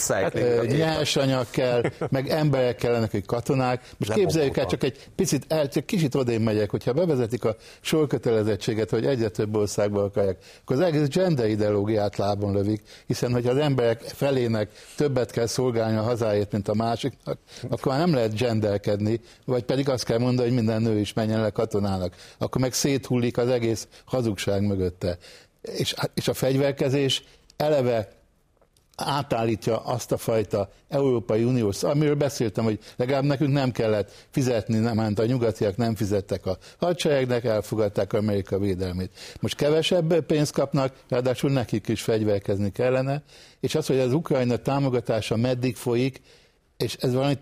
nyersanyag 0.64 1.46
kell, 1.50 1.82
meg 2.11 2.28
emberek 2.28 2.76
kellenek, 2.76 3.11
hogy 3.11 3.26
katonák. 3.26 3.88
Most 3.96 4.12
képzeljük 4.12 4.56
el, 4.56 4.66
csak 4.66 4.82
egy 4.82 5.09
picit, 5.14 5.44
el, 5.48 5.68
csak 5.68 5.86
kicsit 5.86 6.14
odén 6.14 6.40
megyek, 6.40 6.70
hogyha 6.70 6.92
bevezetik 6.92 7.44
a 7.44 7.56
sorkötelezettséget, 7.80 8.90
hogy 8.90 9.06
egyre 9.06 9.28
több 9.28 9.56
országba 9.56 10.02
akarják, 10.02 10.38
akkor 10.62 10.76
az 10.76 10.82
egész 10.82 11.09
gender 11.09 11.48
ideológiát 11.48 12.16
lábon 12.16 12.52
lövik, 12.52 12.82
hiszen 13.06 13.32
hogyha 13.32 13.50
az 13.50 13.59
emberek 13.59 14.00
felének 14.00 14.70
többet 14.96 15.30
kell 15.30 15.46
szolgálni 15.46 15.96
a 15.96 16.02
hazáért, 16.02 16.52
mint 16.52 16.68
a 16.68 16.74
másiknak, 16.74 17.38
akkor 17.68 17.92
már 17.92 18.00
nem 18.00 18.14
lehet 18.14 18.38
genderkedni, 18.38 19.20
vagy 19.49 19.64
pedig 19.64 19.88
azt 19.88 20.05
kell 20.05 20.18
mondani, 20.18 20.49
hogy 20.49 20.57
minden 20.57 20.82
nő 20.82 20.99
is 20.99 21.12
menjen 21.12 21.40
le 21.40 21.51
katonának. 21.51 22.14
Akkor 22.38 22.61
meg 22.61 22.72
széthullik 22.72 23.38
az 23.38 23.49
egész 23.49 23.88
hazugság 24.05 24.62
mögötte. 24.62 25.18
És, 25.62 25.94
és 26.14 26.28
a 26.28 26.34
fegyverkezés 26.34 27.24
eleve 27.57 28.09
átállítja 28.96 29.76
azt 29.76 30.12
a 30.12 30.16
fajta 30.16 30.70
Európai 30.88 31.44
Uniós, 31.44 31.82
amiről 31.82 32.14
beszéltem, 32.14 32.64
hogy 32.64 32.78
legalább 32.96 33.24
nekünk 33.24 33.53
nem 33.53 33.72
kellett 33.72 34.26
fizetni, 34.30 34.78
nem, 34.78 34.99
hát 34.99 35.18
a 35.18 35.26
nyugatiak 35.26 35.76
nem 35.76 35.94
fizettek 35.94 36.46
a 36.46 36.59
hadseregnek, 36.78 37.44
elfogadták 37.44 38.12
Amerika 38.12 38.59
védelmét. 38.59 39.11
Most 39.40 39.57
kevesebb 39.57 40.20
pénzt 40.20 40.53
kapnak, 40.53 40.94
ráadásul 41.09 41.51
nekik 41.51 41.88
is 41.88 42.03
fegyverkezni 42.03 42.72
kellene, 42.72 43.22
és 43.61 43.74
az, 43.74 43.86
hogy 43.86 43.99
az 43.99 44.12
Ukrajna 44.12 44.57
támogatása 44.57 45.36
meddig 45.36 45.76
folyik, 45.76 46.20
és 46.79 46.95
ez 46.95 47.12
valami 47.12 47.39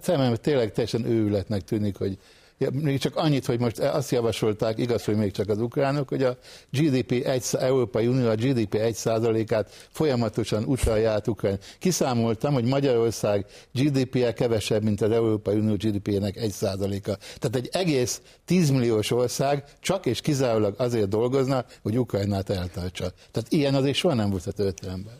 számomra 0.00 0.36
tényleg 0.36 0.72
teljesen 0.72 1.04
őületnek 1.04 1.62
tűnik, 1.62 1.96
hogy 1.96 2.18
Ja, 2.62 2.70
még 2.72 2.98
csak 2.98 3.16
annyit, 3.16 3.46
hogy 3.46 3.60
most 3.60 3.78
azt 3.78 4.10
javasolták, 4.10 4.78
igaz, 4.78 5.04
hogy 5.04 5.16
még 5.16 5.32
csak 5.32 5.48
az 5.48 5.60
ukránok, 5.60 6.08
hogy 6.08 6.22
a 6.22 6.36
GDP 6.70 7.10
egy, 7.10 7.44
Európai 7.52 8.06
Unió 8.06 8.28
a 8.28 8.34
GDP 8.34 8.74
1%-át 8.78 9.88
folyamatosan 9.90 10.64
utalja 10.64 11.10
át 11.10 11.28
Ukrán. 11.28 11.58
Kiszámoltam, 11.78 12.52
hogy 12.52 12.64
Magyarország 12.64 13.46
GDP-je 13.72 14.32
kevesebb, 14.32 14.82
mint 14.82 15.00
az 15.00 15.10
Európai 15.10 15.56
Unió 15.56 15.74
GDP-nek 15.74 16.38
1%-a. 16.40 17.16
Tehát 17.38 17.56
egy 17.56 17.68
egész 17.72 18.20
10 18.44 18.70
milliós 18.70 19.10
ország 19.10 19.64
csak 19.80 20.06
és 20.06 20.20
kizárólag 20.20 20.74
azért 20.76 21.08
dolgozna, 21.08 21.64
hogy 21.82 21.98
Ukrajnát 21.98 22.50
eltartsa. 22.50 23.12
Tehát 23.30 23.52
ilyen 23.52 23.74
azért 23.74 23.96
soha 23.96 24.14
nem 24.14 24.30
volt 24.30 24.46
a 24.46 24.52
történelemben. 24.52 25.14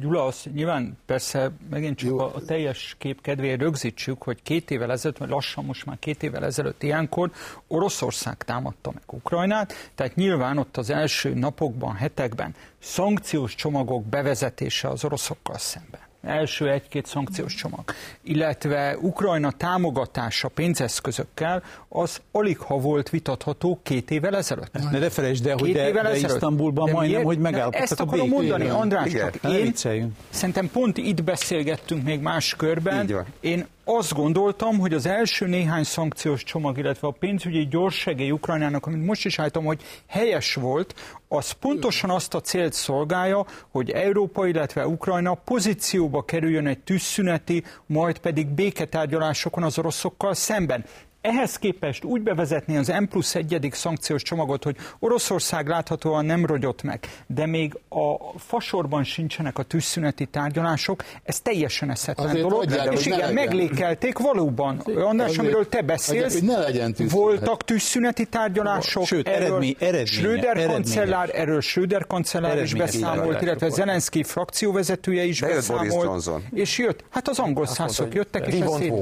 Gyula, 0.00 0.24
azt 0.24 0.52
nyilván 0.54 0.98
persze 1.06 1.50
megint 1.70 1.96
csak 1.96 2.20
a, 2.20 2.34
a 2.34 2.44
teljes 2.44 2.94
kép 2.98 3.20
kedvéért 3.20 3.60
rögzítsük, 3.60 4.22
hogy 4.22 4.42
két 4.42 4.70
évvel 4.70 4.92
ezelőtt, 4.92 5.18
vagy 5.18 5.28
lassan 5.28 5.64
most 5.64 5.86
már 5.86 5.98
két 5.98 6.22
évvel 6.22 6.44
ezelőtt 6.44 6.82
ilyenkor 6.82 7.30
Oroszország 7.66 8.36
támadta 8.36 8.90
meg 8.94 9.02
Ukrajnát, 9.06 9.90
tehát 9.94 10.14
nyilván 10.14 10.58
ott 10.58 10.76
az 10.76 10.90
első 10.90 11.34
napokban, 11.34 11.94
hetekben 11.94 12.54
szankciós 12.78 13.54
csomagok 13.54 14.04
bevezetése 14.04 14.88
az 14.88 15.04
oroszokkal 15.04 15.58
szemben 15.58 16.05
első 16.26 16.70
egy-két 16.70 17.06
szankciós 17.06 17.54
csomag, 17.54 17.84
illetve 18.22 18.96
Ukrajna 19.00 19.50
támogatása 19.50 20.48
pénzeszközökkel, 20.48 21.62
az 21.88 22.20
alig 22.32 22.58
ha 22.58 22.78
volt 22.78 23.10
vitatható 23.10 23.80
két 23.82 24.10
évvel 24.10 24.36
ezelőtt. 24.36 24.90
Ne 24.90 24.98
de 24.98 25.10
felejtsd 25.10 25.46
el, 25.46 25.56
hogy 25.58 25.72
de, 25.72 25.90
de 25.90 26.16
Isztambulban 26.16 26.84
de 26.84 26.92
majdnem, 26.92 27.10
miért? 27.10 27.24
hogy 27.24 27.38
megállapodtak 27.38 27.82
Ezt 27.82 28.00
akarom 28.00 28.28
mondani, 28.28 28.68
András, 28.68 29.06
Igen. 29.06 29.32
csak 29.32 29.52
én 29.52 30.14
szerintem 30.30 30.70
pont 30.70 30.96
itt 30.96 31.24
beszélgettünk 31.24 32.04
még 32.04 32.20
más 32.20 32.54
körben. 32.56 33.26
Én 33.40 33.66
azt 33.88 34.14
gondoltam, 34.14 34.78
hogy 34.78 34.92
az 34.92 35.06
első 35.06 35.46
néhány 35.46 35.84
szankciós 35.84 36.42
csomag, 36.42 36.78
illetve 36.78 37.08
a 37.08 37.10
pénzügyi 37.10 37.68
segély 37.90 38.30
Ukrajnának, 38.30 38.86
amit 38.86 39.04
most 39.04 39.24
is 39.24 39.38
álltam, 39.38 39.64
hogy 39.64 39.80
helyes 40.06 40.54
volt, 40.54 40.94
az 41.36 41.50
pontosan 41.50 42.10
azt 42.10 42.34
a 42.34 42.40
célt 42.40 42.72
szolgálja, 42.72 43.46
hogy 43.70 43.90
Európa, 43.90 44.46
illetve 44.46 44.86
Ukrajna 44.86 45.34
pozícióba 45.34 46.24
kerüljön 46.24 46.66
egy 46.66 46.78
tűzszüneti, 46.78 47.64
majd 47.86 48.18
pedig 48.18 48.46
béketárgyalásokon 48.48 49.62
az 49.62 49.78
oroszokkal 49.78 50.34
szemben 50.34 50.84
ehhez 51.26 51.56
képest 51.56 52.04
úgy 52.04 52.22
bevezetni 52.22 52.76
az 52.76 52.88
M 52.88 53.04
plusz 53.04 53.34
egyedik 53.34 53.74
szankciós 53.74 54.22
csomagot, 54.22 54.64
hogy 54.64 54.76
Oroszország 54.98 55.68
láthatóan 55.68 56.24
nem 56.24 56.46
rogyott 56.46 56.82
meg, 56.82 57.00
de 57.26 57.46
még 57.46 57.78
a 57.88 58.38
fasorban 58.38 59.04
sincsenek 59.04 59.58
a 59.58 59.62
tűzszüneti 59.62 60.26
tárgyalások, 60.26 61.04
ez 61.22 61.40
teljesen 61.40 61.90
eszetlen 61.90 62.26
Azért 62.26 62.42
dolog. 62.42 62.62
Adják, 62.62 62.92
és 62.92 63.06
igen, 63.06 63.32
meglékelték 63.32 64.18
valóban. 64.18 64.78
András, 64.78 65.28
Azért, 65.28 65.38
amiről 65.38 65.68
te 65.68 65.82
beszélsz, 65.82 66.34
adják, 66.34 66.56
ne 66.56 66.58
legyen 66.58 66.92
tűzszünet. 66.92 67.12
voltak 67.12 67.64
tűzszüneti 67.64 68.26
tárgyalások. 68.26 69.04
Sőt, 69.06 69.28
erről 69.28 69.46
eredmény, 69.46 69.76
eredménye, 69.78 70.04
Schröder 70.04 70.66
kancellár, 70.66 71.30
erről 71.34 71.60
Schröder 71.60 72.06
kancellár 72.06 72.62
is 72.62 72.74
beszámolt, 72.74 73.42
illetve 73.42 73.68
Zelenszky 73.68 74.22
frakcióvezetője 74.22 75.24
is 75.24 75.40
de 75.40 75.46
beszámolt. 75.46 76.30
És 76.52 76.78
jött, 76.78 77.04
hát 77.10 77.28
az 77.28 77.38
angol 77.38 77.66
szászok 77.66 78.14
jöttek, 78.14 78.46
és 78.46 78.60
ezt 78.60 78.92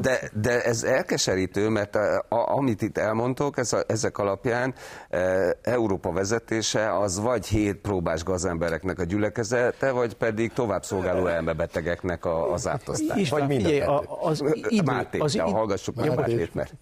De, 0.00 0.30
de 0.40 0.62
ez 0.62 0.82
elkezd 0.82 1.17
keserítő, 1.18 1.68
mert 1.68 1.96
a, 1.96 2.24
a, 2.28 2.56
amit 2.56 2.82
itt 2.82 2.98
elmondtok, 2.98 3.58
ez 3.58 3.72
a, 3.72 3.82
ezek 3.86 4.18
alapján 4.18 4.74
e, 5.10 5.56
Európa 5.62 6.12
vezetése 6.12 6.98
az 6.98 7.20
vagy 7.20 7.46
hét 7.46 7.76
próbás 7.76 8.24
gazembereknek 8.24 8.98
a 8.98 9.04
gyülekezete, 9.04 9.90
vagy 9.90 10.14
pedig 10.14 10.52
tovább 10.52 10.84
szolgáló 10.84 11.26
elmebetegeknek 11.26 12.24
a, 12.24 12.52
az 12.52 12.68
ártasztás. 12.68 13.28
Vagy 13.28 13.46
mind 13.46 13.66
a, 13.66 14.04
az 14.22 14.44
idő, 14.52 14.82
Máté, 14.84 15.18
az 15.18 15.34
idő, 15.34 15.44
hallgassuk 15.44 15.94
meg 15.94 16.14
Mátét, 16.14 16.54
mert... 16.54 16.72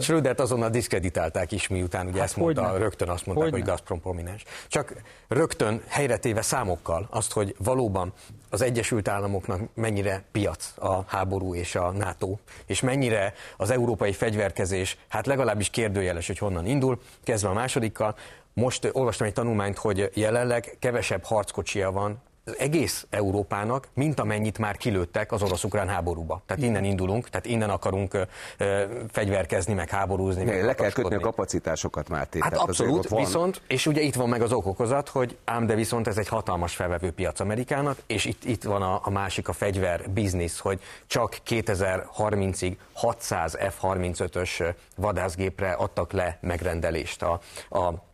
Schrödert 0.00 0.40
azonnal 0.40 0.70
diszkreditálták 0.70 1.52
is, 1.52 1.68
miután 1.68 2.06
ugye 2.06 2.18
hát 2.18 2.26
ezt 2.26 2.36
mondta, 2.36 2.62
hogyne? 2.62 2.78
rögtön 2.78 3.08
azt 3.08 3.26
mondták, 3.26 3.48
hogyne? 3.48 3.64
hogy 3.64 3.74
Gazprom 3.74 4.00
prominens. 4.00 4.44
Csak 4.68 4.94
rögtön 5.28 5.82
helyretéve 5.88 6.42
számokkal 6.42 7.06
azt, 7.10 7.32
hogy 7.32 7.54
valóban 7.58 8.12
az 8.52 8.62
Egyesült 8.62 9.08
Államoknak 9.08 9.60
mennyire 9.74 10.24
piac 10.32 10.72
a 10.78 11.04
háború 11.06 11.54
és 11.54 11.74
a 11.74 11.90
NATO, 11.90 12.36
és 12.66 12.80
mennyire 12.80 13.34
az 13.62 13.70
európai 13.70 14.12
fegyverkezés, 14.12 14.96
hát 15.08 15.26
legalábbis 15.26 15.70
kérdőjeles, 15.70 16.26
hogy 16.26 16.38
honnan 16.38 16.66
indul, 16.66 17.00
kezdve 17.24 17.48
a 17.48 17.52
másodikkal. 17.52 18.16
Most 18.54 18.90
olvastam 18.92 19.26
egy 19.26 19.32
tanulmányt, 19.32 19.78
hogy 19.78 20.10
jelenleg 20.14 20.76
kevesebb 20.78 21.24
harckocsia 21.24 21.90
van 21.90 22.22
egész 22.58 23.06
Európának, 23.10 23.88
mint 23.94 24.20
amennyit 24.20 24.58
már 24.58 24.76
kilőttek 24.76 25.32
az 25.32 25.42
orosz-ukrán 25.42 25.88
háborúba. 25.88 26.42
Tehát 26.46 26.62
innen 26.62 26.84
indulunk, 26.84 27.28
tehát 27.28 27.46
innen 27.46 27.70
akarunk 27.70 28.14
ö, 28.58 28.82
fegyverkezni, 29.10 29.74
meg 29.74 29.88
háborúzni. 29.88 30.44
Meg 30.44 30.64
le 30.64 30.74
kell 30.74 30.90
kötni 30.90 31.14
a 31.14 31.20
kapacitásokat 31.20 32.08
már 32.08 32.28
Hát 32.38 32.56
abszolút, 32.56 33.08
viszont, 33.08 33.62
és 33.66 33.86
ugye 33.86 34.00
itt 34.00 34.14
van 34.14 34.28
meg 34.28 34.42
az 34.42 34.52
okokozat, 34.52 35.08
hogy 35.08 35.36
ám 35.44 35.66
de 35.66 35.74
viszont 35.74 36.06
ez 36.06 36.18
egy 36.18 36.28
hatalmas 36.28 36.74
felvevő 36.74 37.10
piac 37.10 37.40
Amerikának, 37.40 37.98
és 38.06 38.24
itt, 38.24 38.44
itt 38.44 38.62
van 38.62 38.82
a, 38.82 39.00
a 39.04 39.10
másik 39.10 39.48
a 39.48 39.52
fegyver 39.52 40.10
biznisz, 40.10 40.58
hogy 40.58 40.80
csak 41.06 41.36
2030-ig 41.48 42.76
600 42.92 43.58
F-35-ös 43.60 44.74
vadászgépre 44.96 45.72
adtak 45.72 46.12
le 46.12 46.38
megrendelést 46.40 47.22
a, 47.22 47.40
a 47.70 48.10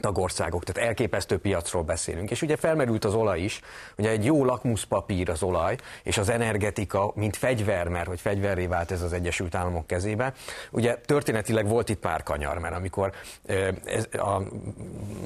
tagországok, 0.00 0.64
tehát 0.64 0.88
elképesztő 0.88 1.38
piacról 1.38 1.82
beszélünk. 1.82 2.30
És 2.30 2.42
ugye 2.42 2.56
felmerült 2.56 3.04
az 3.04 3.14
olaj 3.14 3.40
is, 3.40 3.60
ugye 3.96 4.10
egy 4.10 4.24
jó 4.24 4.44
lakmuszpapír 4.44 5.30
az 5.30 5.42
olaj, 5.42 5.76
és 6.02 6.18
az 6.18 6.28
energetika, 6.28 7.12
mint 7.14 7.36
fegyver, 7.36 7.88
mert 7.88 8.06
hogy 8.06 8.20
fegyverré 8.20 8.66
vált 8.66 8.90
ez 8.90 9.02
az 9.02 9.12
Egyesült 9.12 9.54
Államok 9.54 9.86
kezébe. 9.86 10.32
Ugye 10.70 10.94
történetileg 10.94 11.68
volt 11.68 11.88
itt 11.88 11.98
pár 11.98 12.22
kanyar, 12.22 12.58
mert 12.58 12.74
amikor 12.74 13.12
ez 13.84 14.08
a, 14.12 14.42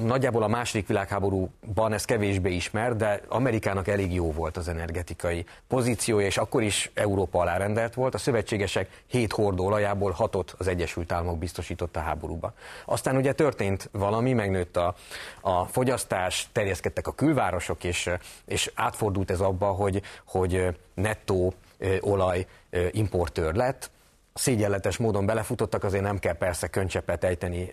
nagyjából 0.01 0.43
a 0.43 0.47
második 0.47 0.87
világháborúban 0.87 1.93
ez 1.93 2.05
kevésbé 2.05 2.53
ismer, 2.53 2.95
de 2.95 3.21
Amerikának 3.27 3.87
elég 3.87 4.13
jó 4.13 4.31
volt 4.31 4.57
az 4.57 4.67
energetikai 4.67 5.45
pozíciója, 5.67 6.25
és 6.25 6.37
akkor 6.37 6.63
is 6.63 6.91
Európa 6.93 7.39
alárendelt 7.39 7.93
volt. 7.93 8.15
A 8.15 8.17
szövetségesek 8.17 9.03
hét 9.07 9.31
hordó 9.31 9.65
olajából 9.65 10.11
hatot 10.11 10.55
az 10.57 10.67
Egyesült 10.67 11.11
Államok 11.11 11.37
biztosított 11.37 11.95
a 11.95 11.99
háborúba. 11.99 12.53
Aztán 12.85 13.15
ugye 13.15 13.33
történt 13.33 13.89
valami, 13.91 14.33
meg 14.33 14.49
megnőtt 14.57 14.77
a, 14.77 14.95
a 15.41 15.65
fogyasztás, 15.65 16.47
terjeszkedtek 16.51 17.07
a 17.07 17.11
külvárosok, 17.11 17.83
és, 17.83 18.09
és 18.45 18.71
átfordult 18.75 19.31
ez 19.31 19.39
abba, 19.39 19.65
hogy, 19.65 20.01
hogy 20.25 20.77
nettó 20.93 21.53
olaj 22.01 22.45
importőr 22.91 23.53
lett, 23.53 23.89
szégyenletes 24.33 24.97
módon 24.97 25.25
belefutottak, 25.25 25.83
azért 25.83 26.03
nem 26.03 26.19
kell 26.19 26.33
persze 26.33 26.67
köncsepet 26.67 27.23
ejteni 27.23 27.69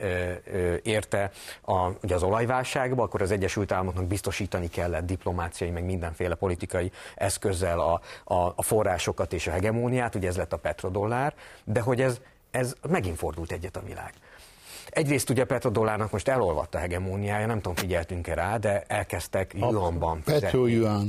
érte 0.83 1.31
a, 1.63 1.89
ugye 2.03 2.15
az 2.15 2.23
olajválságba, 2.23 3.03
akkor 3.03 3.23
az 3.23 3.31
Egyesült 3.31 3.73
Államoknak 3.73 4.07
biztosítani 4.07 4.69
kellett 4.69 5.07
diplomáciai, 5.07 5.71
meg 5.71 5.85
mindenféle 5.85 6.35
politikai 6.35 6.91
eszközzel 7.15 7.81
a, 7.81 8.01
a, 8.25 8.53
a 8.57 8.63
forrásokat 8.63 9.33
és 9.33 9.47
a 9.47 9.51
hegemóniát, 9.51 10.15
ugye 10.15 10.29
ez 10.29 10.37
lett 10.37 10.53
a 10.53 10.57
petrodollár, 10.57 11.35
de 11.65 11.81
hogy 11.81 12.01
ez, 12.01 12.21
ez 12.51 12.75
megint 12.89 13.19
fordult 13.19 13.53
egyet 13.53 13.77
a 13.77 13.83
világ. 13.83 14.13
Egyrészt 14.91 15.31
ugye 15.31 15.43
a 15.43 15.47
petrodolárnak 15.47 16.11
most 16.11 16.29
elolvadt 16.29 16.75
a 16.75 16.79
hegemóniája, 16.79 17.47
nem 17.47 17.57
tudom, 17.57 17.75
figyeltünk-e 17.75 18.35
rá, 18.35 18.57
de 18.57 18.83
elkezdtek 18.87 19.53
yuanban 19.73 20.21
fizetni. 20.25 20.49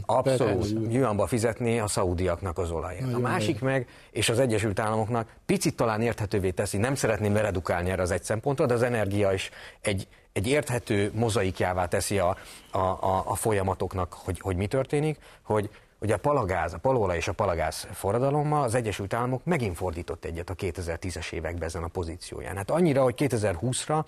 Abszolút, 0.06 0.94
yuanba 0.94 1.28
fizetni 1.28 1.80
a 1.80 1.88
szaudiaknak 1.88 2.58
az 2.58 2.72
olajért. 2.72 3.14
A 3.14 3.20
másik 3.20 3.62
meg, 3.62 3.88
és 4.12 4.30
az 4.30 4.40
Egyesült 4.40 4.80
Államoknak 4.80 5.28
picit 5.46 5.76
talán 5.76 6.02
érthetővé 6.02 6.52
teszi, 6.52 6.78
nem 6.78 6.96
szeretném 6.96 7.34
beredukálni 7.34 7.90
erre 7.90 8.02
az 8.02 8.12
egy 8.12 8.24
szempontra, 8.24 8.66
de 8.66 8.74
az 8.74 8.84
energia 8.84 9.34
is 9.34 9.50
egy, 9.82 10.08
egy 10.34 10.48
érthető 10.48 11.12
mozaikjává 11.14 11.86
teszi 11.86 12.20
a, 12.20 12.38
a, 12.72 12.78
a, 12.78 13.24
a 13.26 13.36
folyamatoknak, 13.36 14.14
hogy, 14.14 14.40
hogy 14.40 14.56
mi 14.56 14.68
történik, 14.68 15.20
hogy 15.42 15.70
hogy 16.00 16.12
a 16.12 16.18
palagáz, 16.18 16.74
a 16.74 16.78
palóla 16.78 17.16
és 17.16 17.28
a 17.28 17.34
palagáz 17.34 17.88
forradalommal 17.94 18.64
az 18.64 18.76
Egyesült 18.76 19.14
Államok 19.14 19.46
megint 19.46 19.76
fordított 19.76 20.26
egyet 20.26 20.50
a 20.50 20.56
2010-es 20.56 21.32
években 21.32 21.68
ezen 21.68 21.84
a 21.84 21.88
pozícióján. 21.88 22.56
Hát 22.56 22.70
annyira, 22.70 23.04
hogy 23.04 23.16
2020-ra 23.18 24.04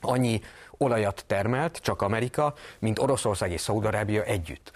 annyi 0.00 0.40
olajat 0.78 1.24
termelt 1.26 1.78
csak 1.78 2.02
Amerika, 2.02 2.54
mint 2.78 2.98
Oroszország 2.98 3.52
és 3.52 3.60
Szaudarábia 3.60 4.22
együtt 4.22 4.72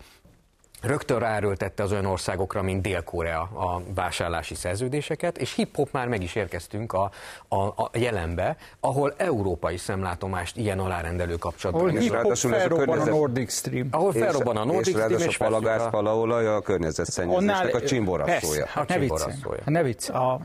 rögtön 0.87 1.19
ráerőltette 1.19 1.83
az 1.83 1.93
olyan 1.93 2.07
országokra, 2.07 2.63
mint 2.63 2.83
Dél-Korea 2.83 3.41
a 3.41 3.83
vásárlási 3.95 4.55
szerződéseket, 4.55 5.39
és 5.39 5.55
hip-hop 5.55 5.89
már 5.93 6.09
meg 6.09 6.23
is 6.23 6.35
érkeztünk 6.35 6.93
a, 6.93 7.11
a, 7.49 7.57
a 7.57 7.91
jelenbe, 7.93 8.57
ahol 8.81 9.15
európai 9.17 9.77
szemlátomást 9.77 10.57
ilyen 10.57 10.79
alárendelő 10.79 11.35
kapcsolatban. 11.35 11.87
Ahol 11.87 12.01
hip-hop 12.01 12.37
felrobban 12.37 12.99
a 12.99 13.05
Nordic 13.05 13.53
Stream. 13.53 13.89
Ahol 13.91 14.13
felrobban 14.13 14.57
a 14.57 14.65
Nordic 14.65 14.89
Stream, 14.89 15.11
és, 15.11 15.27
és 15.27 15.39
a 15.39 15.45
palagáz, 15.45 15.91
palaolaj 15.91 16.47
a 16.47 16.61
környezetszennyezésnek 16.61 17.75
a 17.75 17.83
csimborasszója. 17.83 18.67
Hát 18.67 18.89
ne 18.89 18.99
viccelj. 18.99 19.35
Ne 19.65 19.83
viccelj. 19.83 20.19
A, 20.19 20.41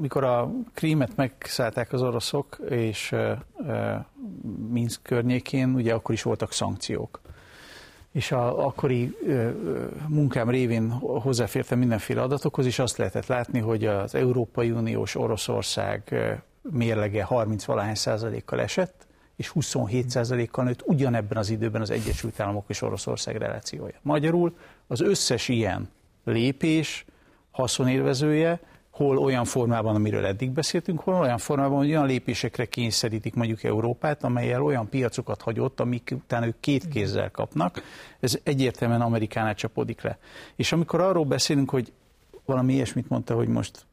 mikor 0.00 0.24
a 0.24 0.50
Krímet 0.74 1.16
megszállták 1.16 1.92
az 1.92 2.02
oroszok, 2.02 2.58
és 2.68 3.12
uh, 3.12 3.30
uh, 3.58 3.94
Minsk 4.70 5.02
környékén, 5.02 5.74
ugye 5.74 5.94
akkor 5.94 6.14
is 6.14 6.22
voltak 6.22 6.52
szankciók 6.52 7.20
és 8.14 8.32
a 8.32 8.66
akkori 8.66 9.16
munkám 10.08 10.50
révén 10.50 10.90
hozzáfértem 11.00 11.78
mindenféle 11.78 12.22
adatokhoz, 12.22 12.66
és 12.66 12.78
azt 12.78 12.96
lehetett 12.96 13.26
látni, 13.26 13.58
hogy 13.58 13.84
az 13.84 14.14
Európai 14.14 14.70
Uniós 14.70 15.14
Oroszország 15.14 16.14
mérlege 16.62 17.22
30 17.22 17.64
valahány 17.64 17.94
százalékkal 17.94 18.60
esett, 18.60 19.06
és 19.36 19.48
27 19.48 20.10
százalékkal 20.10 20.64
nőtt 20.64 20.82
ugyanebben 20.86 21.38
az 21.38 21.50
időben 21.50 21.80
az 21.80 21.90
Egyesült 21.90 22.40
Államok 22.40 22.64
és 22.66 22.82
Oroszország 22.82 23.36
relációja. 23.36 23.94
Magyarul 24.02 24.56
az 24.86 25.00
összes 25.00 25.48
ilyen 25.48 25.88
lépés 26.24 27.04
haszonélvezője 27.50 28.60
hol 28.94 29.18
olyan 29.18 29.44
formában, 29.44 29.94
amiről 29.94 30.26
eddig 30.26 30.50
beszéltünk, 30.50 31.00
hol 31.00 31.14
olyan 31.14 31.38
formában, 31.38 31.76
hogy 31.76 31.88
olyan 31.88 32.06
lépésekre 32.06 32.64
kényszerítik 32.64 33.34
mondjuk 33.34 33.62
Európát, 33.62 34.24
amelyel 34.24 34.62
olyan 34.62 34.88
piacokat 34.88 35.42
hagyott, 35.42 35.80
amik 35.80 36.10
utána 36.14 36.46
ők 36.46 36.60
két 36.60 36.88
kézzel 36.88 37.30
kapnak. 37.30 37.82
Ez 38.20 38.38
egyértelműen 38.42 39.00
Amerikánál 39.00 39.54
csapódik 39.54 40.02
le. 40.02 40.18
És 40.56 40.72
amikor 40.72 41.00
arról 41.00 41.24
beszélünk, 41.24 41.70
hogy 41.70 41.92
valami 42.44 42.72
ilyesmit 42.72 43.08
mondta, 43.08 43.34
hogy 43.34 43.48
most 43.48 43.86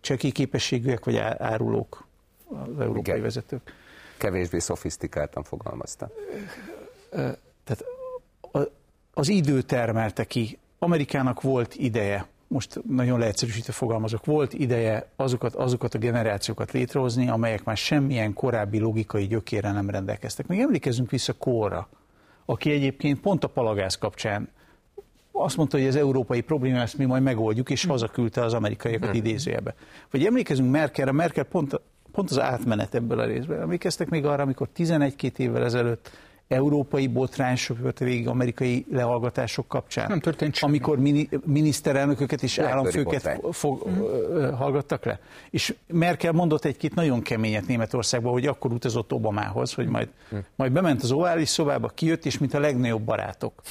cseki 0.00 0.32
képességűek 0.32 1.04
vagy 1.04 1.16
árulók 1.16 2.06
az 2.48 2.80
európai 2.80 3.02
Igen. 3.02 3.20
vezetők. 3.20 3.74
Kevésbé 4.16 4.58
szofisztikáltan 4.58 5.42
fogalmazta. 5.42 6.10
Tehát 7.64 7.84
az 9.14 9.28
idő 9.28 9.62
termelte 9.62 10.24
ki. 10.24 10.58
Amerikának 10.78 11.40
volt 11.40 11.74
ideje 11.74 12.26
most 12.52 12.80
nagyon 12.88 13.18
leegyszerűsítve 13.18 13.72
fogalmazok, 13.72 14.24
volt 14.24 14.52
ideje 14.52 15.08
azokat, 15.16 15.54
azokat 15.54 15.94
a 15.94 15.98
generációkat 15.98 16.72
létrehozni, 16.72 17.28
amelyek 17.28 17.64
már 17.64 17.76
semmilyen 17.76 18.32
korábbi 18.32 18.78
logikai 18.78 19.26
gyökére 19.26 19.72
nem 19.72 19.90
rendelkeztek. 19.90 20.46
Még 20.46 20.60
emlékezzünk 20.60 21.10
vissza 21.10 21.32
Kóra, 21.32 21.88
aki 22.44 22.70
egyébként 22.70 23.20
pont 23.20 23.44
a 23.44 23.48
palagáz 23.48 23.98
kapcsán 23.98 24.48
azt 25.32 25.56
mondta, 25.56 25.78
hogy 25.78 25.86
az 25.86 25.96
európai 25.96 26.40
probléma 26.40 26.78
ezt 26.78 26.98
mi 26.98 27.04
majd 27.04 27.22
megoldjuk, 27.22 27.70
és 27.70 27.84
hazaküldte 27.84 28.44
az 28.44 28.54
amerikaiakat 28.54 29.08
hmm. 29.08 29.18
idézőjebe. 29.18 29.74
Vagy 30.10 30.24
emlékezünk 30.24 30.70
Merkelre, 30.70 31.12
Merkel 31.12 31.44
pont, 31.44 31.80
pont 32.12 32.30
az 32.30 32.38
átmenet 32.38 32.94
ebből 32.94 33.18
a 33.18 33.24
részből. 33.24 33.60
Emlékeztek 33.60 34.08
még 34.08 34.26
arra, 34.26 34.42
amikor 34.42 34.68
11-2 34.76 35.38
évvel 35.38 35.64
ezelőtt 35.64 36.10
európai 36.52 37.06
botrány 37.06 37.56
söpört 37.56 37.98
végig 37.98 38.28
amerikai 38.28 38.86
lehallgatások 38.90 39.68
kapcsán. 39.68 40.08
Nem 40.08 40.20
történt 40.20 40.54
semmi. 40.54 40.72
Amikor 40.72 40.98
mini, 40.98 41.28
miniszterelnököket 41.44 42.42
és 42.42 42.58
államfőket 42.58 43.38
fog, 43.50 43.88
mm. 43.88 44.50
hallgattak 44.50 45.04
le. 45.04 45.20
És 45.50 45.74
Merkel 45.86 46.32
mondott 46.32 46.64
egy-két 46.64 46.94
nagyon 46.94 47.22
keményet 47.22 47.66
Németországban, 47.66 48.32
hogy 48.32 48.46
akkor 48.46 48.72
utazott 48.72 49.12
Obamához, 49.12 49.72
hogy 49.72 49.86
majd, 49.86 50.08
mm. 50.34 50.38
majd 50.56 50.72
bement 50.72 51.02
az 51.02 51.12
ovális 51.12 51.48
szobába, 51.48 51.88
kijött, 51.88 52.24
és 52.24 52.38
mint 52.38 52.54
a 52.54 52.60
legnagyobb 52.60 53.02
barátok. 53.02 53.62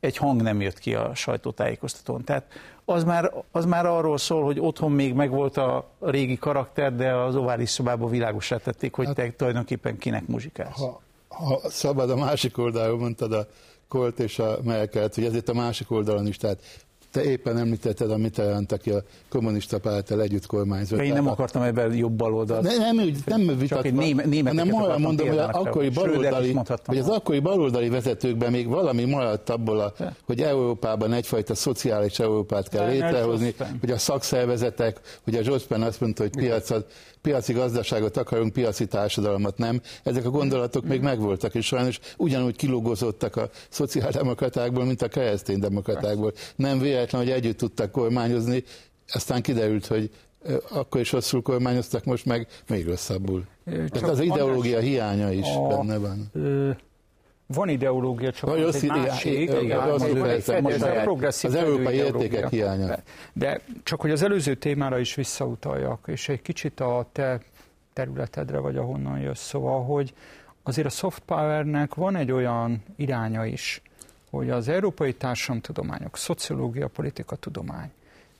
Egy 0.00 0.16
hang 0.16 0.42
nem 0.42 0.60
jött 0.60 0.78
ki 0.78 0.94
a 0.94 1.14
sajtótájékoztatón. 1.14 2.24
Tehát 2.24 2.44
az 2.84 3.04
már, 3.04 3.32
az 3.50 3.64
már 3.64 3.86
arról 3.86 4.18
szól, 4.18 4.44
hogy 4.44 4.60
otthon 4.60 4.92
még 4.92 5.14
megvolt 5.14 5.56
a 5.56 5.90
régi 6.00 6.36
karakter, 6.36 6.94
de 6.94 7.14
az 7.14 7.36
ovális 7.36 7.70
szobába 7.70 8.08
világosá 8.08 8.56
tették, 8.56 8.94
hogy 8.94 9.06
hát, 9.06 9.14
te 9.14 9.32
tulajdonképpen 9.36 9.98
kinek 9.98 10.26
muzsikálsz. 10.26 10.78
Ha 10.78 11.00
ha 11.38 11.60
szabad 11.70 12.10
a 12.10 12.16
másik 12.16 12.58
oldalról 12.58 12.98
mondtad 12.98 13.32
a 13.32 13.46
Kolt 13.88 14.18
és 14.18 14.38
a 14.38 14.58
Merkelt, 14.62 15.14
hogy 15.14 15.24
ezért 15.24 15.48
a 15.48 15.54
másik 15.54 15.90
oldalon 15.90 16.26
is, 16.26 16.36
tehát 16.36 16.86
te 17.10 17.24
éppen 17.24 17.58
említetted 17.58 18.10
a 18.10 18.16
Mitterrand, 18.16 18.72
aki 18.72 18.90
a 18.90 19.02
kommunista 19.28 19.78
párttal 19.78 20.22
együtt 20.22 20.46
kormányzott. 20.46 21.00
Én 21.00 21.12
nem 21.12 21.28
akartam 21.28 21.62
ebben 21.62 21.94
jobb 21.94 22.12
baloldalt. 22.12 22.62
Ne, 22.62 22.76
nem, 22.76 22.98
úgy, 22.98 23.18
nem 23.24 23.58
vitatva, 23.58 23.90
néme, 24.24 24.48
hanem 24.50 24.72
olyan 24.72 25.00
mondom, 25.00 25.28
hogy, 25.28 25.38
akkori 25.38 25.88
baloldali, 25.88 26.56
hogy 26.84 26.98
az 26.98 27.08
akkori 27.08 27.38
baloldali 27.38 27.88
vezetőkben 27.88 28.50
még 28.50 28.68
valami 28.68 29.04
maradt 29.04 29.50
abból, 29.50 29.80
a, 29.80 29.92
hogy 30.26 30.40
Európában 30.40 31.12
egyfajta 31.12 31.54
szociális 31.54 32.18
Európát 32.18 32.68
kell 32.68 32.88
létrehozni, 32.88 33.54
hogy 33.80 33.90
a 33.90 33.98
szakszervezetek, 33.98 35.00
hogy 35.24 35.34
a 35.34 35.40
Jospin 35.44 35.82
azt 35.82 36.00
mondta, 36.00 36.22
hogy 36.22 36.36
piacot, 36.36 36.86
piaci 37.22 37.52
gazdaságot 37.52 38.16
akarunk, 38.16 38.52
piaci 38.52 38.86
társadalmat 38.86 39.58
nem. 39.58 39.80
Ezek 40.02 40.24
a 40.24 40.30
gondolatok 40.30 40.84
még 40.84 41.00
megvoltak, 41.00 41.54
és 41.54 41.66
sajnos 41.66 41.98
ugyanúgy 42.16 42.56
kilógozottak 42.56 43.36
a 43.36 43.50
szociáldemokratákból, 43.68 44.84
mint 44.84 45.02
a 45.02 45.08
kereszténydemokratákból. 45.08 46.32
Nem 46.56 46.78
véletlen, 46.98 47.22
hogy 47.22 47.30
együtt 47.30 47.58
tudtak 47.58 47.90
kormányozni, 47.90 48.64
aztán 49.12 49.42
kiderült, 49.42 49.86
hogy 49.86 50.10
akkor 50.70 51.00
is 51.00 51.12
rosszul 51.12 51.42
kormányoztak, 51.42 52.04
most 52.04 52.26
meg 52.26 52.46
még 52.68 52.86
rosszabbul. 52.86 53.44
Tehát 53.64 54.08
az 54.08 54.20
ideológia 54.20 54.78
hiánya 54.78 55.32
is 55.32 55.46
a, 55.56 55.66
benne 55.66 55.98
van. 55.98 56.30
Ö, 56.32 56.70
van 57.46 57.68
ideológia, 57.68 58.32
csak 58.32 58.50
az 58.50 58.74
egy 58.74 58.88
másik, 58.88 59.50
az 61.42 61.54
európai 61.54 61.94
értékek 61.94 62.48
hiánya. 62.48 62.98
De 63.32 63.60
csak 63.82 64.00
hogy 64.00 64.10
az 64.10 64.22
előző 64.22 64.54
témára 64.54 64.98
is 64.98 65.14
visszautaljak, 65.14 66.04
és 66.06 66.28
egy 66.28 66.42
kicsit 66.42 66.80
a 66.80 67.08
te 67.12 67.40
területedre, 67.92 68.58
vagy 68.58 68.76
ahonnan 68.76 69.18
jössz, 69.18 69.46
szóval, 69.46 69.84
hogy 69.84 70.12
azért 70.62 70.86
a 70.86 70.90
soft 70.90 71.22
powernek 71.26 71.94
van 71.94 72.16
egy 72.16 72.32
olyan 72.32 72.82
iránya 72.96 73.44
is, 73.44 73.82
hogy 74.30 74.50
az 74.50 74.68
európai 74.68 75.14
társadalomtudományok, 75.14 76.16
szociológia, 76.16 76.88
politika 76.88 77.36
tudomány 77.36 77.90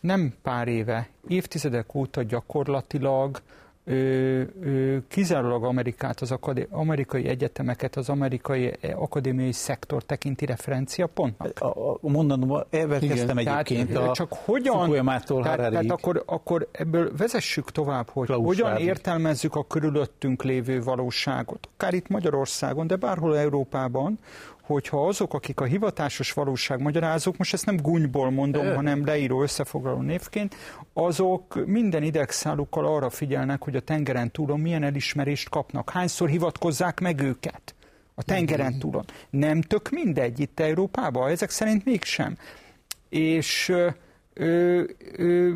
nem 0.00 0.34
pár 0.42 0.68
éve, 0.68 1.08
évtizedek 1.28 1.94
óta 1.94 2.22
gyakorlatilag 2.22 3.40
ö, 3.84 4.42
ö, 4.62 4.96
kizárólag 5.08 5.64
Amerikát, 5.64 6.20
az 6.20 6.30
akadé, 6.30 6.66
amerikai 6.70 7.28
egyetemeket, 7.28 7.96
az 7.96 8.08
amerikai 8.08 8.72
akadémiai 8.94 9.52
szektor 9.52 10.02
tekinti 10.02 10.46
referenciapontnak? 10.46 11.60
A, 11.60 11.92
a 11.92 12.08
mondanom, 12.08 12.62
ebben 12.70 13.00
kezdtem 13.00 13.38
egyébként 13.38 13.92
tehát, 13.92 14.08
a 14.08 14.12
csak 14.12 14.32
hogyan, 14.32 14.90
tehát, 15.42 15.56
tehát 15.56 15.90
akkor, 15.90 16.22
akkor 16.26 16.68
ebből 16.72 17.16
vezessük 17.16 17.70
tovább, 17.70 18.08
hogy 18.10 18.26
Klaus 18.26 18.46
hogyan 18.46 18.68
Schwab. 18.68 18.88
értelmezzük 18.88 19.54
a 19.54 19.66
körülöttünk 19.66 20.42
lévő 20.42 20.82
valóságot, 20.82 21.68
akár 21.74 21.94
itt 21.94 22.08
Magyarországon, 22.08 22.86
de 22.86 22.96
bárhol 22.96 23.38
Európában, 23.38 24.18
hogyha 24.68 25.06
azok, 25.06 25.34
akik 25.34 25.60
a 25.60 25.64
hivatásos 25.64 26.32
valóság 26.32 26.80
magyarázók, 26.80 27.36
most 27.36 27.52
ezt 27.52 27.66
nem 27.66 27.76
gúnyból 27.76 28.30
mondom, 28.30 28.66
Ö. 28.66 28.74
hanem 28.74 29.04
leíró 29.04 29.42
összefoglaló 29.42 30.00
névként, 30.00 30.54
azok 30.92 31.66
minden 31.66 32.02
idegszálukkal 32.02 32.86
arra 32.86 33.10
figyelnek, 33.10 33.62
hogy 33.62 33.76
a 33.76 33.80
tengeren 33.80 34.30
túlon 34.30 34.60
milyen 34.60 34.82
elismerést 34.82 35.48
kapnak, 35.48 35.90
hányszor 35.90 36.28
hivatkozzák 36.28 37.00
meg 37.00 37.20
őket 37.20 37.74
a 38.14 38.22
tengeren 38.22 38.78
túlon. 38.78 39.04
Nem 39.30 39.60
tök 39.60 39.90
mindegy 39.90 40.40
itt 40.40 40.60
Európában, 40.60 41.30
ezek 41.30 41.50
szerint 41.50 41.84
mégsem. 41.84 42.36
És 43.08 43.72
Ö, 44.40 44.82
ö, 45.16 45.52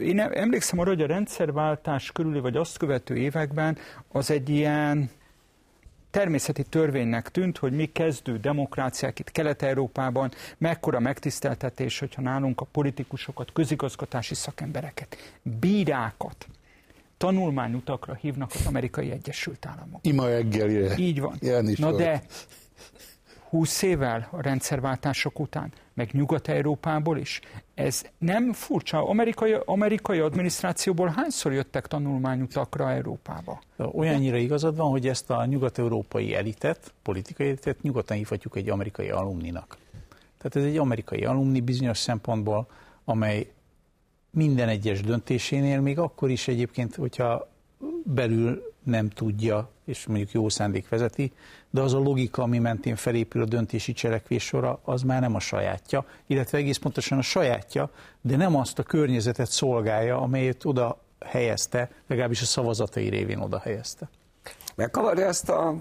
én 0.00 0.20
emlékszem 0.20 0.78
arra, 0.78 0.88
hogy 0.88 1.02
a 1.02 1.06
rendszerváltás 1.06 2.12
körüli, 2.12 2.40
vagy 2.40 2.56
azt 2.56 2.78
követő 2.78 3.16
években 3.16 3.78
az 4.08 4.30
egy 4.30 4.48
ilyen 4.48 5.10
természeti 6.10 6.62
törvénynek 6.62 7.30
tűnt, 7.30 7.58
hogy 7.58 7.72
mi 7.72 7.86
kezdő 7.86 8.38
demokráciák 8.38 9.18
itt 9.18 9.30
Kelet-Európában, 9.30 10.30
mekkora 10.58 11.00
megtiszteltetés, 11.00 11.98
hogyha 11.98 12.22
nálunk 12.22 12.60
a 12.60 12.66
politikusokat, 12.72 13.52
közigazgatási 13.52 14.34
szakembereket, 14.34 15.16
bírákat, 15.42 16.46
tanulmányutakra 17.16 18.14
hívnak 18.14 18.50
az 18.54 18.66
amerikai 18.66 19.10
Egyesült 19.10 19.66
Államok. 19.66 20.00
Ima 20.06 20.28
reggelire. 20.28 20.96
Így 20.96 21.20
van. 21.20 21.38
Na 21.40 21.90
volt. 21.90 21.96
de 21.96 22.22
20 23.48 23.82
évvel 23.82 24.28
a 24.30 24.42
rendszerváltások 24.42 25.40
után, 25.40 25.72
meg 25.94 26.12
Nyugat-Európából 26.12 27.18
is. 27.18 27.40
Ez 27.74 28.02
nem 28.18 28.52
furcsa. 28.52 29.08
Amerikai, 29.08 29.56
amerikai 29.64 30.18
adminisztrációból 30.18 31.12
hányszor 31.16 31.52
jöttek 31.52 31.86
tanulmányutakra 31.86 32.90
Európába? 32.90 33.60
Olyannyira 33.76 34.36
igazad 34.36 34.76
van, 34.76 34.90
hogy 34.90 35.08
ezt 35.08 35.30
a 35.30 35.44
nyugat-európai 35.44 36.34
elitet, 36.34 36.92
politikai 37.02 37.46
elitet 37.46 37.82
nyugodtan 37.82 38.16
hívhatjuk 38.16 38.56
egy 38.56 38.68
amerikai 38.68 39.10
alumninak. 39.10 39.76
Tehát 40.38 40.56
ez 40.56 40.72
egy 40.72 40.78
amerikai 40.78 41.24
alumni 41.24 41.60
bizonyos 41.60 41.98
szempontból, 41.98 42.66
amely 43.04 43.52
minden 44.30 44.68
egyes 44.68 45.00
döntésénél, 45.00 45.80
még 45.80 45.98
akkor 45.98 46.30
is 46.30 46.48
egyébként, 46.48 46.94
hogyha 46.94 47.48
belül 48.04 48.72
nem 48.82 49.08
tudja, 49.08 49.70
és 49.84 50.06
mondjuk 50.06 50.30
jó 50.30 50.48
szándék 50.48 50.88
vezeti, 50.88 51.32
de 51.70 51.80
az 51.80 51.94
a 51.94 51.98
logika, 51.98 52.42
ami 52.42 52.58
mentén 52.58 52.96
felépül 52.96 53.42
a 53.42 53.44
döntési 53.44 53.92
cselekvés 53.92 54.44
sora, 54.44 54.80
az 54.84 55.02
már 55.02 55.20
nem 55.20 55.34
a 55.34 55.40
sajátja, 55.40 56.04
illetve 56.26 56.58
egész 56.58 56.76
pontosan 56.76 57.18
a 57.18 57.22
sajátja, 57.22 57.90
de 58.20 58.36
nem 58.36 58.56
azt 58.56 58.78
a 58.78 58.82
környezetet 58.82 59.50
szolgálja, 59.50 60.20
amelyet 60.20 60.64
oda 60.64 60.98
helyezte, 61.26 61.90
legalábbis 62.06 62.42
a 62.42 62.44
szavazatai 62.44 63.08
révén 63.08 63.38
oda 63.38 63.58
helyezte. 63.58 64.08
Megkavarja 64.74 65.26
ezt 65.26 65.48
a 65.48 65.74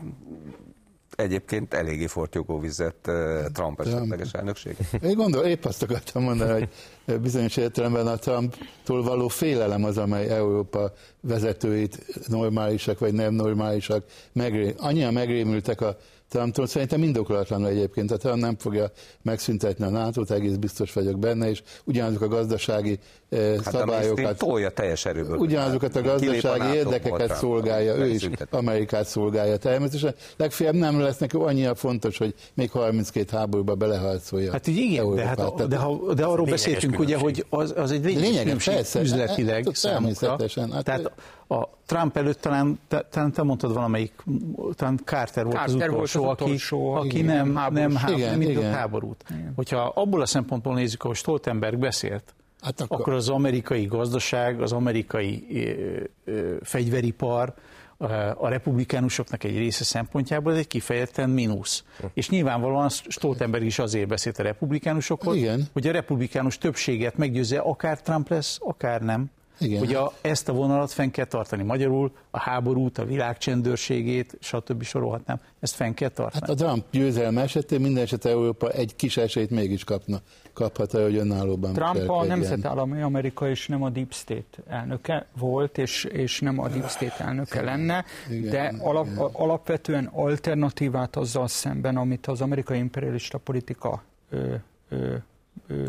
egyébként 1.16 1.74
eléggé 1.74 2.08
fortyogó 2.08 2.60
vizet 2.60 3.10
Trump 3.53 3.82
esetleges 3.82 4.32
elnökség? 4.32 4.78
Én 5.01 5.16
gondolom, 5.16 5.47
épp 5.47 5.66
azt 5.66 5.84
akartam 5.84 6.24
mondani, 6.24 6.70
hogy 7.05 7.20
bizonyos 7.20 7.58
értelemben 7.58 8.08
a 8.08 8.16
Trumptól 8.16 9.03
való 9.03 9.28
félelem 9.28 9.84
az, 9.84 9.97
amely 9.97 10.30
Európa 10.30 10.91
vezetőit 11.22 12.05
normálisak 12.28 12.99
vagy 12.99 13.14
nem 13.14 13.34
normálisak, 13.34 14.03
megré, 14.32 14.74
annyian 14.78 15.14
megrémültek 15.14 15.82
a 15.82 15.97
Trumptól 16.30 16.67
szerintem 16.67 17.03
indokolatlan 17.03 17.65
egyébként. 17.65 18.11
A 18.11 18.17
Trump 18.17 18.41
nem 18.41 18.55
fogja 18.57 18.91
megszüntetni 19.21 19.86
a 19.86 19.89
nato 19.89 20.34
egész 20.34 20.55
biztos 20.55 20.93
vagyok 20.93 21.19
benne, 21.19 21.49
és 21.49 21.61
ugyanazok 21.84 22.21
a 22.21 22.28
gazdasági 22.28 22.99
eh, 23.30 23.55
hát 23.63 23.73
szabályokat... 23.73 24.38
tolja 24.38 24.69
teljes 24.69 25.05
erőből. 25.05 25.38
Ugyanazokat 25.38 25.95
a 25.95 26.01
gazdasági 26.01 26.75
érdekeket 26.75 27.36
szolgálja, 27.36 27.95
ő 27.95 28.07
is 28.07 28.30
Amerikát 28.49 29.05
szolgálja 29.05 29.57
természetesen. 29.57 30.15
Legfeljebb 30.38 30.75
nem 30.75 30.99
lesz 30.99 31.17
neki 31.17 31.36
annyira 31.38 31.75
fontos, 31.75 32.17
hogy 32.17 32.34
még 32.53 32.71
32 32.71 33.38
háborúba 33.38 33.75
beleharcolja. 33.75 34.51
Hát 34.51 34.67
így 34.67 34.78
igen, 34.78 35.15
de, 35.15 35.25
hát, 35.25 35.67
de, 35.67 35.78
ha, 35.78 36.13
de 36.13 36.25
arról 36.25 36.45
beszéltünk 36.45 36.99
ugye, 36.99 37.17
hogy 37.17 37.45
az, 37.49 37.73
az 37.78 37.91
egy 37.91 38.03
lényeges 38.03 38.63
persze, 38.63 39.01
üzletileg 39.01 39.65
hát, 39.65 39.75
számukra. 39.75 40.38
Hát, 40.71 40.84
Tehát 40.84 41.11
a 41.48 41.70
Trump 41.86 42.18
előtt 42.18 42.41
talán, 42.41 42.80
talán 43.10 43.32
te 43.32 43.43
mondtad 43.43 43.74
valamelyik, 43.74 44.24
talán 44.72 45.00
Carter 45.06 45.43
volt 45.43 45.56
Carter 45.56 45.88
az 45.88 45.93
utolsó, 45.93 46.24
volt 46.24 46.41
az 46.41 46.45
utolsó 46.45 46.93
aki, 46.93 47.08
aki 47.08 47.22
nem, 47.22 47.52
nem, 47.72 47.95
háborús, 47.95 48.22
nem, 48.22 48.41
igen, 48.41 48.62
nem 48.62 48.72
háborút. 48.74 49.24
Igen. 49.30 49.54
Hogyha 49.56 49.91
abból 49.95 50.22
a 50.22 50.26
szempontból 50.26 50.74
nézzük, 50.74 51.04
ahogy 51.04 51.16
Stoltenberg 51.16 51.78
beszélt, 51.78 52.34
hát 52.62 52.82
akkor... 52.82 53.00
akkor 53.00 53.14
az 53.14 53.30
amerikai 53.30 53.86
gazdaság, 53.86 54.62
az 54.62 54.72
amerikai 54.72 55.48
ö, 56.26 56.32
ö, 56.32 56.56
fegyveripar, 56.62 57.54
a 58.38 58.48
republikánusoknak 58.48 59.43
egy 59.43 59.58
része 59.58 59.84
szempontjából 59.84 60.52
ez 60.52 60.58
egy 60.58 60.68
kifejezetten 60.68 61.30
mínusz. 61.30 61.84
És 62.14 62.30
nyilvánvalóan 62.30 62.89
Stoltenberg 62.89 63.64
is 63.64 63.80
azért 63.80 64.08
beszélt 64.08 64.39
a 64.39 64.43
republikánusokhoz, 64.43 65.36
Igen. 65.36 65.68
hogy 65.74 65.88
a 65.88 65.91
republikánus 65.91 66.58
többséget 66.58 67.18
meggyőzze, 67.18 67.60
akár 67.60 68.02
Trump 68.02 68.30
lesz, 68.30 68.60
akár 68.62 69.02
nem. 69.02 69.32
Igen. 69.60 69.80
Hogy 69.80 69.93
a, 69.93 70.14
ezt 70.22 70.49
a 70.49 70.53
vonalat 70.53 70.91
fenn 70.91 71.10
kell 71.10 71.26
tartani. 71.26 71.64
Magyarul 71.64 72.12
a 72.30 72.39
háborút, 72.39 72.97
a 72.97 73.05
világ 73.05 73.38
csendőrségét, 73.38 74.38
stb. 74.39 74.84
sorolhatnám, 74.84 75.39
ezt 75.60 75.76
fenn 75.76 75.93
kell 75.93 76.10
tartani. 76.10 76.45
Hát 76.47 76.49
a 76.49 76.66
Trump 76.66 76.86
győzelme 76.91 77.41
esetén 77.41 77.82
minden 77.82 78.03
eset 78.03 78.26
Európa 78.26 78.70
egy 78.70 78.95
kis 78.95 79.18
esélyt 79.18 79.49
mégis 79.49 79.84
kapna, 79.84 80.20
kaphat 80.53 80.91
hogy 80.91 81.16
önállóban. 81.16 81.74
Trump 81.74 82.10
a 82.10 82.24
nemzetállami 82.24 83.01
Amerika 83.01 83.49
és 83.49 83.68
nem 83.68 83.84
a 83.84 83.89
Deep 83.89 84.14
State 84.14 84.64
elnöke 84.68 85.26
volt, 85.39 85.78
és, 85.78 86.03
és 86.03 86.39
nem 86.39 86.60
a 86.60 86.68
Deep 86.68 86.89
State 86.89 87.24
elnöke 87.24 87.62
lenne, 87.62 88.05
igen, 88.30 88.49
de 88.49 88.74
alap, 88.80 89.05
igen. 89.05 89.30
alapvetően 89.32 90.05
alternatívát 90.05 91.16
azzal 91.16 91.47
szemben, 91.47 91.97
amit 91.97 92.28
az 92.28 92.41
amerikai 92.41 92.78
imperialista 92.78 93.38
politika 93.38 94.03
ö, 94.30 94.53
ö, 94.89 95.16
ö, 95.68 95.88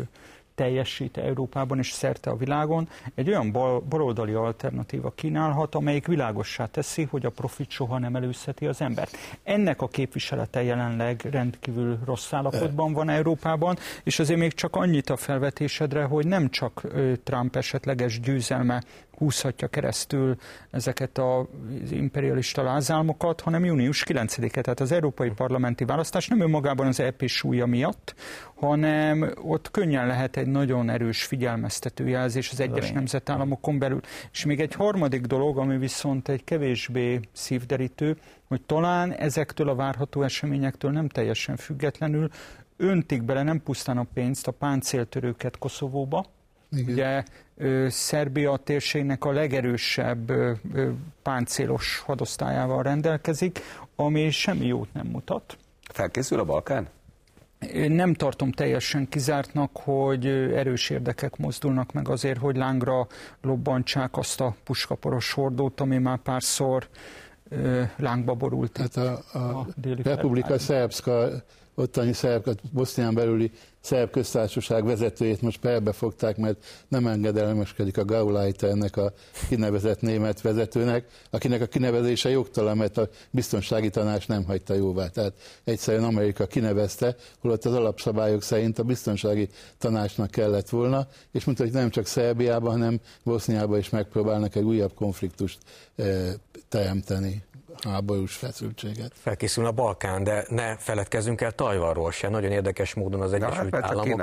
teljesít 0.59 1.17
Európában 1.17 1.77
és 1.77 1.91
szerte 1.91 2.29
a 2.29 2.35
világon, 2.35 2.89
egy 3.15 3.29
olyan 3.29 3.51
bal, 3.51 3.79
baloldali 3.79 4.33
alternatíva 4.33 5.11
kínálhat, 5.11 5.75
amelyik 5.75 6.07
világossá 6.07 6.65
teszi, 6.65 7.03
hogy 7.03 7.25
a 7.25 7.29
profit 7.29 7.69
soha 7.69 7.99
nem 7.99 8.15
előzheti 8.15 8.65
az 8.65 8.81
embert. 8.81 9.17
Ennek 9.43 9.81
a 9.81 9.87
képviselete 9.87 10.63
jelenleg 10.63 11.27
rendkívül 11.31 11.99
rossz 12.05 12.33
állapotban 12.33 12.93
van 12.93 13.09
Európában, 13.09 13.77
és 14.03 14.19
azért 14.19 14.39
még 14.39 14.53
csak 14.53 14.75
annyit 14.75 15.09
a 15.09 15.17
felvetésedre, 15.17 16.03
hogy 16.03 16.27
nem 16.27 16.49
csak 16.49 16.81
Trump 17.23 17.55
esetleges 17.55 18.19
győzelme 18.19 18.83
húzhatja 19.19 19.67
keresztül 19.67 20.35
ezeket 20.71 21.17
az 21.17 21.91
imperialista 21.91 22.63
lázálmokat, 22.63 23.41
hanem 23.41 23.65
június 23.65 24.03
9-e, 24.07 24.61
tehát 24.61 24.79
az 24.79 24.91
európai 24.91 25.29
parlamenti 25.29 25.85
választás 25.85 26.27
nem 26.27 26.41
önmagában 26.41 26.87
az 26.87 26.99
EP 26.99 27.27
súlya 27.27 27.65
miatt, 27.65 28.15
hanem 28.55 29.33
ott 29.41 29.71
könnyen 29.71 30.07
lehet 30.07 30.37
egy 30.37 30.47
nagyon 30.47 30.89
erős 30.89 31.23
figyelmeztető 31.23 32.07
jelzés 32.07 32.51
az 32.51 32.59
egyes 32.59 32.91
nemzetállamokon 32.91 33.79
belül. 33.79 33.99
És 34.31 34.45
még 34.45 34.59
egy 34.59 34.73
harmadik 34.73 35.21
dolog, 35.21 35.57
ami 35.57 35.77
viszont 35.77 36.29
egy 36.29 36.43
kevésbé 36.43 37.19
szívderítő, 37.31 38.17
hogy 38.47 38.61
talán 38.61 39.13
ezektől 39.13 39.69
a 39.69 39.75
várható 39.75 40.23
eseményektől 40.23 40.91
nem 40.91 41.07
teljesen 41.07 41.55
függetlenül 41.55 42.29
öntik 42.77 43.23
bele 43.23 43.43
nem 43.43 43.63
pusztán 43.63 43.97
a 43.97 44.05
pénzt, 44.13 44.47
a 44.47 44.51
páncéltörőket 44.51 45.57
Koszovóba, 45.57 46.25
igen. 46.71 46.93
Ugye 46.93 47.23
Szerbia 47.89 48.57
térségnek 48.57 49.25
a 49.25 49.31
legerősebb 49.31 50.31
páncélos 51.21 51.99
hadosztályával 52.05 52.83
rendelkezik, 52.83 53.59
ami 53.95 54.29
semmi 54.29 54.65
jót 54.65 54.93
nem 54.93 55.07
mutat. 55.07 55.57
Felkészül 55.91 56.39
a 56.39 56.43
Balkán? 56.43 56.87
Én 57.73 57.91
nem 57.91 58.13
tartom 58.13 58.51
teljesen 58.51 59.09
kizártnak, 59.09 59.77
hogy 59.77 60.25
erős 60.27 60.89
érdekek 60.89 61.37
mozdulnak 61.37 61.91
meg 61.91 62.09
azért, 62.09 62.39
hogy 62.39 62.55
lángra 62.55 63.07
lobbantsák 63.41 64.17
azt 64.17 64.41
a 64.41 64.55
puskaporos 64.63 65.31
hordót, 65.31 65.79
ami 65.79 65.97
már 65.97 66.17
párszor 66.17 66.87
lángba 67.97 68.33
borult. 68.33 68.77
Hát 68.77 68.95
a, 68.95 69.23
a, 69.33 69.37
a 69.37 69.67
Republika 70.03 70.59
Szerbszka 70.59 71.29
ottani 71.75 72.13
szerb, 72.13 72.49
Bosznián 72.71 73.13
belüli 73.13 73.51
szerb 73.81 74.09
köztársaság 74.11 74.85
vezetőjét 74.85 75.41
most 75.41 75.59
perbe 75.59 75.91
fogták, 75.91 76.37
mert 76.37 76.65
nem 76.87 77.07
engedelmeskedik 77.07 77.97
a 77.97 78.05
Gauleiter 78.05 78.69
ennek 78.69 78.97
a 78.97 79.13
kinevezett 79.49 80.01
német 80.01 80.41
vezetőnek, 80.41 81.05
akinek 81.29 81.61
a 81.61 81.65
kinevezése 81.65 82.29
jogtalan, 82.29 82.77
mert 82.77 82.97
a 82.97 83.09
biztonsági 83.31 83.89
tanács 83.89 84.27
nem 84.27 84.43
hagyta 84.45 84.73
jóvá. 84.73 85.07
Tehát 85.07 85.33
egyszerűen 85.63 86.03
Amerika 86.03 86.45
kinevezte, 86.45 87.15
holott 87.39 87.65
az 87.65 87.73
alapszabályok 87.73 88.43
szerint 88.43 88.79
a 88.79 88.83
biztonsági 88.83 89.49
tanácsnak 89.77 90.31
kellett 90.31 90.69
volna, 90.69 91.07
és 91.31 91.43
mondta, 91.43 91.63
hogy 91.63 91.73
nem 91.73 91.89
csak 91.89 92.05
Szerbiában, 92.05 92.71
hanem 92.71 92.99
Boszniában 93.23 93.79
is 93.79 93.89
megpróbálnak 93.89 94.55
egy 94.55 94.63
újabb 94.63 94.93
konfliktust 94.93 95.57
e, 95.95 96.33
teremteni 96.69 97.43
háborús 97.83 98.35
feszültséget. 98.35 99.11
Felkészül 99.21 99.65
a 99.65 99.71
Balkán, 99.71 100.23
de 100.23 100.45
ne 100.49 100.77
feledkezzünk 100.77 101.41
el 101.41 101.51
Tajvanról 101.51 102.11
se. 102.11 102.29
Nagyon 102.29 102.51
érdekes 102.51 102.93
módon 102.93 103.21
az 103.21 103.33
Egyesült 103.33 103.75
hát, 103.75 103.83
Államok 103.83 104.21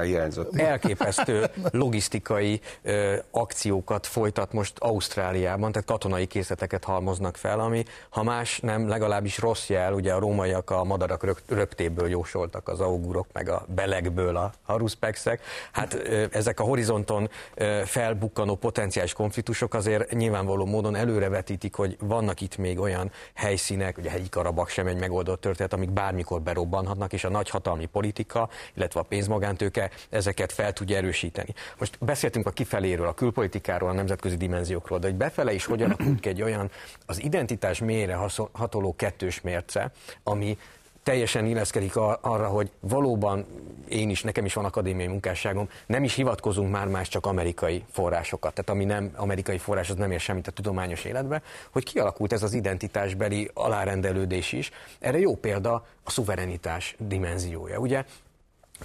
elképesztő 0.53 1.51
logisztikai 1.71 2.61
ö, 2.83 3.17
akciókat 3.31 4.07
folytat 4.07 4.53
most 4.53 4.79
Ausztráliában, 4.79 5.73
tehát 5.73 5.87
katonai 5.87 6.27
készleteket 6.27 6.85
halmoznak 6.85 7.37
fel, 7.37 7.61
ami 7.61 7.85
ha 8.09 8.23
más 8.23 8.61
nem, 8.61 8.89
legalábbis 8.89 9.39
rossz 9.39 9.69
jel, 9.69 9.93
ugye 9.93 10.13
a 10.13 10.19
rómaiak 10.19 10.71
a 10.71 10.85
madarak 10.85 11.25
rög, 11.25 11.39
röptéből 11.49 12.09
jósoltak 12.09 12.69
az 12.69 12.81
augurok, 12.81 13.27
meg 13.33 13.49
a 13.49 13.67
belegből 13.75 14.37
a 14.37 14.53
haruspexek. 14.63 15.41
Hát 15.73 15.95
ö, 15.95 16.25
ezek 16.31 16.61
a 16.61 16.65
horizonton 16.65 17.31
ö, 17.55 17.83
felbukkanó 17.85 18.55
potenciális 18.55 19.13
konfliktusok 19.13 19.75
azért 19.75 20.13
nyilvánvaló 20.13 20.65
módon 20.65 20.95
előrevetítik, 20.95 21.75
hogy 21.75 21.97
vannak 22.01 22.41
itt 22.41 22.57
még 22.57 22.79
olyan 22.79 23.11
helyszínek, 23.47 23.99
ugye 23.99 24.11
hegyi 24.11 24.29
Karabak 24.29 24.69
sem 24.69 24.87
egy 24.87 24.99
megoldott 24.99 25.41
történet, 25.41 25.73
amik 25.73 25.91
bármikor 25.91 26.41
berobbanhatnak, 26.41 27.13
és 27.13 27.25
a 27.25 27.29
nagyhatalmi 27.29 27.87
politika, 27.87 28.49
illetve 28.75 29.01
a 29.01 29.03
pénzmagántőke 29.03 29.91
ezeket 30.11 30.53
fel 30.53 30.73
tudja 30.73 30.97
erősíteni. 30.97 31.55
Most 31.79 31.99
beszéltünk 32.01 32.47
a 32.47 32.51
kifeléről, 32.51 33.07
a 33.07 33.15
külpolitikáról, 33.15 33.89
a 33.89 33.93
nemzetközi 33.93 34.37
dimenziókról, 34.37 34.99
de 34.99 35.07
hogy 35.07 35.17
befele 35.17 35.53
is 35.53 35.65
hogyan 35.65 35.91
alakult 35.91 36.27
egy 36.27 36.43
olyan 36.43 36.71
az 37.07 37.23
identitás 37.23 37.79
mélyre 37.79 38.19
hatoló 38.53 38.95
kettős 38.97 39.41
mérce, 39.41 39.93
ami 40.23 40.59
teljesen 41.07 41.47
illeszkedik 41.47 41.97
arra, 42.21 42.47
hogy 42.47 42.71
valóban 42.81 43.47
én 43.89 44.11
is, 44.11 44.23
nekem 44.23 44.45
is 44.45 44.55
van 44.55 44.65
akadémiai 44.65 45.07
munkásságom, 45.07 45.69
nem 45.87 46.05
is 46.05 46.15
hivatkozunk 46.15 46.71
már 46.71 46.87
más 46.87 47.09
csak 47.09 47.27
amerikai 47.27 47.85
forrásokat. 47.91 48.55
Tehát 48.55 48.71
ami 48.71 48.85
nem 48.85 49.13
amerikai 49.17 49.59
forrás, 49.59 49.91
az 49.91 49.97
nem 49.97 50.11
ér 50.11 50.21
semmit 50.21 50.47
a 50.47 50.51
tudományos 50.51 51.05
életbe, 51.05 51.43
hogy 51.71 51.85
kialakult 51.85 52.33
ez 52.33 52.43
az 52.43 52.53
identitásbeli 52.55 53.51
alárendelődés 53.55 54.53
is. 54.53 54.71
Erre 54.99 55.19
jó 55.19 55.37
példa 55.37 55.87
a 56.05 56.11
szuverenitás 56.11 56.97
dimenziója. 56.99 57.79
Ugye 57.79 58.05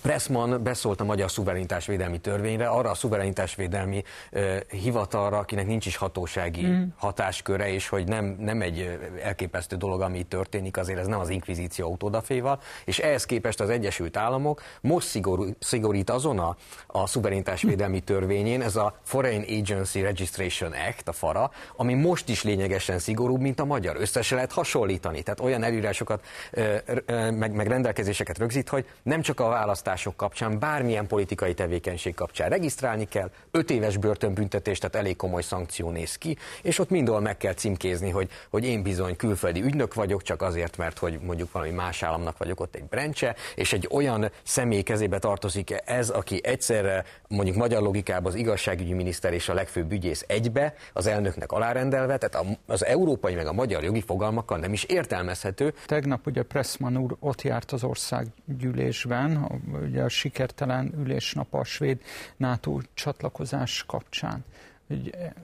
Pressman 0.02 0.64
beszólt 0.64 1.02
a 1.02 1.04
magyar 1.04 1.32
szuverenitásvédelmi 1.32 2.20
törvényre, 2.20 2.68
arra 2.68 2.90
a 2.90 2.94
szuverenitásvédelmi 2.94 4.04
uh, 4.32 4.60
hivatalra, 4.70 5.38
akinek 5.38 5.68
nincs 5.68 5.86
is 5.86 5.96
hatósági 5.96 6.66
mm. 6.66 6.84
hatásköre, 6.96 7.74
és 7.74 7.88
hogy 7.88 8.08
nem, 8.08 8.36
nem 8.40 8.62
egy 8.62 9.00
elképesztő 9.24 9.76
dolog, 9.76 10.02
ami 10.02 10.24
történik, 10.24 10.78
azért 10.78 11.00
ez 11.00 11.08
nem 11.08 11.20
az 11.20 11.30
inkvizíció 11.30 11.86
autódaféval, 11.86 12.60
és 12.86 13.00
ehhez 13.00 13.26
képest 13.26 13.60
az 13.60 13.70
Egyesült 13.70 14.18
Államok 14.18 14.62
most 14.82 15.08
szigorú, 15.08 15.46
szigorít 15.60 16.10
azon 16.10 16.40
a, 16.40 16.56
a 16.88 17.08
szuverenitásvédelmi 17.08 18.00
törvényén, 18.00 18.62
ez 18.62 18.76
a 18.76 19.00
Foreign 19.04 19.60
Agency 19.60 20.02
Registration 20.02 20.72
Act, 20.72 21.08
a 21.08 21.12
FARA, 21.12 21.52
ami 21.76 21.94
most 21.94 22.30
is 22.30 22.44
lényegesen 22.44 23.00
szigorúbb, 23.00 23.40
mint 23.40 23.60
a 23.60 23.66
magyar. 23.66 23.96
Összesen 24.00 24.36
lehet 24.36 24.52
hasonlítani, 24.52 25.22
tehát 25.22 25.40
olyan 25.40 25.64
előírásokat, 25.64 26.26
uh, 26.54 26.78
uh, 27.08 27.32
meg, 27.32 27.54
meg 27.54 27.68
rendelkezéseket 27.68 28.38
rögzít, 28.38 28.70
hogy 28.70 28.86
nem 29.04 29.22
csak 29.22 29.40
a 29.40 29.48
válasz 29.48 29.81
választások 29.84 30.16
kapcsán, 30.16 30.60
bármilyen 30.60 31.08
politikai 31.08 31.54
tevékenység 31.54 32.16
kapcsán 32.16 32.50
regisztrálni 32.50 33.08
kell, 33.08 33.30
öt 33.52 33.70
éves 33.70 33.98
börtönbüntetés, 33.98 34.78
tehát 34.78 34.96
elég 34.96 35.16
komoly 35.16 35.42
szankció 35.42 35.90
néz 35.90 36.16
ki, 36.16 36.38
és 36.62 36.80
ott 36.80 36.90
mindol 36.90 37.20
meg 37.20 37.38
kell 37.38 37.54
címkézni, 37.54 38.10
hogy, 38.10 38.30
hogy 38.50 38.66
én 38.66 38.82
bizony 38.84 39.16
külföldi 39.16 39.62
ügynök 39.62 39.94
vagyok, 39.94 40.22
csak 40.22 40.42
azért, 40.42 40.78
mert 40.78 40.98
hogy 40.98 41.20
mondjuk 41.20 41.52
valami 41.52 41.72
más 41.72 42.04
államnak 42.04 42.38
vagyok 42.38 42.60
ott 42.60 42.76
egy 42.76 42.84
brencse, 42.84 43.36
és 43.56 43.74
egy 43.74 43.88
olyan 43.92 44.32
személy 44.44 44.82
kezébe 44.82 45.20
tartozik 45.20 45.82
ez, 45.86 46.10
aki 46.10 46.40
egyszerre 46.44 47.04
mondjuk 47.28 47.56
magyar 47.56 47.82
logikában 47.82 48.32
az 48.32 48.38
igazságügyi 48.38 48.94
miniszter 48.94 49.34
és 49.34 49.50
a 49.50 49.54
legfőbb 49.54 49.92
ügyész 49.92 50.24
egybe, 50.28 50.74
az 50.94 51.08
elnöknek 51.08 51.52
alárendelve, 51.52 52.18
tehát 52.18 52.46
az 52.66 52.86
európai 52.86 53.36
meg 53.36 53.48
a 53.48 53.54
magyar 53.54 53.84
jogi 53.84 54.02
fogalmakkal 54.02 54.58
nem 54.58 54.74
is 54.74 54.84
értelmezhető. 54.84 55.74
Tegnap 55.86 56.28
ugye 56.28 56.44
Pressman 56.44 56.98
úr 56.98 57.16
ott 57.20 57.42
járt 57.42 57.72
az 57.72 57.84
országgyűlésben, 57.84 59.62
ugye 59.74 60.04
a 60.04 60.10
sikertelen 60.10 60.94
ülésnap 60.98 61.54
a 61.54 61.64
svéd 61.64 62.02
NATO 62.38 62.80
csatlakozás 62.94 63.84
kapcsán. 63.88 64.44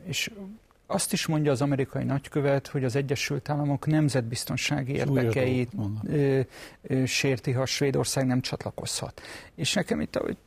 És 0.06 0.32
azt 0.88 1.14
is 1.14 1.26
mondja 1.26 1.52
az 1.52 1.62
amerikai 1.62 2.04
nagykövet, 2.04 2.68
hogy 2.68 2.84
az 2.84 2.96
Egyesült 2.96 3.50
Államok 3.50 3.86
nemzetbiztonsági 3.86 4.94
érdekeit 4.94 5.72
sérti, 7.06 7.52
ha 7.52 7.66
Svédország 7.66 8.26
nem 8.26 8.42
csatlakozhat. 8.42 9.22
És 9.56 9.74
nekem 9.74 10.02
itt, 10.02 10.16
ahogy, 10.16 10.38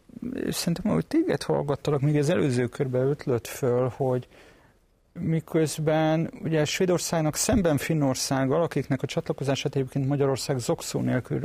szerintem, 0.49 0.93
hogy 0.93 1.07
téged 1.07 1.43
hallgattalak, 1.43 2.01
még 2.01 2.17
az 2.17 2.29
előző 2.29 2.67
körben 2.67 3.07
ötlött 3.07 3.47
föl, 3.47 3.89
hogy, 3.97 4.29
miközben 5.13 6.31
ugye 6.43 6.65
Svédországnak 6.65 7.37
szemben 7.37 7.77
Finnországgal, 7.77 8.63
akiknek 8.63 9.03
a 9.03 9.07
csatlakozását 9.07 9.75
egyébként 9.75 10.07
Magyarország 10.07 10.59
zokszó 10.59 11.01
nélkül 11.01 11.41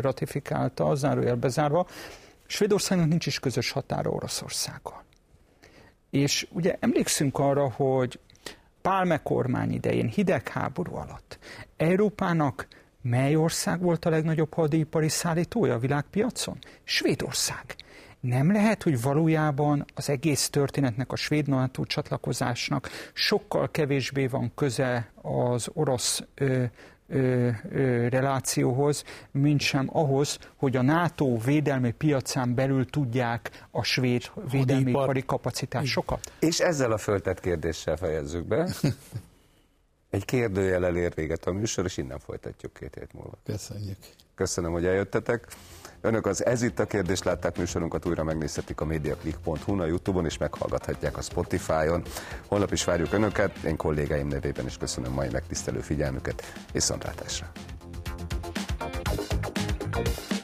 ratifikálta, 0.00 0.94
zárójel 0.94 1.36
bezárva, 1.36 1.86
Svédországnak 2.46 3.08
nincs 3.08 3.26
is 3.26 3.38
közös 3.38 3.70
határa 3.70 4.10
Oroszországgal. 4.10 5.04
És 6.10 6.46
ugye 6.50 6.76
emlékszünk 6.80 7.38
arra, 7.38 7.70
hogy 7.70 8.18
Pálme 8.86 9.22
kormány 9.22 9.72
idején, 9.72 10.08
hidegháború 10.08 10.94
alatt 10.94 11.38
Európának 11.76 12.68
mely 13.02 13.36
ország 13.36 13.80
volt 13.80 14.04
a 14.04 14.10
legnagyobb 14.10 14.54
hadipari 14.54 15.08
szállítója 15.08 15.74
a 15.74 15.78
világpiacon? 15.78 16.58
Svédország 16.84 17.76
nem 18.26 18.52
lehet, 18.52 18.82
hogy 18.82 19.02
valójában 19.02 19.84
az 19.94 20.08
egész 20.08 20.48
történetnek, 20.50 21.12
a 21.12 21.16
svéd 21.16 21.48
NATO 21.48 21.84
csatlakozásnak 21.84 22.88
sokkal 23.12 23.70
kevésbé 23.70 24.26
van 24.26 24.52
köze 24.54 25.10
az 25.22 25.68
orosz 25.72 26.22
ö, 26.34 26.64
ö, 27.08 27.48
ö, 27.70 28.08
relációhoz, 28.08 29.04
mint 29.30 29.60
sem 29.60 29.88
ahhoz, 29.92 30.38
hogy 30.56 30.76
a 30.76 30.82
NATO 30.82 31.38
védelmi 31.38 31.90
piacán 31.92 32.54
belül 32.54 32.90
tudják 32.90 33.66
a 33.70 33.82
svéd 33.82 34.30
védelmi 34.50 34.90
ipari 34.90 35.24
kapacitásokat. 35.24 36.32
És 36.38 36.58
ezzel 36.58 36.92
a 36.92 36.98
föltett 36.98 37.40
kérdéssel 37.40 37.96
fejezzük 37.96 38.46
be. 38.46 38.68
Egy 40.10 40.24
kérdőjel 40.24 40.96
ér 40.96 41.14
véget 41.14 41.46
a 41.46 41.52
műsor, 41.52 41.84
és 41.84 41.96
innen 41.96 42.18
folytatjuk 42.18 42.72
két 42.72 42.94
hét 42.94 43.12
múlva. 43.12 43.38
Köszönjük. 43.44 43.96
Köszönöm, 44.34 44.72
hogy 44.72 44.86
eljöttetek. 44.86 45.46
Önök 46.00 46.26
az 46.26 46.44
Ez 46.44 46.62
itt 46.62 46.78
a 46.78 46.86
kérdés 46.86 47.22
látták 47.22 47.58
műsorunkat 47.58 48.06
újra 48.06 48.24
megnézhetik 48.24 48.80
a 48.80 48.84
mediaclick.hu, 48.84 49.80
a 49.80 49.86
Youtube-on 49.86 50.24
és 50.24 50.38
meghallgathatják 50.38 51.16
a 51.16 51.20
Spotify-on. 51.20 52.02
Holnap 52.48 52.72
is 52.72 52.84
várjuk 52.84 53.12
Önöket, 53.12 53.56
én 53.56 53.76
kollégáim 53.76 54.28
nevében 54.28 54.66
is 54.66 54.76
köszönöm 54.76 55.12
mai 55.12 55.28
megtisztelő 55.32 55.80
figyelmüket, 55.80 56.42
és 56.72 56.82
szontlátásra. 56.82 57.52
thank 59.92 60.30
you 60.30 60.35